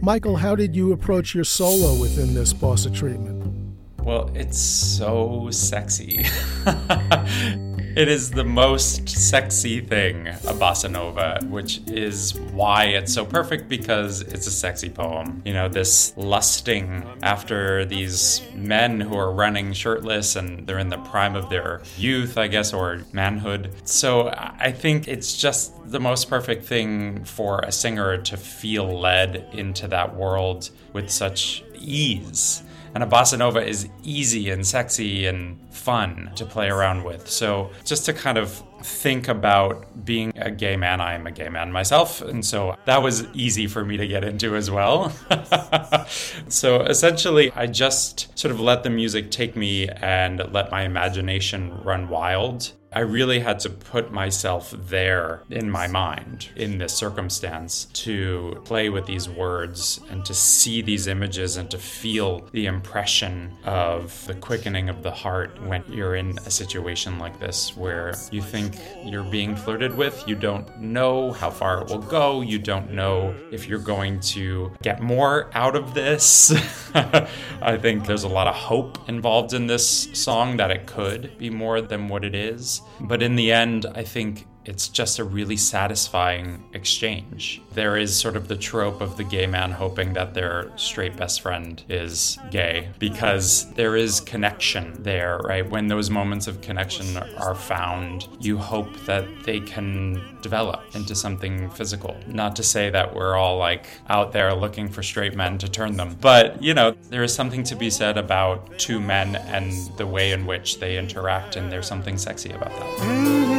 Michael, 0.00 0.36
how 0.36 0.54
did 0.54 0.74
you 0.76 0.92
approach 0.92 1.34
your 1.34 1.44
solo 1.44 1.98
within 2.00 2.34
this 2.34 2.52
bossa 2.52 2.94
treatment? 2.94 3.76
Well, 4.02 4.30
it's 4.34 4.58
so 4.58 5.48
sexy. 5.50 6.26
it 7.96 8.08
is 8.08 8.30
the 8.30 8.44
most 8.44 9.08
sexy 9.08 9.80
thing, 9.80 10.26
a 10.26 10.52
bossa 10.52 10.90
nova, 10.90 11.38
which 11.48 11.80
is 11.86 12.34
why 12.34 12.86
it's 12.86 13.12
so 13.12 13.24
perfect 13.24 13.68
because 13.68 14.22
it's 14.22 14.48
a 14.48 14.50
sexy 14.50 14.90
poem. 14.90 15.42
You 15.44 15.52
know, 15.52 15.68
this 15.68 16.12
lusting 16.16 17.04
after 17.22 17.84
these 17.84 18.42
men 18.54 19.00
who 19.00 19.16
are 19.16 19.30
running 19.30 19.72
shirtless 19.72 20.34
and 20.34 20.66
they're 20.66 20.80
in 20.80 20.88
the 20.88 20.98
prime 20.98 21.36
of 21.36 21.50
their 21.50 21.82
youth, 21.96 22.36
I 22.36 22.48
guess, 22.48 22.72
or 22.72 23.02
manhood. 23.12 23.70
So 23.84 24.28
I 24.28 24.72
think 24.72 25.06
it's 25.06 25.36
just 25.36 25.72
the 25.90 26.00
most 26.00 26.28
perfect 26.28 26.64
thing 26.64 27.24
for 27.24 27.60
a 27.60 27.70
singer 27.70 28.16
to 28.18 28.36
feel 28.36 28.98
led 28.98 29.46
into 29.52 29.86
that 29.88 30.16
world 30.16 30.70
with 30.92 31.10
such 31.10 31.62
ease. 31.76 32.62
And 32.94 33.02
a 33.02 33.06
bossa 33.06 33.36
nova 33.36 33.66
is 33.66 33.88
easy 34.02 34.50
and 34.50 34.66
sexy 34.66 35.26
and 35.26 35.58
fun 35.74 36.30
to 36.36 36.46
play 36.46 36.68
around 36.68 37.04
with. 37.04 37.28
So 37.28 37.70
just 37.84 38.06
to 38.06 38.12
kind 38.12 38.38
of 38.38 38.62
think 38.82 39.28
about 39.28 40.04
being 40.04 40.32
a 40.36 40.50
gay 40.50 40.76
man, 40.76 41.00
I 41.00 41.14
am 41.14 41.26
a 41.26 41.32
gay 41.32 41.48
man 41.48 41.72
myself. 41.72 42.20
And 42.22 42.44
so 42.44 42.76
that 42.84 43.02
was 43.02 43.26
easy 43.34 43.66
for 43.66 43.84
me 43.84 43.96
to 43.96 44.06
get 44.06 44.22
into 44.22 44.54
as 44.54 44.70
well. 44.70 45.10
so 46.48 46.82
essentially, 46.82 47.50
I 47.52 47.66
just 47.66 48.38
sort 48.38 48.52
of 48.52 48.60
let 48.60 48.82
the 48.82 48.90
music 48.90 49.30
take 49.30 49.56
me 49.56 49.88
and 49.88 50.40
let 50.52 50.70
my 50.70 50.82
imagination 50.82 51.76
run 51.82 52.08
wild. 52.08 52.72
I 52.94 53.00
really 53.00 53.40
had 53.40 53.58
to 53.60 53.70
put 53.70 54.12
myself 54.12 54.72
there 54.88 55.42
in 55.50 55.68
my 55.68 55.88
mind 55.88 56.50
in 56.54 56.78
this 56.78 56.94
circumstance 56.94 57.86
to 57.86 58.62
play 58.64 58.88
with 58.88 59.04
these 59.06 59.28
words 59.28 60.00
and 60.10 60.24
to 60.24 60.32
see 60.32 60.80
these 60.80 61.08
images 61.08 61.56
and 61.56 61.68
to 61.72 61.78
feel 61.78 62.46
the 62.52 62.66
impression 62.66 63.52
of 63.64 64.24
the 64.28 64.34
quickening 64.34 64.88
of 64.88 65.02
the 65.02 65.10
heart 65.10 65.60
when 65.64 65.82
you're 65.88 66.14
in 66.14 66.38
a 66.46 66.50
situation 66.50 67.18
like 67.18 67.40
this 67.40 67.76
where 67.76 68.14
you 68.30 68.40
think 68.40 68.76
you're 69.04 69.24
being 69.24 69.56
flirted 69.56 69.96
with. 69.96 70.22
You 70.28 70.36
don't 70.36 70.80
know 70.80 71.32
how 71.32 71.50
far 71.50 71.82
it 71.82 71.88
will 71.88 71.98
go. 71.98 72.42
You 72.42 72.60
don't 72.60 72.92
know 72.92 73.34
if 73.50 73.68
you're 73.68 73.80
going 73.80 74.20
to 74.20 74.70
get 74.82 75.02
more 75.02 75.50
out 75.54 75.74
of 75.74 75.94
this. 75.94 76.52
I 76.94 77.76
think 77.76 78.06
there's 78.06 78.22
a 78.22 78.28
lot 78.28 78.46
of 78.46 78.54
hope 78.54 79.08
involved 79.08 79.52
in 79.52 79.66
this 79.66 80.08
song 80.12 80.58
that 80.58 80.70
it 80.70 80.86
could 80.86 81.36
be 81.38 81.50
more 81.50 81.80
than 81.80 82.06
what 82.06 82.24
it 82.24 82.36
is. 82.36 82.82
But 83.00 83.22
in 83.22 83.36
the 83.36 83.52
end, 83.52 83.86
I 83.94 84.04
think 84.04 84.46
it's 84.64 84.88
just 84.88 85.18
a 85.18 85.24
really 85.24 85.56
satisfying 85.56 86.62
exchange. 86.72 87.62
There 87.72 87.96
is 87.96 88.16
sort 88.16 88.36
of 88.36 88.48
the 88.48 88.56
trope 88.56 89.00
of 89.00 89.16
the 89.16 89.24
gay 89.24 89.46
man 89.46 89.70
hoping 89.70 90.12
that 90.14 90.34
their 90.34 90.70
straight 90.76 91.16
best 91.16 91.40
friend 91.40 91.82
is 91.88 92.38
gay 92.50 92.88
because 92.98 93.72
there 93.74 93.96
is 93.96 94.20
connection 94.20 95.02
there, 95.02 95.38
right? 95.38 95.68
When 95.68 95.88
those 95.88 96.10
moments 96.10 96.46
of 96.46 96.60
connection 96.60 97.16
are 97.36 97.54
found, 97.54 98.28
you 98.40 98.58
hope 98.58 98.94
that 99.06 99.26
they 99.44 99.60
can 99.60 100.22
develop 100.40 100.82
into 100.94 101.14
something 101.14 101.70
physical. 101.70 102.16
Not 102.26 102.56
to 102.56 102.62
say 102.62 102.90
that 102.90 103.14
we're 103.14 103.36
all 103.36 103.58
like 103.58 103.86
out 104.08 104.32
there 104.32 104.54
looking 104.54 104.88
for 104.88 105.02
straight 105.02 105.34
men 105.34 105.58
to 105.58 105.68
turn 105.68 105.96
them, 105.96 106.16
but 106.20 106.62
you 106.62 106.74
know, 106.74 106.94
there 107.10 107.22
is 107.22 107.34
something 107.34 107.62
to 107.64 107.74
be 107.74 107.90
said 107.90 108.18
about 108.18 108.78
two 108.78 109.00
men 109.00 109.36
and 109.36 109.72
the 109.96 110.06
way 110.06 110.32
in 110.32 110.46
which 110.46 110.80
they 110.80 110.98
interact, 110.98 111.56
and 111.56 111.70
there's 111.70 111.86
something 111.86 112.16
sexy 112.18 112.50
about 112.50 112.70
that. 112.70 112.98
Mm-hmm. 112.98 113.53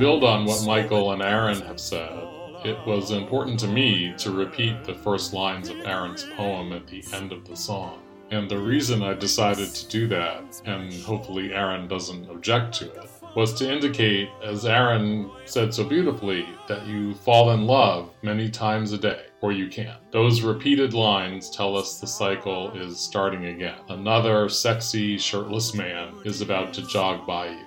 Build 0.00 0.24
on 0.24 0.46
what 0.46 0.64
Michael 0.64 1.12
and 1.12 1.20
Aaron 1.20 1.60
have 1.60 1.78
said, 1.78 2.26
it 2.64 2.78
was 2.86 3.10
important 3.10 3.60
to 3.60 3.68
me 3.68 4.14
to 4.16 4.30
repeat 4.30 4.82
the 4.82 4.94
first 4.94 5.34
lines 5.34 5.68
of 5.68 5.76
Aaron's 5.80 6.24
poem 6.38 6.72
at 6.72 6.86
the 6.86 7.04
end 7.12 7.32
of 7.32 7.46
the 7.46 7.54
song. 7.54 8.00
And 8.30 8.50
the 8.50 8.56
reason 8.56 9.02
I 9.02 9.12
decided 9.12 9.74
to 9.74 9.88
do 9.88 10.08
that, 10.08 10.62
and 10.64 10.90
hopefully 11.02 11.52
Aaron 11.52 11.86
doesn't 11.86 12.30
object 12.30 12.72
to 12.76 12.90
it, 12.90 13.10
was 13.36 13.52
to 13.58 13.70
indicate, 13.70 14.30
as 14.42 14.64
Aaron 14.64 15.30
said 15.44 15.74
so 15.74 15.84
beautifully, 15.84 16.48
that 16.66 16.86
you 16.86 17.12
fall 17.16 17.50
in 17.50 17.66
love 17.66 18.08
many 18.22 18.48
times 18.48 18.92
a 18.92 18.98
day, 18.98 19.26
or 19.42 19.52
you 19.52 19.68
can. 19.68 19.96
Those 20.12 20.40
repeated 20.40 20.94
lines 20.94 21.50
tell 21.50 21.76
us 21.76 22.00
the 22.00 22.06
cycle 22.06 22.70
is 22.70 22.98
starting 22.98 23.44
again. 23.44 23.80
Another 23.90 24.48
sexy, 24.48 25.18
shirtless 25.18 25.74
man 25.74 26.14
is 26.24 26.40
about 26.40 26.72
to 26.72 26.86
jog 26.86 27.26
by 27.26 27.50
you. 27.50 27.66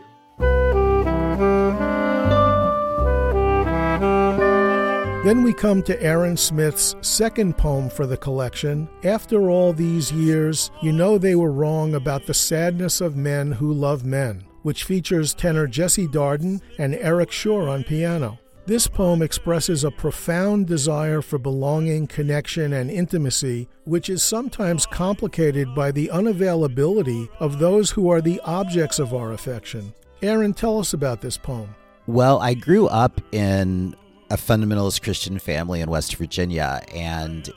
Then 5.23 5.41
we 5.41 5.53
come 5.53 5.81
to 5.83 6.03
Aaron 6.03 6.35
Smith's 6.35 6.97
second 6.99 7.57
poem 7.57 7.89
for 7.89 8.05
the 8.05 8.17
collection. 8.17 8.89
After 9.05 9.49
all 9.49 9.71
these 9.71 10.11
years, 10.11 10.69
you 10.81 10.91
know 10.91 11.17
they 11.17 11.35
were 11.35 11.53
wrong 11.53 11.95
about 11.95 12.25
the 12.25 12.33
sadness 12.33 12.99
of 12.99 13.15
men 13.15 13.53
who 13.53 13.71
love 13.71 14.03
men, 14.03 14.43
which 14.63 14.83
features 14.83 15.33
tenor 15.33 15.65
Jesse 15.65 16.09
Darden 16.09 16.59
and 16.77 16.95
Eric 16.95 17.31
Schorr 17.31 17.69
on 17.69 17.85
piano. 17.85 18.37
This 18.65 18.85
poem 18.85 19.21
expresses 19.21 19.85
a 19.85 19.91
profound 19.91 20.67
desire 20.67 21.21
for 21.21 21.37
belonging, 21.37 22.07
connection, 22.07 22.73
and 22.73 22.91
intimacy, 22.91 23.69
which 23.85 24.09
is 24.09 24.23
sometimes 24.23 24.85
complicated 24.85 25.73
by 25.73 25.91
the 25.91 26.11
unavailability 26.13 27.29
of 27.39 27.59
those 27.59 27.91
who 27.91 28.09
are 28.09 28.19
the 28.19 28.41
objects 28.41 28.99
of 28.99 29.13
our 29.13 29.31
affection. 29.31 29.93
Aaron, 30.21 30.53
tell 30.53 30.79
us 30.79 30.91
about 30.91 31.21
this 31.21 31.37
poem. 31.37 31.73
Well, 32.07 32.39
I 32.39 32.55
grew 32.55 32.87
up 32.87 33.21
in 33.31 33.95
a 34.33 34.35
fundamentalist 34.35 35.03
Christian 35.03 35.37
family 35.37 35.79
in 35.79 35.91
West 35.91 36.15
Virginia, 36.15 36.81
and 36.91 37.47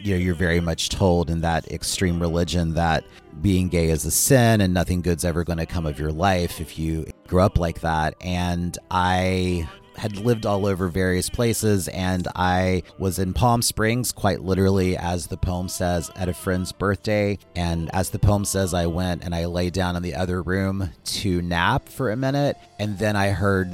you 0.00 0.14
know 0.14 0.18
you're 0.18 0.34
very 0.34 0.60
much 0.60 0.88
told 0.88 1.28
in 1.28 1.42
that 1.42 1.70
extreme 1.70 2.18
religion 2.18 2.72
that 2.72 3.04
being 3.42 3.68
gay 3.68 3.90
is 3.90 4.06
a 4.06 4.10
sin 4.10 4.62
and 4.62 4.72
nothing 4.72 5.02
good's 5.02 5.26
ever 5.26 5.44
going 5.44 5.58
to 5.58 5.66
come 5.66 5.84
of 5.84 5.98
your 5.98 6.10
life 6.10 6.58
if 6.58 6.78
you 6.78 7.06
grew 7.28 7.42
up 7.42 7.58
like 7.58 7.82
that. 7.82 8.14
And 8.22 8.76
I 8.90 9.68
had 9.96 10.16
lived 10.16 10.46
all 10.46 10.64
over 10.64 10.88
various 10.88 11.28
places, 11.28 11.88
and 11.88 12.26
I 12.34 12.82
was 12.98 13.18
in 13.18 13.34
Palm 13.34 13.60
Springs, 13.60 14.10
quite 14.10 14.40
literally, 14.40 14.96
as 14.96 15.26
the 15.26 15.36
poem 15.36 15.68
says, 15.68 16.10
at 16.16 16.30
a 16.30 16.34
friend's 16.34 16.72
birthday. 16.72 17.38
And 17.54 17.90
as 17.94 18.08
the 18.08 18.18
poem 18.18 18.46
says, 18.46 18.72
I 18.72 18.86
went 18.86 19.22
and 19.22 19.34
I 19.34 19.44
lay 19.44 19.68
down 19.68 19.96
in 19.96 20.02
the 20.02 20.14
other 20.14 20.40
room 20.40 20.88
to 21.04 21.42
nap 21.42 21.90
for 21.90 22.10
a 22.10 22.16
minute, 22.16 22.56
and 22.78 22.98
then 22.98 23.16
I 23.16 23.28
heard 23.32 23.70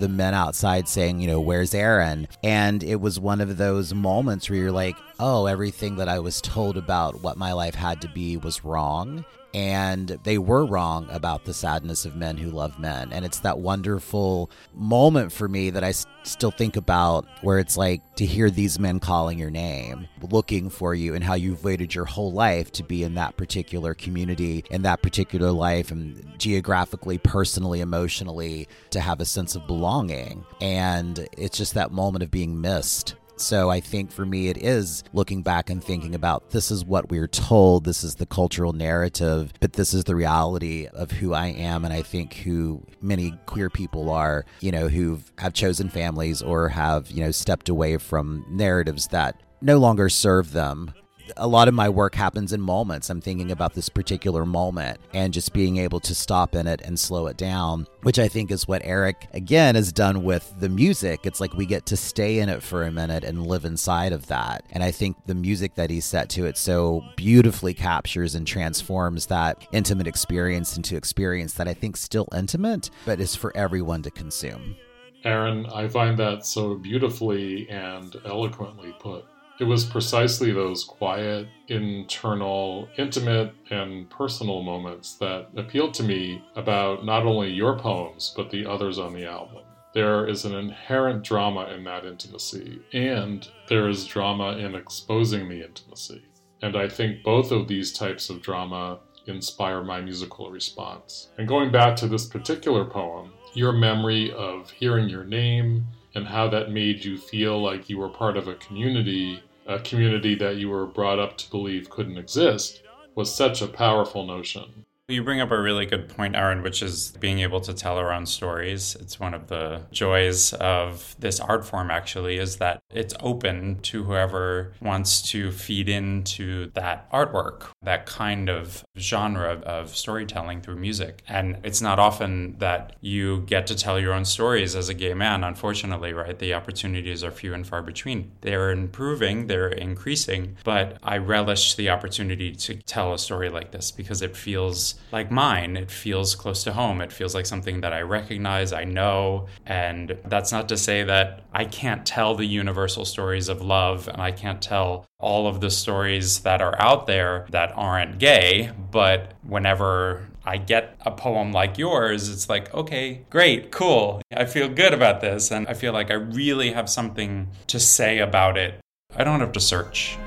the 0.00 0.08
men 0.08 0.34
outside 0.34 0.88
saying, 0.88 1.20
you 1.20 1.26
know, 1.26 1.40
where's 1.40 1.74
Aaron? 1.74 2.28
And 2.42 2.82
it 2.82 3.00
was 3.00 3.18
one 3.18 3.40
of 3.40 3.56
those 3.56 3.94
moments 3.94 4.48
where 4.48 4.58
you're 4.58 4.72
like, 4.72 4.96
oh, 5.18 5.46
everything 5.46 5.96
that 5.96 6.08
I 6.08 6.18
was 6.18 6.40
told 6.40 6.76
about 6.76 7.22
what 7.22 7.36
my 7.36 7.52
life 7.52 7.74
had 7.74 8.00
to 8.02 8.08
be 8.08 8.36
was 8.36 8.64
wrong. 8.64 9.24
And 9.54 10.08
they 10.24 10.36
were 10.36 10.66
wrong 10.66 11.06
about 11.10 11.44
the 11.44 11.54
sadness 11.54 12.04
of 12.04 12.16
men 12.16 12.36
who 12.36 12.50
love 12.50 12.78
men. 12.78 13.12
And 13.12 13.24
it's 13.24 13.38
that 13.40 13.60
wonderful 13.60 14.50
moment 14.74 15.30
for 15.30 15.48
me 15.48 15.70
that 15.70 15.84
I 15.84 15.90
s- 15.90 16.06
still 16.24 16.50
think 16.50 16.76
about 16.76 17.24
where 17.42 17.60
it's 17.60 17.76
like 17.76 18.02
to 18.16 18.26
hear 18.26 18.50
these 18.50 18.80
men 18.80 18.98
calling 18.98 19.38
your 19.38 19.50
name, 19.50 20.08
looking 20.28 20.70
for 20.70 20.92
you, 20.92 21.14
and 21.14 21.22
how 21.22 21.34
you've 21.34 21.62
waited 21.62 21.94
your 21.94 22.04
whole 22.04 22.32
life 22.32 22.72
to 22.72 22.82
be 22.82 23.04
in 23.04 23.14
that 23.14 23.36
particular 23.36 23.94
community, 23.94 24.64
in 24.72 24.82
that 24.82 25.02
particular 25.02 25.52
life, 25.52 25.92
and 25.92 26.34
geographically, 26.36 27.18
personally, 27.18 27.80
emotionally, 27.80 28.66
to 28.90 29.00
have 29.00 29.20
a 29.20 29.24
sense 29.24 29.54
of 29.54 29.66
belonging. 29.68 30.44
And 30.60 31.28
it's 31.38 31.58
just 31.58 31.74
that 31.74 31.92
moment 31.92 32.24
of 32.24 32.30
being 32.32 32.60
missed. 32.60 33.14
So 33.36 33.68
I 33.68 33.80
think 33.80 34.12
for 34.12 34.24
me, 34.24 34.48
it 34.48 34.56
is 34.56 35.02
looking 35.12 35.42
back 35.42 35.68
and 35.68 35.82
thinking 35.82 36.14
about 36.14 36.50
this 36.50 36.70
is 36.70 36.84
what 36.84 37.10
we're 37.10 37.28
told, 37.28 37.84
this 37.84 38.04
is 38.04 38.14
the 38.14 38.26
cultural 38.26 38.72
narrative, 38.72 39.52
but 39.60 39.72
this 39.72 39.92
is 39.92 40.04
the 40.04 40.14
reality 40.14 40.86
of 40.86 41.10
who 41.10 41.34
I 41.34 41.46
am, 41.48 41.84
and 41.84 41.92
I 41.92 42.02
think 42.02 42.34
who 42.34 42.82
many 43.00 43.36
queer 43.46 43.70
people 43.70 44.10
are, 44.10 44.44
you 44.60 44.70
know, 44.70 44.88
who 44.88 45.20
have 45.38 45.52
chosen 45.52 45.88
families 45.88 46.42
or 46.42 46.68
have, 46.68 47.10
you 47.10 47.24
know, 47.24 47.32
stepped 47.32 47.68
away 47.68 47.96
from 47.96 48.44
narratives 48.48 49.08
that 49.08 49.42
no 49.60 49.78
longer 49.78 50.08
serve 50.08 50.52
them 50.52 50.92
a 51.36 51.46
lot 51.46 51.68
of 51.68 51.74
my 51.74 51.88
work 51.88 52.14
happens 52.14 52.52
in 52.52 52.60
moments. 52.60 53.10
I'm 53.10 53.20
thinking 53.20 53.50
about 53.50 53.74
this 53.74 53.88
particular 53.88 54.44
moment 54.44 55.00
and 55.12 55.32
just 55.32 55.52
being 55.52 55.78
able 55.78 56.00
to 56.00 56.14
stop 56.14 56.54
in 56.54 56.66
it 56.66 56.80
and 56.82 56.98
slow 56.98 57.26
it 57.26 57.36
down, 57.36 57.86
which 58.02 58.18
I 58.18 58.28
think 58.28 58.50
is 58.50 58.68
what 58.68 58.82
Eric, 58.84 59.28
again, 59.32 59.74
has 59.74 59.92
done 59.92 60.24
with 60.24 60.54
the 60.58 60.68
music. 60.68 61.20
It's 61.24 61.40
like 61.40 61.54
we 61.54 61.66
get 61.66 61.86
to 61.86 61.96
stay 61.96 62.38
in 62.38 62.48
it 62.48 62.62
for 62.62 62.82
a 62.82 62.92
minute 62.92 63.24
and 63.24 63.46
live 63.46 63.64
inside 63.64 64.12
of 64.12 64.26
that. 64.26 64.64
And 64.70 64.82
I 64.82 64.90
think 64.90 65.16
the 65.26 65.34
music 65.34 65.74
that 65.74 65.90
he 65.90 66.00
set 66.00 66.28
to 66.30 66.46
it 66.46 66.56
so 66.56 67.02
beautifully 67.16 67.74
captures 67.74 68.34
and 68.34 68.46
transforms 68.46 69.26
that 69.26 69.66
intimate 69.72 70.06
experience 70.06 70.76
into 70.76 70.96
experience 70.96 71.54
that 71.54 71.68
I 71.68 71.74
think 71.74 71.96
still 71.96 72.28
intimate, 72.34 72.90
but 73.04 73.20
is 73.20 73.34
for 73.34 73.56
everyone 73.56 74.02
to 74.02 74.10
consume. 74.10 74.76
Aaron, 75.24 75.64
I 75.66 75.88
find 75.88 76.18
that 76.18 76.44
so 76.44 76.74
beautifully 76.74 77.68
and 77.70 78.14
eloquently 78.26 78.94
put. 78.98 79.24
It 79.60 79.64
was 79.64 79.84
precisely 79.84 80.50
those 80.50 80.82
quiet, 80.82 81.46
internal, 81.68 82.88
intimate, 82.98 83.54
and 83.70 84.10
personal 84.10 84.62
moments 84.62 85.14
that 85.18 85.48
appealed 85.56 85.94
to 85.94 86.02
me 86.02 86.42
about 86.56 87.04
not 87.04 87.24
only 87.24 87.50
your 87.50 87.78
poems, 87.78 88.34
but 88.36 88.50
the 88.50 88.66
others 88.66 88.98
on 88.98 89.14
the 89.14 89.26
album. 89.26 89.62
There 89.94 90.26
is 90.26 90.44
an 90.44 90.56
inherent 90.56 91.22
drama 91.22 91.66
in 91.66 91.84
that 91.84 92.04
intimacy, 92.04 92.80
and 92.92 93.46
there 93.68 93.88
is 93.88 94.06
drama 94.06 94.56
in 94.56 94.74
exposing 94.74 95.48
the 95.48 95.64
intimacy. 95.64 96.24
And 96.60 96.76
I 96.76 96.88
think 96.88 97.22
both 97.22 97.52
of 97.52 97.68
these 97.68 97.92
types 97.92 98.30
of 98.30 98.42
drama 98.42 98.98
inspire 99.26 99.84
my 99.84 100.00
musical 100.00 100.50
response. 100.50 101.28
And 101.38 101.46
going 101.46 101.70
back 101.70 101.94
to 101.96 102.08
this 102.08 102.26
particular 102.26 102.84
poem, 102.84 103.32
your 103.54 103.72
memory 103.72 104.32
of 104.32 104.70
hearing 104.70 105.08
your 105.08 105.24
name, 105.24 105.86
and 106.14 106.26
how 106.26 106.48
that 106.48 106.70
made 106.70 107.04
you 107.04 107.18
feel 107.18 107.60
like 107.60 107.90
you 107.90 107.98
were 107.98 108.08
part 108.08 108.36
of 108.36 108.48
a 108.48 108.54
community, 108.54 109.42
a 109.66 109.78
community 109.80 110.34
that 110.36 110.56
you 110.56 110.68
were 110.68 110.86
brought 110.86 111.18
up 111.18 111.36
to 111.38 111.50
believe 111.50 111.90
couldn't 111.90 112.18
exist, 112.18 112.82
was 113.14 113.34
such 113.34 113.62
a 113.62 113.66
powerful 113.66 114.26
notion. 114.26 114.84
You 115.08 115.22
bring 115.22 115.42
up 115.42 115.50
a 115.50 115.60
really 115.60 115.84
good 115.84 116.08
point, 116.08 116.34
Aaron, 116.34 116.62
which 116.62 116.82
is 116.82 117.10
being 117.20 117.40
able 117.40 117.60
to 117.60 117.74
tell 117.74 117.98
our 117.98 118.10
own 118.10 118.24
stories. 118.24 118.96
It's 118.98 119.20
one 119.20 119.34
of 119.34 119.48
the 119.48 119.82
joys 119.92 120.54
of 120.54 121.14
this 121.18 121.40
art 121.40 121.66
form, 121.66 121.90
actually, 121.90 122.38
is 122.38 122.56
that 122.56 122.82
it's 122.90 123.12
open 123.20 123.80
to 123.82 124.04
whoever 124.04 124.72
wants 124.80 125.20
to 125.32 125.52
feed 125.52 125.90
into 125.90 126.70
that 126.70 127.12
artwork, 127.12 127.66
that 127.82 128.06
kind 128.06 128.48
of 128.48 128.82
genre 128.96 129.60
of 129.66 129.94
storytelling 129.94 130.62
through 130.62 130.76
music. 130.76 131.22
And 131.28 131.58
it's 131.64 131.82
not 131.82 131.98
often 131.98 132.56
that 132.60 132.96
you 133.02 133.42
get 133.42 133.66
to 133.66 133.74
tell 133.74 134.00
your 134.00 134.14
own 134.14 134.24
stories 134.24 134.74
as 134.74 134.88
a 134.88 134.94
gay 134.94 135.12
man, 135.12 135.44
unfortunately, 135.44 136.14
right? 136.14 136.38
The 136.38 136.54
opportunities 136.54 137.22
are 137.22 137.30
few 137.30 137.52
and 137.52 137.66
far 137.66 137.82
between. 137.82 138.32
They're 138.40 138.70
improving, 138.70 139.48
they're 139.48 139.68
increasing, 139.68 140.56
but 140.64 140.96
I 141.02 141.18
relish 141.18 141.74
the 141.74 141.90
opportunity 141.90 142.54
to 142.54 142.76
tell 142.76 143.12
a 143.12 143.18
story 143.18 143.50
like 143.50 143.70
this 143.70 143.90
because 143.90 144.22
it 144.22 144.34
feels 144.34 144.93
like 145.12 145.30
mine. 145.30 145.76
It 145.76 145.90
feels 145.90 146.34
close 146.34 146.64
to 146.64 146.72
home. 146.72 147.00
It 147.00 147.12
feels 147.12 147.34
like 147.34 147.46
something 147.46 147.80
that 147.80 147.92
I 147.92 148.02
recognize, 148.02 148.72
I 148.72 148.84
know. 148.84 149.46
And 149.66 150.18
that's 150.26 150.52
not 150.52 150.68
to 150.70 150.76
say 150.76 151.04
that 151.04 151.42
I 151.52 151.64
can't 151.64 152.04
tell 152.04 152.34
the 152.34 152.46
universal 152.46 153.04
stories 153.04 153.48
of 153.48 153.62
love 153.62 154.08
and 154.08 154.20
I 154.20 154.32
can't 154.32 154.60
tell 154.60 155.06
all 155.18 155.46
of 155.46 155.60
the 155.60 155.70
stories 155.70 156.40
that 156.40 156.60
are 156.60 156.80
out 156.80 157.06
there 157.06 157.46
that 157.50 157.72
aren't 157.76 158.18
gay. 158.18 158.72
But 158.90 159.32
whenever 159.42 160.28
I 160.44 160.58
get 160.58 160.96
a 161.06 161.10
poem 161.10 161.52
like 161.52 161.78
yours, 161.78 162.28
it's 162.28 162.48
like, 162.48 162.72
okay, 162.74 163.24
great, 163.30 163.70
cool. 163.70 164.20
I 164.34 164.44
feel 164.44 164.68
good 164.68 164.92
about 164.92 165.20
this. 165.20 165.50
And 165.50 165.66
I 165.68 165.74
feel 165.74 165.92
like 165.92 166.10
I 166.10 166.14
really 166.14 166.72
have 166.72 166.90
something 166.90 167.48
to 167.68 167.80
say 167.80 168.18
about 168.18 168.58
it. 168.58 168.78
I 169.16 169.24
don't 169.24 169.40
have 169.40 169.52
to 169.52 169.60
search. 169.60 170.18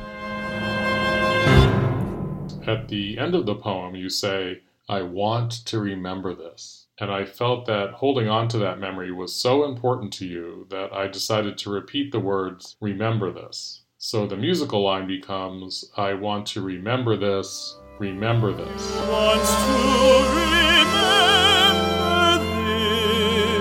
At 2.68 2.90
the 2.90 3.18
end 3.18 3.34
of 3.34 3.46
the 3.46 3.56
poem, 3.56 3.96
you 3.96 4.10
say, 4.10 4.60
I 4.90 5.02
want 5.02 5.66
to 5.68 5.80
remember 5.80 6.36
this. 6.36 6.88
And 7.00 7.10
I 7.10 7.24
felt 7.24 7.66
that 7.68 7.92
holding 7.92 8.28
on 8.28 8.50
to 8.50 8.58
that 8.58 8.78
memory 8.78 9.10
was 9.10 9.34
so 9.34 9.64
important 9.64 10.12
to 10.16 10.26
you 10.26 10.68
that 10.70 10.92
I 10.92 11.08
decided 11.08 11.58
to 11.60 11.70
repeat 11.70 12.12
the 12.12 12.20
words, 12.20 12.76
remember 12.82 13.32
this. 13.32 13.84
So 14.00 14.28
the 14.28 14.36
musical 14.36 14.84
line 14.84 15.08
becomes, 15.08 15.90
I 15.96 16.14
want 16.14 16.46
to 16.48 16.60
remember 16.60 17.16
this, 17.16 17.78
remember 18.00 18.52
this. 18.52 18.96
Want 19.08 19.42
to 19.48 20.28
remember 20.36 21.24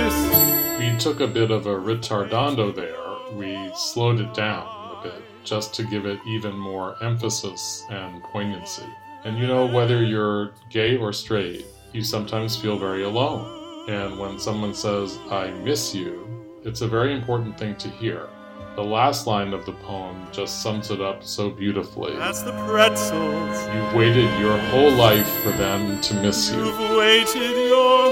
this. 0.00 0.80
We 0.80 0.88
took 0.98 1.20
a 1.20 1.28
bit 1.28 1.52
of 1.52 1.66
a 1.66 1.76
retardando 1.76 2.74
there. 2.74 3.07
We 3.32 3.70
slowed 3.74 4.20
it 4.20 4.34
down 4.34 4.66
a 4.66 5.02
bit 5.02 5.22
just 5.44 5.74
to 5.74 5.84
give 5.84 6.06
it 6.06 6.18
even 6.26 6.56
more 6.56 6.96
emphasis 7.02 7.84
and 7.90 8.22
poignancy. 8.22 8.86
And 9.24 9.38
you 9.38 9.46
know, 9.46 9.66
whether 9.66 10.02
you're 10.02 10.52
gay 10.70 10.96
or 10.96 11.12
straight, 11.12 11.66
you 11.92 12.02
sometimes 12.02 12.56
feel 12.56 12.78
very 12.78 13.04
alone. 13.04 13.88
And 13.88 14.18
when 14.18 14.38
someone 14.38 14.74
says, 14.74 15.18
I 15.30 15.50
miss 15.50 15.94
you, 15.94 16.28
it's 16.64 16.82
a 16.82 16.88
very 16.88 17.14
important 17.14 17.58
thing 17.58 17.76
to 17.76 17.88
hear. 17.88 18.28
The 18.76 18.84
last 18.84 19.26
line 19.26 19.54
of 19.54 19.66
the 19.66 19.72
poem 19.72 20.28
just 20.30 20.62
sums 20.62 20.90
it 20.90 21.00
up 21.00 21.24
so 21.24 21.50
beautifully. 21.50 22.14
That's 22.14 22.42
the 22.42 22.52
pretzels. 22.68 23.58
You've 23.74 23.94
waited 23.94 24.38
your 24.38 24.56
whole 24.56 24.92
life 24.92 25.28
for 25.42 25.50
them 25.50 26.00
to 26.00 26.14
miss 26.22 26.50
you. 26.50 26.64
You've 26.64 26.96
waited 26.96 27.68
your 27.68 28.07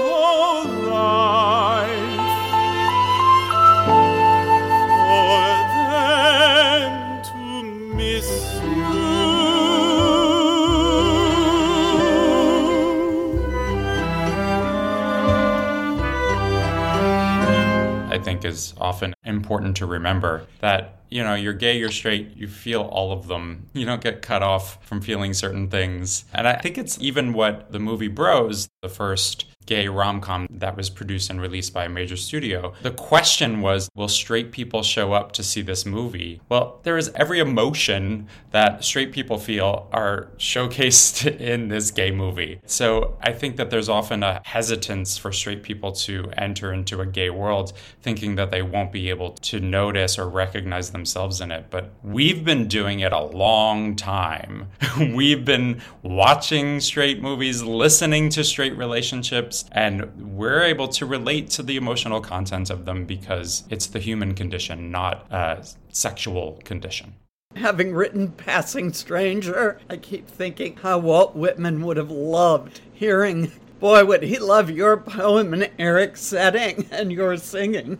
is 18.47 18.73
often 18.79 19.13
important 19.23 19.77
to 19.77 19.85
remember 19.85 20.47
that 20.61 20.96
you 21.09 21.23
know 21.23 21.35
you're 21.35 21.53
gay 21.53 21.77
you're 21.77 21.91
straight 21.91 22.35
you 22.35 22.47
feel 22.47 22.81
all 22.81 23.11
of 23.11 23.27
them. 23.27 23.65
You 23.77 23.85
don't 23.85 24.01
get 24.01 24.23
cut 24.23 24.41
off 24.41 24.83
from 24.83 25.01
feeling 25.01 25.33
certain 25.33 25.69
things. 25.69 26.25
And 26.33 26.47
i 26.47 26.55
think 26.55 26.77
it's 26.77 26.97
even 26.99 27.33
what 27.33 27.71
the 27.71 27.79
movie 27.79 28.07
bros 28.07 28.67
the 28.81 28.89
first 28.89 29.45
gay 29.67 29.87
rom-com 29.87 30.47
that 30.49 30.77
was 30.77 30.89
produced 30.89 31.29
and 31.29 31.41
released 31.41 31.73
by 31.73 31.85
a 31.85 31.89
major 31.89 32.15
studio 32.15 32.73
the 32.83 32.91
question 32.91 33.59
was 33.59 33.89
will 33.95 34.07
straight 34.07 34.51
people 34.51 34.81
show 34.81 35.11
up 35.11 35.33
to 35.33 35.43
see 35.43 35.61
this 35.61 35.85
movie? 35.85 36.41
Well 36.49 36.79
there 36.83 36.97
is 36.97 37.11
every 37.15 37.39
emotion 37.39 38.27
that 38.51 38.83
straight 38.83 39.11
people 39.11 39.37
feel 39.37 39.87
are 39.91 40.29
showcased 40.37 41.39
in 41.39 41.67
this 41.67 41.91
gay 41.91 42.11
movie. 42.11 42.59
So 42.65 43.17
i 43.21 43.31
think 43.31 43.57
that 43.57 43.69
there's 43.69 43.89
often 43.89 44.23
a 44.23 44.41
hesitance 44.43 45.17
for 45.17 45.31
straight 45.31 45.61
people 45.61 45.91
to 46.07 46.31
enter 46.37 46.73
into 46.73 47.01
a 47.01 47.05
gay 47.05 47.29
world 47.29 47.73
thinking 48.01 48.35
that 48.35 48.49
they 48.51 48.61
won't 48.63 48.91
be 48.91 49.09
able 49.09 49.31
to 49.33 49.59
notice 49.59 50.17
or 50.17 50.27
recognize 50.27 50.89
themselves 50.97 51.39
in 51.39 51.51
it 51.51 51.65
but 51.69 51.91
we've 52.03 52.43
been 52.43 52.67
doing 52.67 52.99
it 53.01 53.11
a 53.11 53.19
long 53.19 53.95
time 53.95 54.67
we've 55.13 55.45
been 55.45 55.79
watching 56.01 56.79
straight 56.79 57.21
movies 57.21 57.61
listening 57.61 58.29
to 58.29 58.43
straight 58.43 58.75
relationships 58.75 59.65
and 59.71 60.03
we're 60.35 60.63
able 60.63 60.87
to 60.87 61.05
relate 61.05 61.49
to 61.49 61.61
the 61.61 61.77
emotional 61.77 62.19
content 62.19 62.69
of 62.69 62.85
them 62.85 63.05
because 63.05 63.63
it's 63.69 63.87
the 63.87 63.99
human 63.99 64.33
condition 64.33 64.89
not 64.91 65.31
a 65.31 65.63
sexual 65.89 66.59
condition 66.63 67.13
Having 67.55 67.95
written 67.95 68.33
Passing 68.33 68.93
Stranger, 68.93 69.79
I 69.89 69.97
keep 69.97 70.27
thinking 70.27 70.75
how 70.75 70.99
Walt 70.99 71.35
Whitman 71.35 71.83
would 71.85 71.97
have 71.97 72.11
loved 72.11 72.81
hearing, 72.93 73.51
boy, 73.79 74.05
would 74.05 74.21
he 74.21 74.37
love 74.37 74.69
your 74.69 74.97
poem 74.97 75.53
in 75.53 75.71
Eric's 75.79 76.21
setting 76.21 76.87
and 76.91 77.11
your 77.11 77.37
singing. 77.37 77.99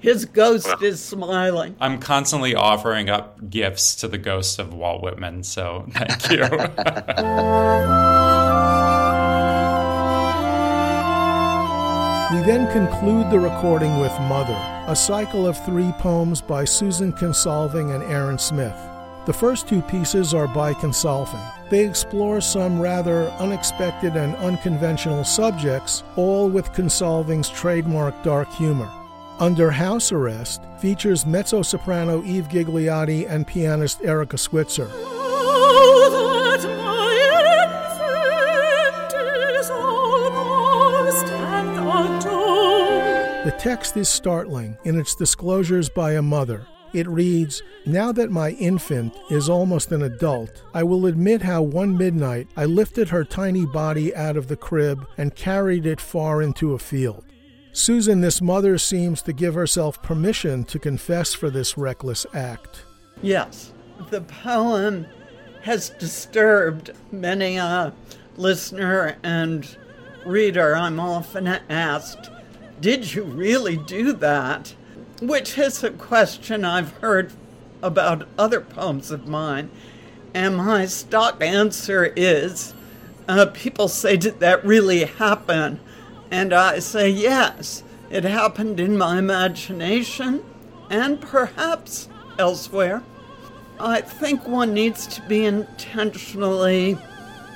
His 0.00 0.24
ghost 0.24 0.82
is 0.82 1.02
smiling. 1.02 1.76
I'm 1.80 1.98
constantly 1.98 2.54
offering 2.54 3.10
up 3.10 3.50
gifts 3.50 3.94
to 3.96 4.08
the 4.08 4.18
ghost 4.18 4.58
of 4.58 4.74
Walt 4.74 5.02
Whitman, 5.02 5.42
so 5.42 5.86
thank 5.90 6.30
you. 6.30 6.44
We 12.34 12.40
then 12.40 12.68
conclude 12.72 13.30
the 13.30 13.38
recording 13.38 14.00
with 14.00 14.10
Mother, 14.22 14.58
a 14.88 14.96
cycle 14.96 15.46
of 15.46 15.56
three 15.64 15.92
poems 15.98 16.40
by 16.40 16.64
Susan 16.64 17.12
Kinsolving 17.12 17.94
and 17.94 18.02
Aaron 18.10 18.38
Smith. 18.38 18.74
The 19.26 19.32
first 19.32 19.68
two 19.68 19.80
pieces 19.82 20.34
are 20.34 20.48
by 20.48 20.74
Kinsolving. 20.74 21.70
They 21.70 21.86
explore 21.86 22.40
some 22.40 22.80
rather 22.80 23.28
unexpected 23.38 24.16
and 24.16 24.34
unconventional 24.36 25.22
subjects, 25.22 26.02
all 26.16 26.48
with 26.48 26.72
Kinsolving's 26.72 27.50
trademark 27.50 28.20
dark 28.24 28.52
humor. 28.52 28.90
Under 29.40 29.72
House 29.72 30.12
Arrest 30.12 30.62
features 30.78 31.26
mezzo 31.26 31.62
soprano 31.62 32.22
Eve 32.22 32.48
Gigliotti 32.48 33.28
and 33.28 33.44
pianist 33.44 34.00
Erika 34.02 34.38
Switzer. 34.38 34.86
The 43.44 43.54
text 43.58 43.96
is 43.96 44.08
startling 44.08 44.78
in 44.84 44.98
its 45.00 45.16
disclosures 45.16 45.88
by 45.88 46.12
a 46.12 46.22
mother. 46.22 46.64
It 46.92 47.08
reads 47.08 47.60
Now 47.86 48.12
that 48.12 48.30
my 48.30 48.50
infant 48.50 49.18
is 49.30 49.48
almost 49.48 49.90
an 49.90 50.02
adult, 50.02 50.62
I 50.72 50.84
will 50.84 51.06
admit 51.06 51.42
how 51.42 51.60
one 51.60 51.98
midnight 51.98 52.46
I 52.56 52.66
lifted 52.66 53.08
her 53.08 53.24
tiny 53.24 53.66
body 53.66 54.14
out 54.14 54.36
of 54.36 54.46
the 54.46 54.56
crib 54.56 55.04
and 55.18 55.34
carried 55.34 55.86
it 55.86 56.00
far 56.00 56.40
into 56.40 56.72
a 56.74 56.78
field. 56.78 57.24
Susan, 57.76 58.20
this 58.20 58.40
mother 58.40 58.78
seems 58.78 59.20
to 59.20 59.32
give 59.32 59.54
herself 59.54 60.00
permission 60.00 60.62
to 60.62 60.78
confess 60.78 61.34
for 61.34 61.50
this 61.50 61.76
reckless 61.76 62.24
act. 62.32 62.84
Yes, 63.20 63.72
the 64.10 64.20
poem 64.20 65.06
has 65.62 65.90
disturbed 65.90 66.92
many 67.10 67.56
a 67.56 67.92
listener 68.36 69.16
and 69.24 69.76
reader. 70.24 70.76
I'm 70.76 71.00
often 71.00 71.48
asked, 71.48 72.30
Did 72.80 73.12
you 73.12 73.24
really 73.24 73.76
do 73.76 74.12
that? 74.12 74.72
Which 75.20 75.58
is 75.58 75.82
a 75.82 75.90
question 75.90 76.64
I've 76.64 76.92
heard 76.98 77.32
about 77.82 78.28
other 78.38 78.60
poems 78.60 79.10
of 79.10 79.26
mine. 79.26 79.68
And 80.32 80.58
my 80.58 80.86
stock 80.86 81.42
answer 81.42 82.12
is 82.14 82.72
uh, 83.26 83.46
people 83.46 83.88
say, 83.88 84.16
Did 84.16 84.38
that 84.38 84.64
really 84.64 85.06
happen? 85.06 85.80
And 86.30 86.52
I 86.52 86.78
say, 86.78 87.08
Yes, 87.10 87.82
it 88.10 88.24
happened 88.24 88.80
in 88.80 88.96
my 88.96 89.18
imagination 89.18 90.44
and 90.90 91.20
perhaps 91.20 92.08
elsewhere. 92.38 93.02
I 93.80 94.00
think 94.00 94.46
one 94.46 94.72
needs 94.72 95.06
to 95.08 95.22
be 95.22 95.44
intentionally 95.44 96.96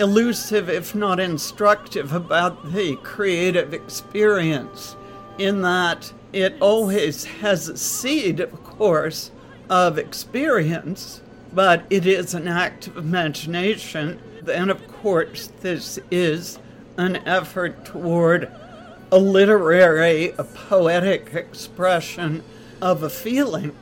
elusive, 0.00 0.68
if 0.68 0.94
not 0.94 1.20
instructive, 1.20 2.12
about 2.12 2.72
the 2.72 2.96
creative 2.96 3.72
experience, 3.72 4.96
in 5.38 5.62
that 5.62 6.12
it 6.32 6.56
always 6.60 7.24
has 7.24 7.68
a 7.68 7.76
seed, 7.76 8.40
of 8.40 8.62
course, 8.64 9.30
of 9.70 9.98
experience, 9.98 11.22
but 11.52 11.84
it 11.90 12.06
is 12.06 12.34
an 12.34 12.48
act 12.48 12.86
of 12.86 12.96
imagination. 12.96 14.20
And 14.50 14.70
of 14.70 14.86
course, 14.88 15.52
this 15.60 15.98
is 16.10 16.58
an 16.98 17.16
effort 17.26 17.84
toward 17.84 18.50
a 19.10 19.18
literary, 19.18 20.34
a 20.36 20.44
poetic 20.44 21.32
expression 21.32 22.42
of 22.82 23.02
a 23.02 23.08
feeling. 23.08 23.74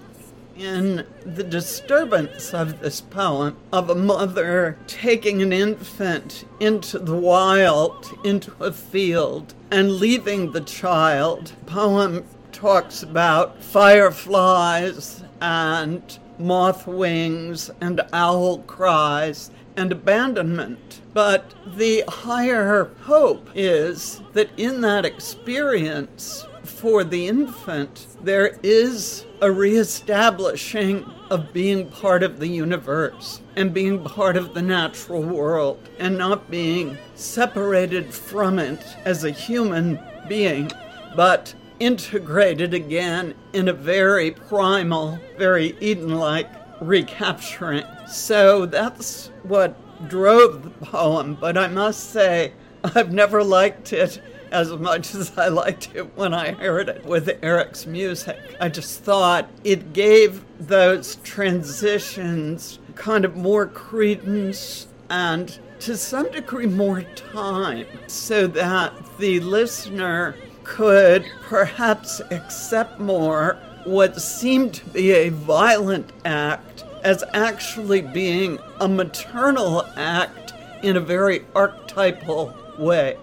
In 0.57 1.07
the 1.25 1.43
disturbance 1.43 2.55
of 2.55 2.81
this 2.81 3.01
poem, 3.01 3.57
of 3.73 3.91
a 3.91 3.95
mother 3.95 4.79
taking 4.87 5.43
an 5.43 5.53
infant 5.53 6.47
into 6.61 6.99
the 6.99 7.17
wild, 7.17 8.07
into 8.25 8.53
a 8.61 8.73
field, 8.73 9.55
and 9.71 9.97
leaving 9.97 10.53
the 10.53 10.61
child, 10.61 11.53
poem 11.67 12.25
talks 12.53 13.03
about 13.03 13.62
fireflies 13.62 15.25
and 15.41 16.19
moth 16.39 16.87
wings 16.87 17.71
and 17.81 18.01
owl 18.12 18.59
cries 18.61 19.51
and 19.77 19.93
abandonment. 19.93 21.01
But 21.12 21.55
the 21.66 22.05
higher 22.09 22.91
hope 23.03 23.49
is 23.55 24.20
that 24.33 24.51
in 24.57 24.81
that 24.83 25.05
experience 25.05 26.47
for 26.64 27.05
the 27.05 27.29
infant, 27.29 28.07
there 28.22 28.59
is 28.62 29.24
a 29.41 29.51
reestablishing 29.51 31.05
of 31.31 31.53
being 31.53 31.91
part 31.91 32.22
of 32.22 32.39
the 32.39 32.49
universe 32.49 33.41
and 33.57 33.72
being 33.72 34.03
part 34.03 34.37
of 34.37 34.55
the 34.55 34.62
natural 34.62 35.22
world 35.22 35.89
and 35.99 36.16
not 36.16 36.51
being 36.51 36.97
separated 37.14 38.12
from 38.12 38.59
it 38.59 38.83
as 39.05 39.24
a 39.24 39.31
human 39.31 39.99
being, 40.29 40.70
but 41.14 41.55
integrated 41.81 42.74
again 42.74 43.35
in 43.53 43.68
a 43.68 43.72
very 43.72 44.31
primal, 44.31 45.18
very 45.37 45.77
Eden 45.81 46.16
like 46.16 46.51
recapturing. 46.81 47.85
So 48.09 48.66
that's 48.66 49.30
what 49.42 49.76
drove 50.09 50.62
the 50.62 50.70
poem, 50.86 51.36
but 51.40 51.57
I 51.59 51.68
must 51.68 52.11
say, 52.11 52.52
I've 52.84 53.12
never 53.12 53.42
liked 53.42 53.92
it 53.92 54.20
as 54.52 54.70
much 54.72 55.14
as 55.14 55.36
I 55.36 55.48
liked 55.48 55.90
it 55.94 56.16
when 56.16 56.32
I 56.32 56.52
heard 56.52 56.88
it 56.88 57.04
with 57.04 57.38
Eric's 57.42 57.86
music. 57.86 58.38
I 58.61 58.68
just 58.68 59.02
thought 59.02 59.48
it 59.64 59.92
gave 59.92 60.44
those 60.59 61.16
transitions 61.16 62.78
kind 62.94 63.24
of 63.24 63.36
more 63.36 63.66
credence 63.66 64.86
and 65.11 65.59
to 65.80 65.96
some 65.96 66.30
degree 66.30 66.66
more 66.66 67.02
time 67.02 67.86
so 68.07 68.46
that 68.46 68.92
the 69.18 69.40
listener 69.40 70.36
could 70.64 71.24
perhaps 71.42 72.20
accept 72.30 72.98
more 72.98 73.59
what 73.84 74.20
seemed 74.20 74.74
to 74.74 74.84
be 74.86 75.12
a 75.12 75.28
violent 75.28 76.11
act 76.24 76.84
as 77.07 77.22
actually 77.34 78.02
being 78.02 78.59
a 78.80 78.88
maternal 78.88 79.86
act 79.94 80.52
in 80.82 80.96
a 80.96 81.00
very 81.00 81.44
archetypal 81.54 82.52
way. 82.80 83.16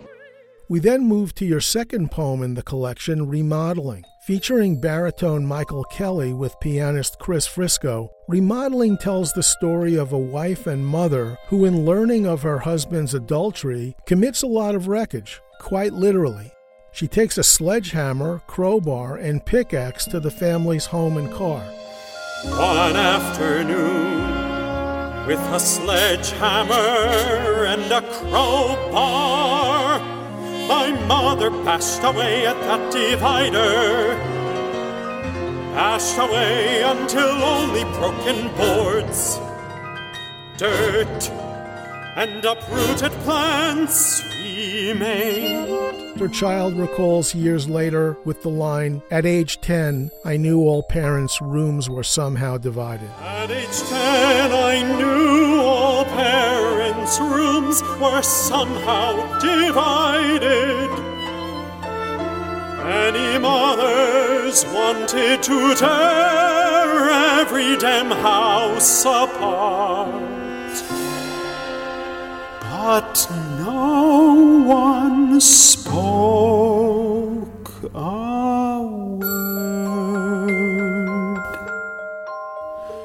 We 0.70 0.80
then 0.80 1.06
move 1.06 1.36
to 1.36 1.46
your 1.46 1.60
second 1.60 2.10
poem 2.10 2.42
in 2.44 2.54
the 2.54 2.64
collection, 2.64 3.28
Remodeling. 3.28 4.06
Featuring 4.26 4.80
baritone 4.80 5.46
Michael 5.46 5.84
Kelly 5.84 6.32
with 6.34 6.58
pianist 6.62 7.20
Cris 7.20 7.46
Frisco, 7.46 8.10
Remodeling 8.30 8.98
tells 8.98 9.34
the 9.34 9.44
story 9.44 9.98
of 9.98 10.14
a 10.14 10.18
wife 10.18 10.66
and 10.66 10.88
mother 10.88 11.38
who, 11.48 11.66
in 11.66 11.86
learning 11.86 12.26
of 12.26 12.42
her 12.42 12.60
husband's 12.60 13.14
adultery, 13.14 13.98
commits 14.08 14.44
a 14.44 14.48
lot 14.48 14.76
of 14.76 14.88
wreckage, 14.88 15.42
quite 15.60 15.92
literally. 15.92 16.54
She 16.94 17.10
takes 17.10 17.38
a 17.38 17.44
sledgehammer, 17.44 18.42
crowbar, 18.48 19.18
and 19.18 19.46
pickaxe 19.46 20.06
to 20.06 20.22
the 20.22 20.32
family's 20.32 20.86
home 20.86 21.18
and 21.18 21.30
car. 21.34 21.62
One 22.44 22.98
afternoon, 22.98 24.28
with 25.26 25.40
a 25.40 25.60
sledgehammer 25.60 27.66
and 27.66 27.90
a 27.90 28.02
crowbar, 28.02 30.00
my 30.68 30.92
mother 31.08 31.52
passed 31.64 32.04
away 32.04 32.46
at 32.46 32.60
that 32.68 32.92
divider. 32.92 34.18
Passed 35.74 36.18
away 36.18 36.84
until 36.84 37.44
only 37.44 37.86
broken 37.98 38.54
boards, 38.58 39.40
dirt, 40.58 41.32
and 42.18 42.44
uprooted 42.44 43.14
plants 43.24 44.22
remained. 44.56 46.20
Her 46.20 46.28
child 46.28 46.76
recalls 46.76 47.34
years 47.34 47.68
later 47.68 48.18
with 48.24 48.44
the 48.44 48.50
line 48.50 49.02
At 49.10 49.26
age 49.26 49.60
10, 49.62 50.12
I 50.24 50.38
knew 50.38 50.62
all 50.62 50.84
parents' 50.84 51.42
rooms 51.42 51.90
were 51.90 52.04
somehow 52.04 52.58
divided. 52.58 53.10
At 53.20 53.52
age 53.52 53.80
ten, 53.90 54.52
I 54.52 54.98
knew 54.98 55.62
all 55.62 56.06
parents' 56.06 57.20
rooms 57.20 57.82
were 58.00 58.22
somehow 58.22 59.40
divided. 59.40 60.90
Many 62.84 63.40
mothers 63.40 64.66
wanted 64.68 65.42
to 65.44 65.76
tear 65.76 67.10
every 67.40 67.78
damn 67.78 68.12
house 68.12 69.04
apart. 69.06 70.33
But 72.86 73.28
no 73.60 74.66
one 74.68 75.40
spoke 75.40 76.50
a 77.94 78.82
word. 78.82 79.30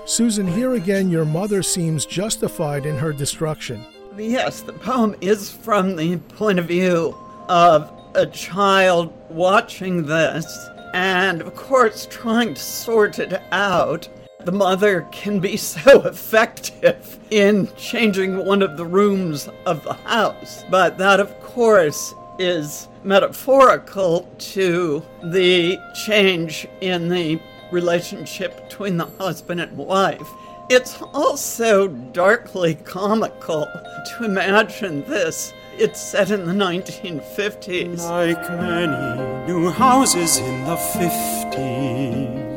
Susan, 0.05 0.49
here 0.49 0.75
again, 0.75 1.09
your 1.09 1.25
mother 1.25 1.63
seems 1.63 2.05
justified 2.07 2.87
in 2.87 2.97
her 2.97 3.13
destruction. 3.13 3.87
Yes, 4.17 4.63
the 4.63 4.73
poem 4.73 5.15
is 5.21 5.53
from 5.53 5.95
the 5.95 6.17
point 6.17 6.59
of 6.59 6.65
view 6.65 7.17
of 7.49 7.89
a 8.17 8.27
child 8.27 9.13
watching 9.31 10.07
this 10.07 10.45
and, 10.93 11.41
of 11.41 11.55
course, 11.55 12.09
trying 12.11 12.55
to 12.55 12.61
sort 12.61 13.21
it 13.21 13.41
out. 13.53 14.09
The 14.49 14.57
mother 14.57 15.07
can 15.13 15.41
be 15.41 15.59
so 15.59 16.01
effective 16.07 17.19
in 17.31 17.69
changing 17.77 18.47
one 18.47 18.63
of 18.63 18.79
the 18.79 18.87
rooms 18.87 19.47
of 19.67 19.85
the 19.85 19.93
house, 19.93 20.65
but 20.71 20.97
that, 20.97 21.21
of 21.21 21.39
course, 21.43 22.15
is 22.39 22.89
metaphorical 23.05 24.27
to 24.39 25.03
the 25.23 25.79
change 26.07 26.67
in 26.81 27.11
the 27.11 27.39
relationship 27.71 28.67
between 28.67 28.97
the 28.97 29.11
husband 29.19 29.61
and 29.61 29.77
wife. 29.77 30.31
It's 30.71 31.03
also 31.13 31.89
darkly 31.89 32.77
comical 32.77 33.67
to 33.67 34.25
imagine 34.25 35.05
this. 35.05 35.53
It's 35.77 36.01
set 36.01 36.31
in 36.31 36.47
the 36.47 36.55
1950s. 36.55 38.09
Like 38.09 38.51
many 38.51 39.47
new 39.47 39.69
houses 39.69 40.39
in 40.39 40.65
the 40.65 40.77
50s. 40.77 42.48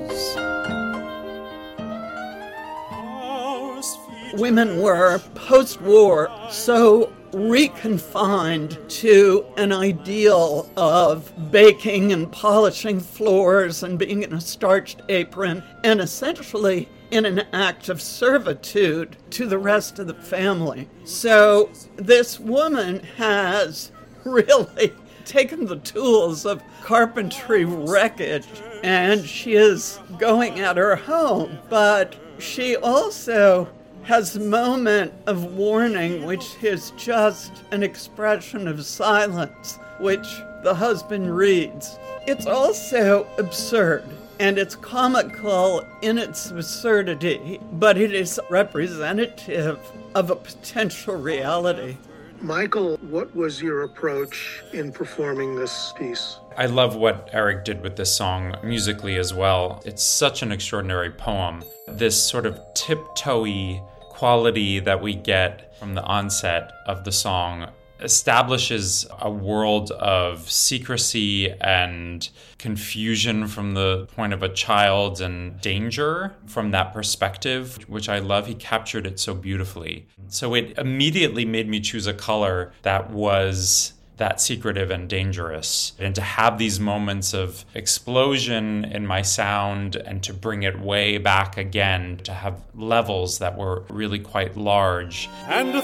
Women 4.34 4.82
were 4.82 5.20
post 5.36 5.82
war 5.82 6.32
so 6.50 7.12
reconfined 7.34 8.78
to 8.90 9.46
an 9.58 9.72
ideal 9.72 10.70
of 10.76 11.52
baking 11.52 12.12
and 12.12 12.32
polishing 12.32 13.00
floors 13.00 13.84
and 13.84 13.98
being 13.98 14.24
in 14.24 14.34
a 14.34 14.42
starched 14.42 15.02
apron 15.10 15.64
and 15.84 16.02
essentially 16.02 16.90
in 17.10 17.26
an 17.26 17.40
act 17.54 17.90
of 17.90 18.02
servitude 18.02 19.18
to 19.32 19.46
the 19.46 19.58
rest 19.58 20.00
of 20.00 20.08
the 20.08 20.14
family. 20.14 20.90
So 21.04 21.70
this 21.96 22.40
woman 22.40 23.04
has 23.18 23.92
really 24.24 24.94
taken 25.26 25.66
the 25.66 25.78
tools 25.78 26.46
of 26.46 26.62
carpentry 26.84 27.66
wreckage 27.66 28.48
and 28.84 29.26
she 29.26 29.54
is 29.54 30.00
going 30.18 30.60
at 30.60 30.78
her 30.78 30.96
home, 30.96 31.60
but 31.70 32.16
she 32.40 32.76
also 32.78 33.70
has 34.04 34.38
moment 34.38 35.14
of 35.28 35.54
warning, 35.54 36.26
which 36.26 36.62
is 36.64 36.92
just 36.98 37.52
an 37.72 37.84
expression 37.84 38.68
of 38.68 38.86
silence, 38.86 39.78
which 40.00 40.28
the 40.64 40.74
husband 40.74 41.36
reads. 41.36 41.98
It's 42.28 42.46
also 42.46 43.28
absurd 43.38 44.04
and 44.40 44.58
it's 44.58 44.76
comical 44.76 45.86
in 46.02 46.18
its 46.18 46.50
absurdity, 46.50 47.60
but 47.74 47.96
it 47.96 48.12
is 48.12 48.40
representative 48.50 49.80
of 50.16 50.32
a 50.32 50.36
potential 50.36 51.16
reality. 51.16 51.96
Michael, 52.42 52.98
what 52.98 53.36
was 53.36 53.62
your 53.62 53.84
approach 53.84 54.64
in 54.74 54.92
performing 54.92 55.56
this 55.56 55.94
piece? 55.96 56.38
I 56.58 56.66
love 56.66 56.96
what 56.96 57.30
Eric 57.34 57.66
did 57.66 57.84
with 57.84 57.96
this 57.96 58.16
song 58.16 58.56
musically 58.64 59.18
as 59.18 59.32
well. 59.32 59.80
It's 59.86 60.04
such 60.04 60.42
an 60.42 60.52
extraordinary 60.52 61.12
poem. 61.12 61.64
This 61.88 62.22
sort 62.22 62.48
of 62.48 62.60
tiptoey 62.74 63.84
quality 64.22 64.80
that 64.80 65.02
we 65.02 65.16
get 65.16 65.76
from 65.80 65.96
the 65.96 66.04
onset 66.04 66.74
of 66.86 67.04
the 67.06 67.12
song 67.12 67.68
establishes 68.02 69.08
a 69.20 69.32
world 69.32 69.90
of 69.94 70.48
secrecy 70.48 71.50
and 71.60 72.30
confusion 72.60 73.48
from 73.48 73.74
the 73.74 74.06
point 74.16 74.32
of 74.32 74.44
a 74.44 74.50
child 74.50 75.22
and 75.22 75.60
danger 75.60 76.36
from 76.46 76.70
that 76.70 76.94
perspective, 76.94 77.78
which 77.90 78.10
I 78.10 78.20
love. 78.20 78.46
He 78.46 78.54
captured 78.54 79.08
it 79.08 79.20
so 79.20 79.34
beautifully. 79.34 80.06
So 80.28 80.54
it 80.54 80.78
immediately 80.78 81.44
made 81.44 81.68
me 81.68 81.80
choose 81.80 82.06
a 82.06 82.14
color 82.14 82.74
that 82.84 83.10
was 83.10 83.94
that 84.22 84.40
secretive 84.40 84.92
and 84.92 85.10
dangerous. 85.10 85.94
And 85.98 86.14
to 86.14 86.22
have 86.22 86.60
these 86.60 86.80
moments 86.80 87.34
of 87.34 87.66
explosion 87.74 88.86
in 88.86 89.08
my 89.08 89.24
sound 89.24 89.96
and 89.96 90.22
to 90.22 90.32
bring 90.32 90.62
it 90.62 90.80
way 90.80 91.18
back 91.18 91.58
again, 91.58 92.18
to 92.26 92.32
have 92.32 92.62
levels 92.76 93.40
that 93.40 93.58
were 93.58 93.84
really 93.90 94.20
quite 94.20 94.56
large. 94.56 95.28
and 95.48 95.74
the 95.74 95.82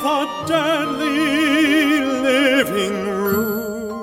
deadly 0.48 2.00
living 2.00 3.08
room. 3.08 3.57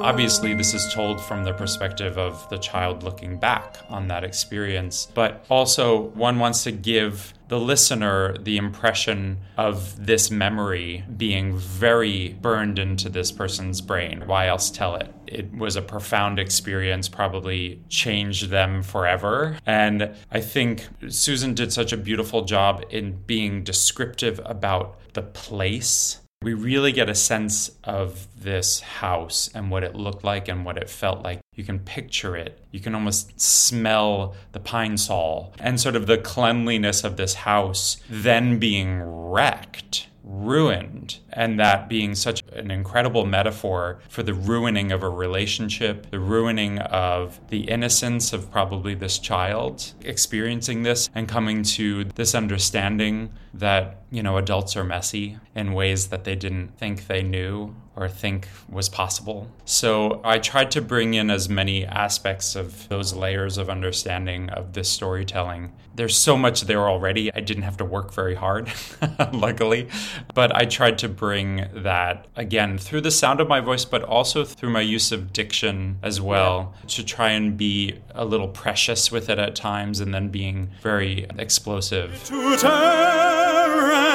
Obviously, 0.04 0.52
this 0.52 0.74
is 0.74 0.92
told 0.92 1.18
from 1.18 1.44
the 1.44 1.54
perspective 1.54 2.18
of 2.18 2.46
the 2.50 2.58
child 2.58 3.02
looking 3.02 3.38
back 3.38 3.78
on 3.88 4.06
that 4.08 4.22
experience, 4.22 5.08
but 5.14 5.46
also 5.48 6.08
one 6.10 6.38
wants 6.38 6.62
to 6.64 6.72
give 6.72 7.32
the 7.48 7.58
listener 7.58 8.36
the 8.36 8.58
impression 8.58 9.38
of 9.56 10.04
this 10.04 10.30
memory 10.30 11.02
being 11.16 11.56
very 11.56 12.34
burned 12.42 12.78
into 12.78 13.08
this 13.08 13.32
person's 13.32 13.80
brain. 13.80 14.24
Why 14.26 14.48
else 14.48 14.70
tell 14.70 14.94
it? 14.96 15.10
It 15.26 15.50
was 15.54 15.74
a 15.74 15.80
profound 15.80 16.38
experience, 16.38 17.08
probably 17.08 17.80
changed 17.88 18.50
them 18.50 18.82
forever. 18.82 19.56
And 19.64 20.14
I 20.30 20.42
think 20.42 20.86
Susan 21.08 21.54
did 21.54 21.72
such 21.72 21.94
a 21.94 21.96
beautiful 21.96 22.42
job 22.44 22.84
in 22.90 23.22
being 23.26 23.64
descriptive 23.64 24.38
about 24.44 24.98
the 25.14 25.22
place 25.22 26.20
we 26.44 26.52
really 26.52 26.92
get 26.92 27.08
a 27.08 27.14
sense 27.14 27.70
of 27.84 28.28
this 28.38 28.80
house 28.80 29.48
and 29.54 29.70
what 29.70 29.82
it 29.82 29.94
looked 29.94 30.22
like 30.22 30.46
and 30.46 30.64
what 30.64 30.76
it 30.76 30.90
felt 30.90 31.22
like. 31.22 31.40
You 31.54 31.64
can 31.64 31.78
picture 31.78 32.36
it. 32.36 32.58
You 32.70 32.80
can 32.80 32.94
almost 32.94 33.40
smell 33.40 34.34
the 34.52 34.60
Pine-Sol 34.60 35.54
and 35.58 35.80
sort 35.80 35.96
of 35.96 36.06
the 36.06 36.18
cleanliness 36.18 37.02
of 37.02 37.16
this 37.16 37.34
house 37.34 37.96
then 38.10 38.58
being 38.58 39.00
wrecked 39.00 40.08
ruined, 40.24 41.18
and 41.32 41.60
that 41.60 41.88
being 41.88 42.14
such 42.14 42.42
an 42.52 42.70
incredible 42.70 43.26
metaphor 43.26 44.00
for 44.08 44.22
the 44.22 44.34
ruining 44.34 44.90
of 44.90 45.02
a 45.02 45.08
relationship, 45.08 46.10
the 46.10 46.18
ruining 46.18 46.78
of 46.78 47.40
the 47.48 47.60
innocence 47.70 48.32
of 48.32 48.50
probably 48.50 48.94
this 48.94 49.18
child 49.18 49.92
experiencing 50.02 50.82
this 50.82 51.10
and 51.14 51.28
coming 51.28 51.62
to 51.62 52.04
this 52.14 52.34
understanding 52.34 53.30
that, 53.52 54.02
you 54.10 54.22
know, 54.22 54.38
adults 54.38 54.76
are 54.76 54.84
messy 54.84 55.38
in 55.54 55.72
ways 55.72 56.08
that 56.08 56.24
they 56.24 56.34
didn't 56.34 56.76
think 56.78 57.06
they 57.06 57.22
knew 57.22 57.74
or 57.96 58.08
think 58.08 58.48
was 58.68 58.88
possible. 58.88 59.48
So 59.64 60.20
I 60.24 60.38
tried 60.38 60.70
to 60.72 60.82
bring 60.82 61.14
in 61.14 61.30
as 61.30 61.48
many 61.48 61.84
aspects 61.84 62.56
of 62.56 62.88
those 62.88 63.14
layers 63.14 63.56
of 63.56 63.70
understanding 63.70 64.50
of 64.50 64.72
this 64.72 64.88
storytelling. 64.88 65.72
There's 65.94 66.16
so 66.16 66.36
much 66.36 66.62
there 66.62 66.88
already. 66.88 67.32
I 67.32 67.38
didn't 67.38 67.62
have 67.62 67.76
to 67.76 67.84
work 67.84 68.12
very 68.12 68.34
hard, 68.34 68.68
luckily. 69.32 69.88
But 70.34 70.54
I 70.54 70.64
tried 70.64 70.98
to 70.98 71.08
bring 71.08 71.68
that 71.72 72.26
again 72.34 72.78
through 72.78 73.02
the 73.02 73.12
sound 73.12 73.40
of 73.40 73.46
my 73.46 73.60
voice, 73.60 73.84
but 73.84 74.02
also 74.02 74.44
through 74.44 74.70
my 74.70 74.80
use 74.80 75.12
of 75.12 75.32
diction 75.32 75.98
as 76.02 76.20
well, 76.20 76.74
to 76.88 77.04
try 77.04 77.30
and 77.30 77.56
be 77.56 78.00
a 78.12 78.24
little 78.24 78.48
precious 78.48 79.12
with 79.12 79.30
it 79.30 79.38
at 79.38 79.54
times 79.54 80.00
and 80.00 80.12
then 80.12 80.30
being 80.30 80.70
very 80.82 81.26
explosive. 81.38 82.28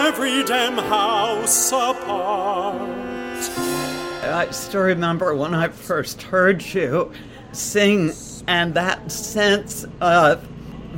Every 0.10 0.44
damn 0.44 0.78
house 0.78 1.72
apart. 1.72 3.09
I 4.32 4.52
still 4.52 4.82
remember 4.82 5.36
when 5.36 5.54
I 5.54 5.68
first 5.70 6.22
heard 6.22 6.64
you 6.74 7.12
sing 7.52 8.12
and 8.48 8.74
that 8.74 9.12
sense 9.12 9.86
of 10.02 10.48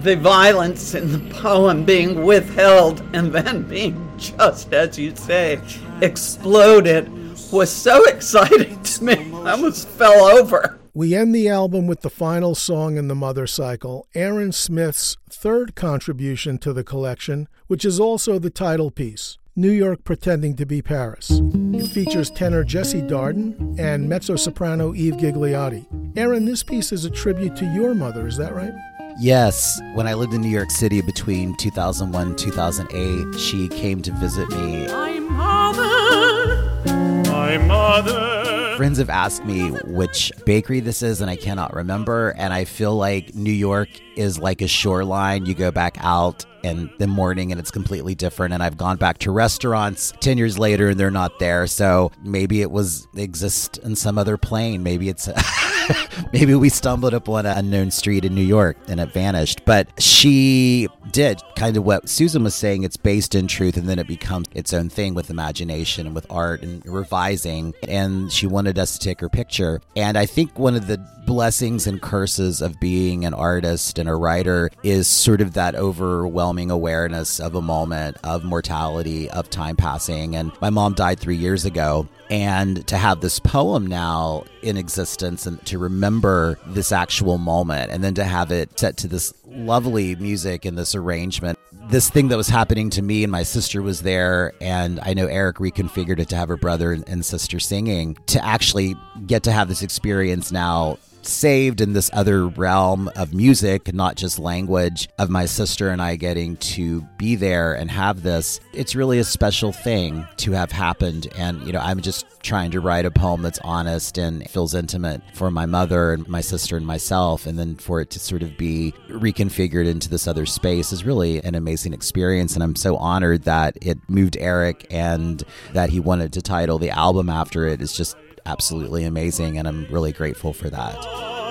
the 0.04 0.16
violence 0.16 0.96
in 0.96 1.12
the 1.12 1.34
poem 1.36 1.84
being 1.84 2.24
withheld 2.24 3.02
and 3.14 3.32
then 3.32 3.64
being 3.64 4.12
just 4.18 4.74
as 4.74 4.98
you 4.98 5.16
say 5.16 5.60
exploded 6.02 7.10
was 7.52 7.72
so 7.72 8.04
exciting 8.08 8.82
to 8.84 9.04
me. 9.04 9.16
I 9.44 9.52
almost 9.52 9.88
fell 9.88 10.26
over. 10.26 10.80
We 10.94 11.16
end 11.16 11.34
the 11.34 11.48
album 11.48 11.88
with 11.88 12.02
the 12.02 12.10
final 12.10 12.54
song 12.54 12.98
in 12.98 13.08
the 13.08 13.16
Mother 13.16 13.48
Cycle, 13.48 14.08
Aaron 14.14 14.52
Smith's 14.52 15.16
third 15.30 15.74
contribution 15.74 16.58
to 16.60 16.74
the 16.74 16.84
collection, 16.84 17.48
which 17.68 17.86
is 17.86 18.00
also 18.00 18.40
the 18.40 18.50
title 18.50 18.92
piece. 18.92 19.38
New 19.56 19.72
York 19.72 20.04
Pretending 20.04 20.56
to 20.58 20.66
be 20.66 20.82
Paris. 20.82 21.42
It 21.74 21.88
features 21.88 22.30
tenor 22.30 22.64
Jesse 22.64 23.02
Darden 23.02 23.80
and 23.80 24.10
mezzo 24.10 24.36
soprano 24.36 24.94
Eve 24.94 25.16
Gigliotti. 25.16 25.86
Aaron, 26.18 26.46
this 26.46 26.64
piece 26.64 26.92
is 26.92 27.06
a 27.06 27.10
tribute 27.10 27.56
to 27.56 27.66
your 27.74 27.94
mother, 27.94 28.28
is 28.28 28.38
that 28.38 28.54
right? 28.54 28.74
Yes, 29.20 29.80
when 29.94 30.08
I 30.08 30.14
lived 30.14 30.34
in 30.34 30.42
New 30.42 30.50
York 30.50 30.72
City 30.72 31.02
between 31.02 31.56
2001 31.56 32.28
and 32.28 32.38
2008, 32.38 33.40
she 33.40 33.68
came 33.70 34.02
to 34.02 34.12
visit 34.14 34.50
me. 34.50 34.88
My 34.88 35.20
mother, 35.20 36.84
My 37.32 37.58
mother. 37.58 38.76
Friends 38.78 38.98
have 38.98 39.10
asked 39.10 39.46
me 39.46 39.70
which 39.86 40.32
bakery 40.46 40.80
this 40.80 41.02
is, 41.04 41.22
and 41.22 41.30
I 41.30 41.36
cannot 41.36 41.74
remember. 41.74 42.30
And 42.32 42.52
I 42.52 42.66
feel 42.66 42.96
like 42.96 43.36
New 43.36 43.52
York 43.52 43.90
is 44.16 44.40
like 44.40 44.62
a 44.62 44.68
shoreline. 44.68 45.46
You 45.46 45.54
go 45.54 45.72
back 45.72 45.98
out 46.00 46.46
in 46.64 46.90
the 46.98 47.08
morning 47.08 47.52
and 47.52 47.60
it's 47.60 47.72
completely 47.72 48.16
different. 48.16 48.54
And 48.54 48.62
I've 48.64 48.78
gone 48.78 48.98
back 48.98 49.20
to 49.20 49.32
restaurants 49.32 50.14
10 50.20 50.38
years 50.38 50.58
later 50.58 50.90
and 50.90 51.00
they're 51.00 51.12
not 51.12 51.40
there. 51.40 51.68
So 51.68 52.12
maybe 52.24 52.62
it 52.62 52.72
was 52.72 53.08
exist 53.16 53.78
in 53.80 53.96
some 53.96 54.18
other 54.18 54.38
plane. 54.38 54.84
Maybe 54.84 55.10
it's. 55.10 55.30
maybe 56.34 56.56
we 56.56 56.70
stumbled 56.70 57.14
upon 57.14 57.46
an 57.46 57.58
unknown 57.58 57.92
street 57.92 58.26
in 58.26 58.36
New 58.36 58.44
York 58.44 58.78
and 58.88 59.00
it 59.00 59.12
vanished. 59.14 59.66
But 59.66 59.90
she 60.02 60.88
did 61.12 61.42
kind 61.56 61.78
of 61.78 61.84
what 61.84 62.10
Susan 62.10 62.44
was 62.44 62.56
saying. 62.56 62.84
It's 62.84 62.98
based 62.98 63.36
in 63.36 63.48
truth 63.48 63.78
and 63.78 63.88
then 63.88 64.00
it 64.00 64.08
becomes 64.08 64.48
its 64.54 64.74
own 64.74 64.90
thing 64.90 65.14
with 65.14 65.30
imagination 65.30 66.06
and 66.06 66.16
with 66.16 66.26
art 66.30 66.62
and 66.62 66.86
revising. 66.86 67.74
And 67.88 68.32
she 68.32 68.48
wanted 68.48 68.80
us 68.80 68.98
to 68.98 69.00
take 69.00 69.20
her 69.22 69.30
picture. 69.30 69.82
And 69.96 70.18
I 70.18 70.26
think 70.26 70.58
one 70.58 70.76
of 70.76 70.88
the 70.88 70.98
blessings 71.26 71.88
and 71.88 72.02
curses 72.02 72.62
of 72.62 72.80
being 72.80 73.26
an 73.26 73.34
artist 73.34 74.00
and 74.00 74.10
a 74.10 74.16
writer 74.16 74.70
is 74.84 75.08
sort 75.08 75.40
of 75.42 75.54
that 75.54 75.76
overwhelming 75.76 76.51
awareness 76.60 77.40
of 77.40 77.56
a 77.56 77.62
moment, 77.62 78.18
of 78.24 78.44
mortality, 78.44 79.30
of 79.30 79.50
time 79.50 79.76
passing. 79.76 80.36
And 80.36 80.52
my 80.62 80.70
mom 80.70 80.94
died 80.94 81.20
three 81.20 81.38
years 81.38 81.66
ago. 81.66 82.08
And 82.30 82.86
to 82.88 82.98
have 82.98 83.22
this 83.22 83.40
poem 83.40 83.88
now 83.88 84.46
in 84.62 84.78
existence 84.78 85.46
and 85.46 85.64
to 85.66 85.78
remember 85.78 86.58
this 86.68 86.92
actual 86.92 87.38
moment 87.38 87.92
and 87.92 88.04
then 88.04 88.14
to 88.16 88.24
have 88.24 88.52
it 88.52 88.80
set 88.80 88.98
to 88.98 89.08
this 89.08 89.34
lovely 89.46 90.16
music 90.16 90.66
and 90.66 90.78
this 90.78 90.96
arrangement. 90.96 91.60
This 91.90 92.10
thing 92.10 92.30
that 92.30 92.38
was 92.38 92.48
happening 92.48 92.90
to 92.92 93.02
me 93.02 93.24
and 93.24 93.32
my 93.32 93.44
sister 93.44 93.82
was 93.82 94.02
there, 94.02 94.54
and 94.62 95.00
I 95.02 95.14
know 95.14 95.28
Eric 95.28 95.58
reconfigured 95.58 96.20
it 96.20 96.30
to 96.30 96.38
have 96.38 96.48
her 96.48 96.56
brother 96.56 96.94
and 96.94 97.26
sister 97.26 97.60
singing. 97.60 98.18
To 98.28 98.46
actually 98.46 98.96
get 99.26 99.44
to 99.44 99.52
have 99.52 99.68
this 99.68 99.82
experience 99.82 100.52
now 100.52 101.00
saved 101.26 101.82
in 101.82 101.94
this 101.94 102.10
other 102.14 102.48
realm 102.48 103.10
of 103.16 103.34
music, 103.34 103.94
not 103.94 104.16
just 104.16 104.40
language, 104.40 105.10
of 105.18 105.30
my 105.30 105.46
sister 105.46 105.90
and 105.90 106.02
I 106.02 106.16
getting 106.16 106.58
to 106.58 107.02
be 107.18 107.36
there 107.36 107.74
and 107.74 107.92
have 107.92 108.24
this. 108.24 108.60
It's 108.74 108.96
really 108.96 109.20
a 109.20 109.24
special 109.24 109.72
thing 109.72 110.26
to 110.38 110.52
have 110.52 110.72
happened. 110.72 111.28
And, 111.36 111.62
you 111.64 111.74
know, 111.74 111.80
I'm 111.80 112.02
just 112.02 112.26
trying 112.44 112.72
to 112.72 112.80
write 112.80 113.06
a 113.06 113.12
poem 113.12 113.42
that's 113.42 113.60
honest 113.64 114.18
and 114.18 114.50
feels 114.50 114.74
intimate 114.74 115.22
for 115.34 115.52
my 115.52 115.66
mother 115.66 116.14
and 116.14 116.28
my 116.28 116.42
sister 116.42 116.78
and 116.78 116.86
myself. 116.86 117.46
And 117.46 117.60
then 117.60 117.76
for 117.76 118.02
it 118.02 118.10
to 118.12 118.20
sort 118.20 118.44
of 118.44 118.58
be 118.58 118.94
reconfigured 119.10 119.88
into 119.88 120.10
this 120.10 120.28
other 120.28 120.46
space 120.46 120.92
is 120.92 121.06
really 121.06 121.44
an 121.44 121.56
amazing 121.56 121.94
experience. 121.94 122.56
And 122.56 122.64
I'm 122.64 122.76
so 122.76 122.98
honored 122.98 123.44
that 123.44 123.78
it 123.82 123.98
moved 124.10 124.38
Eric 124.40 124.88
and 124.90 125.44
that 125.74 125.90
he 125.90 126.00
wanted 126.00 126.34
to 126.34 126.42
title 126.42 126.80
the 126.80 126.90
album 126.90 127.30
after 127.30 127.68
it. 127.68 127.72
it 127.74 127.82
is 127.82 127.94
just 127.94 128.16
absolutely 128.46 129.04
amazing, 129.04 129.58
and 129.58 129.68
I'm 129.68 129.86
really 129.92 130.12
grateful 130.12 130.54
for 130.54 130.70
that. 130.70 131.42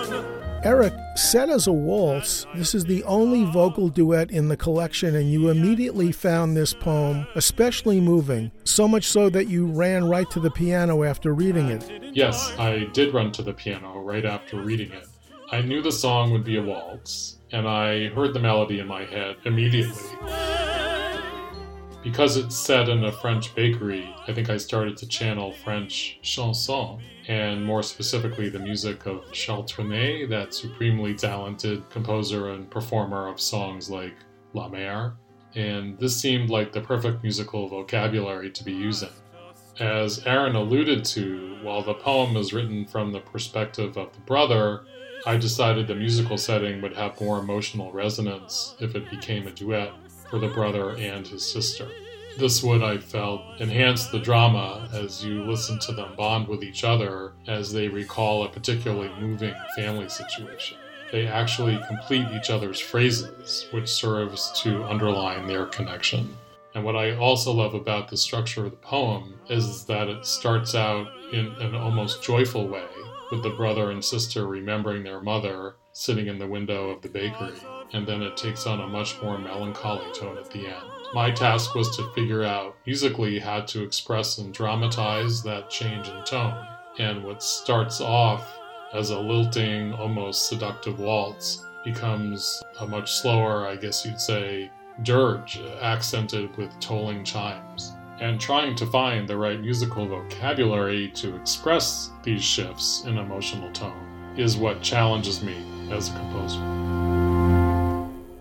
Eric, 0.63 0.93
set 1.17 1.49
as 1.49 1.67
a 1.67 1.73
waltz, 1.73 2.47
this 2.55 2.75
is 2.75 2.85
the 2.85 3.03
only 3.05 3.45
vocal 3.45 3.89
duet 3.89 4.31
in 4.31 4.49
the 4.49 4.57
collection, 4.59 5.17
and 5.17 5.33
you 5.33 5.49
immediately 5.49 6.13
found 6.13 6.55
this 6.55 6.75
poem 6.75 7.27
especially 7.35 7.99
moving, 7.99 8.51
so 8.65 8.87
much 8.87 9.05
so 9.05 9.31
that 9.31 9.49
you 9.49 9.67
ran 9.67 10.07
right 10.07 10.31
to 10.31 10.39
the 10.39 10.51
piano 10.51 11.03
after 11.03 11.33
reading 11.33 11.69
it. 11.69 11.91
Yes, 12.13 12.53
I 12.59 12.85
did 12.93 13.15
run 13.15 13.33
to 13.33 13.43
the 13.43 13.55
piano 13.55 14.01
right 14.01 14.27
after 14.27 14.61
reading 14.61 14.93
it. 14.93 15.07
I 15.51 15.63
knew 15.63 15.81
the 15.81 15.93
song 15.93 16.31
would 16.33 16.45
be 16.45 16.59
a 16.59 16.63
waltz, 16.63 17.39
and 17.53 17.67
I 17.67 18.09
heard 18.09 18.35
the 18.35 18.41
melody 18.41 18.81
in 18.81 18.87
my 18.87 19.07
head 19.07 19.37
immediately. 19.47 20.03
Because 22.03 22.39
it's 22.39 22.57
set 22.57 22.89
in 22.89 23.05
a 23.05 23.13
French 23.13 23.55
bakery, 23.55 24.15
I 24.27 24.33
think 24.33 24.49
I 24.49 24.57
started 24.57 24.97
to 24.99 25.07
channel 25.07 25.53
French 25.53 26.19
chanson, 26.23 26.99
and 27.29 27.63
more 27.63 27.83
specifically 27.83 28.49
the 28.49 28.59
music 28.59 29.05
of 29.05 29.31
Charles 29.33 29.71
Trenet, 29.71 30.31
that 30.31 30.55
supremely 30.55 31.15
talented 31.15 31.89
composer 31.91 32.53
and 32.53 32.71
performer 32.71 33.29
of 33.29 33.39
songs 33.39 33.91
like 33.91 34.15
La 34.55 34.69
Mer. 34.69 35.13
And 35.55 35.99
this 35.99 36.19
seemed 36.19 36.49
like 36.49 36.73
the 36.73 36.81
perfect 36.81 37.23
musical 37.23 37.69
vocabulary 37.69 38.51
to 38.51 38.65
be 38.65 38.73
using. 38.73 39.11
As 39.79 40.25
Aaron 40.27 40.57
alluded 40.57 41.05
to, 41.07 41.59
while 41.63 41.83
the 41.83 41.95
poem 41.95 42.35
is 42.39 42.55
written 42.55 42.87
from 42.87 43.13
the 43.13 43.21
perspective 43.21 43.99
of 43.99 44.15
the 44.15 44.21
brother, 44.21 44.85
I 45.27 45.37
decided 45.37 45.87
the 45.87 45.95
musical 45.95 46.39
setting 46.39 46.81
would 46.81 46.97
have 46.97 47.21
more 47.21 47.41
emotional 47.41 47.93
resonance 47.93 48.75
if 48.81 48.95
it 48.95 49.11
became 49.11 49.47
a 49.47 49.51
duet 49.51 49.93
for 50.31 50.39
the 50.39 50.49
brother 50.49 50.97
and 50.97 51.27
his 51.27 51.51
sister. 51.51 51.89
This 52.39 52.63
would, 52.63 52.83
I 52.83 52.99
felt, 52.99 53.43
enhance 53.61 54.07
the 54.07 54.21
drama 54.21 54.89
as 54.93 55.23
you 55.25 55.43
listen 55.43 55.79
to 55.81 55.93
them 55.93 56.15
bond 56.17 56.47
with 56.47 56.63
each 56.63 56.85
other 56.85 57.33
as 57.49 57.73
they 57.73 57.89
recall 57.89 58.45
a 58.45 58.49
particularly 58.49 59.11
moving 59.21 59.55
family 59.77 60.09
situation. 60.09 60.79
They 61.11 61.27
actually 61.27 61.79
complete 61.89 62.29
each 62.33 62.51
other's 62.51 62.79
phrases, 62.79 63.67
which 63.73 63.89
serves 63.89 64.53
to 64.63 64.85
underline 64.85 65.49
their 65.49 65.67
connection. 65.67 66.37
And 66.75 66.85
what 66.85 66.95
I 66.95 67.17
also 67.17 67.53
love 67.53 67.75
about 67.75 68.09
the 68.09 68.17
structure 68.17 68.65
of 68.65 68.71
the 68.71 68.77
poem 68.77 69.35
is 69.49 69.85
that 69.87 70.09
it 70.09 70.25
starts 70.25 70.77
out 70.77 71.09
in 71.33 71.47
an 71.59 71.75
almost 71.75 72.23
joyful 72.23 72.69
way 72.69 72.87
with 73.33 73.43
the 73.43 73.51
brother 73.51 73.91
and 73.91 74.05
sister 74.05 74.47
remembering 74.47 75.03
their 75.03 75.21
mother 75.21 75.75
sitting 75.93 76.29
in 76.29 76.39
the 76.39 76.47
window 76.47 76.91
of 76.91 77.03
the 77.03 77.09
bakery, 77.09 77.59
and 77.93 78.07
then 78.07 78.23
it 78.23 78.37
takes 78.37 78.67
on 78.67 78.81
a 78.81 78.87
much 78.87 79.21
more 79.23 79.39
melancholy 79.39 80.11
tone 80.13 80.39
at 80.39 80.51
the 80.51 80.67
end. 80.67 80.85
My 81.13 81.31
task 81.31 81.75
was 81.75 81.95
to 81.97 82.11
figure 82.13 82.45
out 82.45 82.77
musically 82.87 83.39
how 83.39 83.63
to 83.63 83.83
express 83.83 84.39
and 84.39 84.55
dramatize 84.55 85.43
that 85.43 85.69
change 85.69 86.09
in 86.09 86.23
tone. 86.25 86.67
And 86.99 87.25
what 87.25 87.43
starts 87.43 88.01
off 88.01 88.57
as 88.93 89.11
a 89.11 89.19
lilting, 89.19 89.93
almost 89.93 90.49
seductive 90.49 91.01
waltz 91.01 91.65
becomes 91.85 92.63
a 92.81 92.87
much 92.87 93.13
slower, 93.13 93.67
I 93.67 93.77
guess 93.77 94.05
you'd 94.05 94.21
say, 94.21 94.71
dirge, 95.03 95.59
accented 95.81 96.57
with 96.57 96.79
tolling 96.79 97.25
chimes. 97.25 97.93
And 98.21 98.39
trying 98.39 98.75
to 98.77 98.87
find 98.87 99.27
the 99.27 99.37
right 99.37 99.61
musical 99.61 100.07
vocabulary 100.07 101.11
to 101.15 101.35
express 101.37 102.11
these 102.23 102.45
shifts 102.45 103.05
in 103.07 103.17
emotional 103.17 103.73
tone 103.73 104.35
is 104.37 104.57
what 104.57 104.83
challenges 104.83 105.43
me 105.43 105.57
as 105.91 106.11
a 106.11 106.13
composer. 106.13 107.10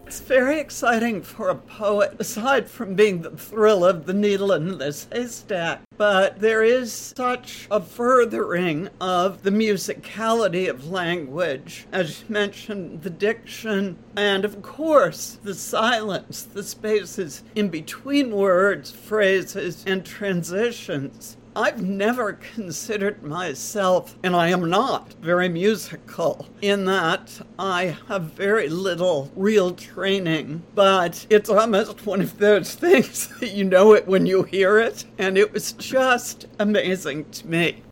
It's 0.09 0.21
very 0.21 0.59
exciting 0.59 1.21
for 1.21 1.49
a 1.49 1.55
poet, 1.55 2.15
aside 2.17 2.67
from 2.67 2.95
being 2.95 3.21
the 3.21 3.29
thrill 3.29 3.85
of 3.85 4.07
the 4.07 4.13
needle 4.13 4.51
in 4.51 4.79
this 4.79 5.05
haystack. 5.11 5.83
But 5.97 6.39
there 6.39 6.63
is 6.63 6.91
such 6.91 7.67
a 7.69 7.79
furthering 7.79 8.89
of 8.99 9.43
the 9.43 9.51
musicality 9.51 10.67
of 10.67 10.89
language. 10.89 11.85
As 11.91 12.21
you 12.21 12.25
mentioned, 12.27 13.03
the 13.03 13.11
diction, 13.11 13.99
and 14.15 14.45
of 14.45 14.63
course, 14.63 15.37
the 15.43 15.53
silence, 15.53 16.41
the 16.41 16.63
spaces 16.63 17.43
in 17.53 17.69
between 17.69 18.31
words, 18.31 18.89
phrases, 18.89 19.83
and 19.85 20.03
transitions. 20.03 21.37
I've 21.59 21.81
never 21.81 22.39
considered 22.55 23.21
myself, 23.21 24.15
and 24.23 24.33
I 24.33 24.47
am 24.47 24.69
not, 24.69 25.11
very 25.15 25.49
musical 25.49 26.47
in 26.61 26.85
that 26.85 27.41
I 27.59 27.97
have 28.07 28.31
very 28.31 28.69
little 28.69 29.29
real 29.35 29.71
training, 29.71 30.63
but 30.73 31.27
it's 31.29 31.49
almost 31.49 32.05
one 32.05 32.21
of 32.21 32.37
those 32.37 32.75
things 32.85 33.27
that 33.39 33.51
you 33.51 33.65
know 33.65 33.91
it 33.91 34.07
when 34.07 34.25
you 34.25 34.43
hear 34.43 34.79
it, 34.79 35.03
and 35.17 35.37
it 35.37 35.51
was 35.51 35.73
just 35.73 36.47
amazing 36.59 37.29
to 37.31 37.47
me. 37.49 37.83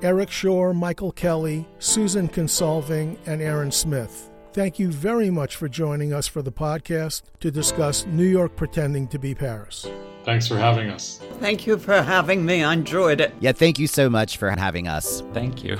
Eric 0.00 0.30
Schorr, 0.30 0.72
Michael 0.72 1.12
Kelly, 1.12 1.68
Susan 1.78 2.26
Kinsolving, 2.26 3.18
and 3.26 3.42
Aaron 3.42 3.70
Smith. 3.70 4.31
Thank 4.52 4.78
you 4.78 4.92
very 4.92 5.30
much 5.30 5.56
for 5.56 5.68
joining 5.68 6.12
us 6.12 6.26
for 6.28 6.42
the 6.42 6.52
podcast 6.52 7.22
to 7.40 7.50
discuss 7.50 8.04
New 8.06 8.26
York 8.26 8.54
pretending 8.54 9.08
to 9.08 9.18
be 9.18 9.34
Paris. 9.34 9.86
Thanks 10.24 10.46
for 10.46 10.56
having 10.56 10.90
us. 10.90 11.20
Thank 11.40 11.66
you 11.66 11.78
for 11.78 12.02
having 12.02 12.44
me. 12.44 12.62
I 12.62 12.72
enjoyed 12.74 13.20
it. 13.20 13.34
Yeah, 13.40 13.52
thank 13.52 13.78
you 13.78 13.86
so 13.86 14.08
much 14.10 14.36
for 14.36 14.50
having 14.50 14.88
us. 14.88 15.22
Thank 15.32 15.64
you. 15.64 15.78